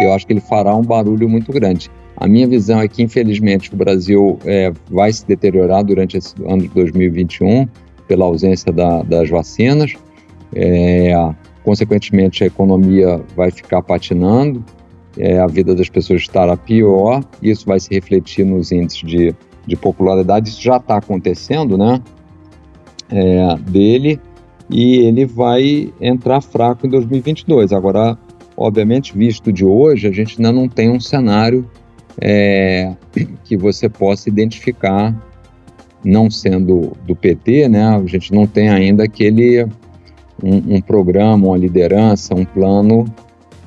Eu 0.00 0.12
acho 0.12 0.26
que 0.26 0.32
ele 0.32 0.40
fará 0.40 0.74
um 0.74 0.82
barulho 0.82 1.28
muito 1.28 1.52
grande. 1.52 1.90
A 2.16 2.28
minha 2.28 2.46
visão 2.46 2.80
é 2.80 2.86
que, 2.86 3.02
infelizmente, 3.02 3.72
o 3.72 3.76
Brasil 3.76 4.38
é, 4.44 4.72
vai 4.90 5.12
se 5.12 5.26
deteriorar 5.26 5.82
durante 5.82 6.16
esse 6.16 6.34
ano 6.44 6.62
de 6.62 6.68
2021 6.68 7.66
pela 8.06 8.26
ausência 8.26 8.72
da, 8.72 9.02
das 9.02 9.30
vacinas. 9.30 9.94
É, 10.54 11.12
consequentemente, 11.64 12.44
a 12.44 12.46
economia 12.46 13.20
vai 13.36 13.50
ficar 13.50 13.82
patinando, 13.82 14.64
é, 15.16 15.38
a 15.38 15.46
vida 15.46 15.74
das 15.74 15.88
pessoas 15.88 16.22
estará 16.22 16.56
pior, 16.56 17.22
isso 17.42 17.66
vai 17.66 17.80
se 17.80 17.88
refletir 17.92 18.44
nos 18.44 18.70
índices 18.72 19.02
de, 19.02 19.34
de 19.66 19.76
popularidade, 19.76 20.48
isso 20.48 20.62
já 20.62 20.76
está 20.76 20.96
acontecendo, 20.96 21.78
né? 21.78 22.00
É, 23.10 23.56
dele, 23.70 24.20
e 24.68 24.98
ele 24.98 25.26
vai 25.26 25.92
entrar 26.00 26.40
fraco 26.40 26.86
em 26.86 26.90
2022. 26.90 27.72
Agora, 27.72 28.16
obviamente, 28.60 29.16
visto 29.16 29.50
de 29.50 29.64
hoje, 29.64 30.06
a 30.06 30.12
gente 30.12 30.36
ainda 30.36 30.52
não 30.52 30.68
tem 30.68 30.90
um 30.90 31.00
cenário 31.00 31.68
é, 32.20 32.94
que 33.42 33.56
você 33.56 33.88
possa 33.88 34.28
identificar, 34.28 35.16
não 36.04 36.30
sendo 36.30 36.92
do 37.06 37.16
PT, 37.16 37.70
né? 37.70 37.82
A 37.82 38.06
gente 38.06 38.34
não 38.34 38.46
tem 38.46 38.68
ainda 38.68 39.04
aquele 39.04 39.64
um, 40.42 40.76
um 40.76 40.80
programa, 40.82 41.48
uma 41.48 41.56
liderança, 41.56 42.34
um 42.34 42.44
plano 42.44 43.06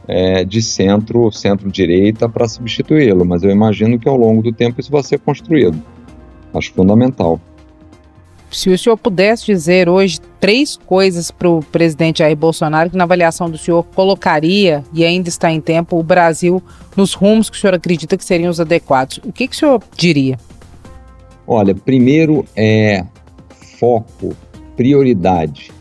é, 0.08 0.46
de 0.46 0.62
centro, 0.62 1.32
centro-direita 1.32 2.30
para 2.30 2.48
substituí-lo, 2.48 3.26
mas 3.26 3.41
eu 3.44 3.50
imagino 3.50 3.98
que 3.98 4.08
ao 4.08 4.16
longo 4.16 4.44
do 4.44 4.54
tempo 4.54 4.80
isso 4.80 4.91
vai 4.91 5.02
ser 5.02 5.20
construído. 5.20 5.82
Acho 6.54 6.72
fundamental. 6.72 7.41
Se 8.54 8.70
o 8.70 8.78
senhor 8.78 8.95
pudesse 8.97 9.47
dizer 9.47 9.89
hoje 9.89 10.20
três 10.39 10.78
coisas 10.78 11.32
para 11.32 11.49
o 11.49 11.62
presidente 11.62 12.20
Jair 12.20 12.38
Bolsonaro 12.38 12.89
que, 12.89 12.95
na 12.95 13.04
avaliação 13.04 13.49
do 13.49 13.58
senhor, 13.58 13.84
colocaria, 13.95 14.84
e 14.93 15.04
ainda 15.04 15.28
está 15.28 15.51
em 15.51 15.60
tempo, 15.60 15.99
o 15.99 16.04
Brasil 16.04 16.62
nos 16.95 17.14
rumos 17.14 17.49
que 17.49 17.58
o 17.58 17.60
senhor 17.60 17.74
acredita 17.74 18.16
que 18.16 18.24
seriam 18.24 18.51
os 18.51 18.60
adequados, 18.60 19.20
o 19.26 19.32
que, 19.32 19.47
que 19.47 19.56
o 19.56 19.60
senhor 19.60 19.82
diria? 19.97 20.38
Olha, 21.47 21.74
primeiro 21.74 22.45
é 22.56 23.04
foco, 23.80 24.36
prioridade 24.78 25.72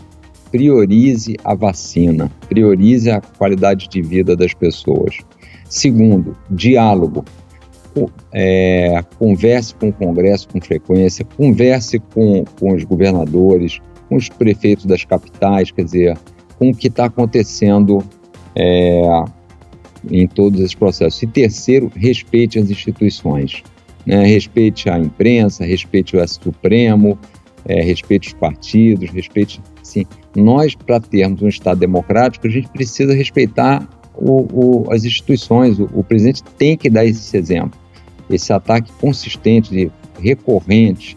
priorize 0.52 1.34
a 1.42 1.54
vacina, 1.54 2.30
priorize 2.46 3.10
a 3.10 3.22
qualidade 3.22 3.88
de 3.88 4.02
vida 4.02 4.36
das 4.36 4.52
pessoas. 4.52 5.16
Segundo, 5.68 6.36
diálogo. 6.50 7.24
É, 8.32 9.02
converse 9.18 9.74
com 9.74 9.88
o 9.88 9.92
Congresso 9.92 10.48
com 10.48 10.60
frequência, 10.60 11.24
converse 11.36 11.98
com, 11.98 12.44
com 12.58 12.74
os 12.74 12.84
governadores, 12.84 13.80
com 14.08 14.16
os 14.16 14.28
prefeitos 14.28 14.86
das 14.86 15.04
capitais, 15.04 15.70
quer 15.70 15.84
dizer, 15.84 16.18
com 16.58 16.70
o 16.70 16.74
que 16.74 16.88
está 16.88 17.06
acontecendo 17.06 18.02
é, 18.54 19.24
em 20.10 20.26
todos 20.26 20.60
esses 20.60 20.74
processos. 20.74 21.22
E 21.22 21.26
terceiro, 21.26 21.90
respeite 21.94 22.58
as 22.58 22.70
instituições. 22.70 23.62
Né? 24.06 24.24
Respeite 24.24 24.88
a 24.88 24.98
imprensa, 24.98 25.64
respeite 25.64 26.16
o 26.16 26.28
Supremo, 26.28 27.18
é, 27.64 27.80
respeite 27.82 28.28
os 28.28 28.34
partidos, 28.34 29.10
respeite. 29.10 29.60
Assim, 29.80 30.04
nós, 30.36 30.74
para 30.74 31.00
termos 31.00 31.42
um 31.42 31.48
Estado 31.48 31.78
democrático, 31.78 32.46
a 32.46 32.50
gente 32.50 32.68
precisa 32.68 33.14
respeitar 33.14 33.88
o, 34.14 34.46
o, 34.52 34.92
as 34.92 35.04
instituições. 35.04 35.78
O, 35.78 35.88
o, 35.92 36.04
presidente 36.04 36.42
tem 36.58 36.76
que 36.76 36.90
dar 36.90 37.04
esse 37.04 37.36
exemplo. 37.36 37.78
Esse 38.30 38.52
ataque 38.52 38.90
consistente, 39.00 39.90
recorrente 40.20 41.16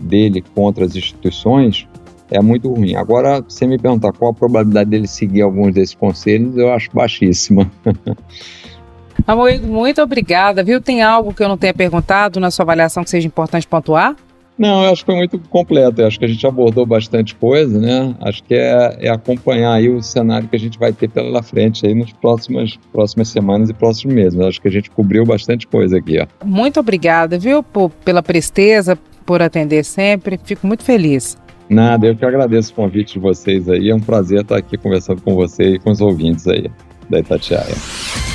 dele 0.00 0.42
contra 0.54 0.84
as 0.84 0.94
instituições 0.96 1.88
é 2.30 2.40
muito 2.40 2.72
ruim. 2.72 2.96
Agora, 2.96 3.40
você 3.40 3.66
me 3.66 3.78
perguntar 3.78 4.12
qual 4.12 4.30
a 4.30 4.34
probabilidade 4.34 4.90
dele 4.90 5.06
seguir 5.06 5.42
alguns 5.42 5.74
desses 5.74 5.94
conselhos, 5.94 6.56
eu 6.56 6.72
acho 6.72 6.90
baixíssima. 6.92 7.70
Amor, 9.26 9.58
muito 9.60 10.02
obrigada, 10.02 10.62
viu? 10.62 10.80
Tem 10.80 11.02
algo 11.02 11.32
que 11.32 11.42
eu 11.42 11.48
não 11.48 11.56
tenha 11.56 11.72
perguntado 11.72 12.40
na 12.40 12.50
sua 12.50 12.64
avaliação 12.64 13.04
que 13.04 13.10
seja 13.10 13.26
importante 13.26 13.66
pontuar? 13.66 14.16
Não, 14.56 14.84
eu 14.84 14.92
acho 14.92 15.02
que 15.02 15.06
foi 15.06 15.16
muito 15.16 15.38
completo. 15.50 16.00
Eu 16.00 16.06
acho 16.06 16.18
que 16.18 16.24
a 16.24 16.28
gente 16.28 16.46
abordou 16.46 16.86
bastante 16.86 17.34
coisa, 17.34 17.78
né? 17.78 18.14
Acho 18.20 18.42
que 18.44 18.54
é, 18.54 18.96
é, 19.00 19.08
acompanhar 19.10 19.72
aí 19.72 19.88
o 19.88 20.00
cenário 20.00 20.48
que 20.48 20.54
a 20.54 20.58
gente 20.58 20.78
vai 20.78 20.92
ter 20.92 21.08
pela 21.08 21.42
frente 21.42 21.86
aí 21.86 21.94
nas 21.94 22.12
próximas, 22.12 22.78
próximas 22.92 23.28
semanas 23.28 23.68
e 23.68 23.74
próximos 23.74 24.14
meses. 24.14 24.38
Eu 24.38 24.46
acho 24.46 24.60
que 24.60 24.68
a 24.68 24.70
gente 24.70 24.90
cobriu 24.90 25.24
bastante 25.26 25.66
coisa 25.66 25.98
aqui, 25.98 26.20
ó. 26.20 26.26
Muito 26.44 26.78
obrigada, 26.78 27.38
viu, 27.38 27.62
por, 27.62 27.90
pela 28.04 28.22
presteza, 28.22 28.96
por 29.26 29.42
atender 29.42 29.84
sempre. 29.84 30.38
Fico 30.42 30.66
muito 30.66 30.84
feliz. 30.84 31.36
Nada, 31.68 32.06
eu 32.06 32.14
que 32.14 32.24
agradeço 32.24 32.72
o 32.72 32.76
convite 32.76 33.14
de 33.14 33.18
vocês 33.18 33.68
aí. 33.68 33.90
É 33.90 33.94
um 33.94 34.00
prazer 34.00 34.42
estar 34.42 34.56
aqui 34.56 34.76
conversando 34.76 35.20
com 35.22 35.34
você 35.34 35.74
e 35.74 35.78
com 35.78 35.90
os 35.90 36.00
ouvintes 36.00 36.46
aí 36.46 36.70
da 37.08 37.18
Itatiaia. 37.18 38.33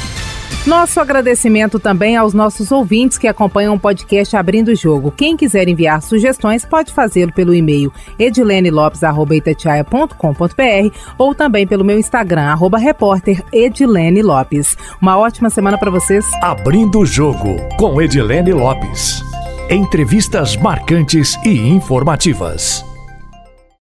Nosso 0.67 0.99
agradecimento 0.99 1.79
também 1.79 2.17
aos 2.17 2.33
nossos 2.33 2.71
ouvintes 2.71 3.17
que 3.17 3.27
acompanham 3.27 3.75
o 3.75 3.79
podcast 3.79 4.35
Abrindo 4.35 4.69
o 4.69 4.75
Jogo. 4.75 5.11
Quem 5.11 5.35
quiser 5.35 5.67
enviar 5.67 6.01
sugestões 6.01 6.65
pode 6.65 6.93
fazê-lo 6.93 7.33
pelo 7.33 7.53
e-mail 7.53 7.91
edilenelopes.com.br 8.19 10.97
ou 11.17 11.33
também 11.33 11.65
pelo 11.65 11.85
meu 11.85 11.97
Instagram, 11.97 12.43
arroba 12.43 12.77
repórter 12.77 13.43
Edilene 13.51 14.21
Lopes. 14.21 14.77
Uma 15.01 15.17
ótima 15.17 15.49
semana 15.49 15.77
para 15.77 15.89
vocês. 15.89 16.25
Abrindo 16.41 16.99
o 16.99 17.05
Jogo 17.05 17.55
com 17.77 18.01
Edilene 18.01 18.53
Lopes. 18.53 19.23
Entrevistas 19.69 20.55
marcantes 20.57 21.35
e 21.45 21.69
informativas. 21.69 22.88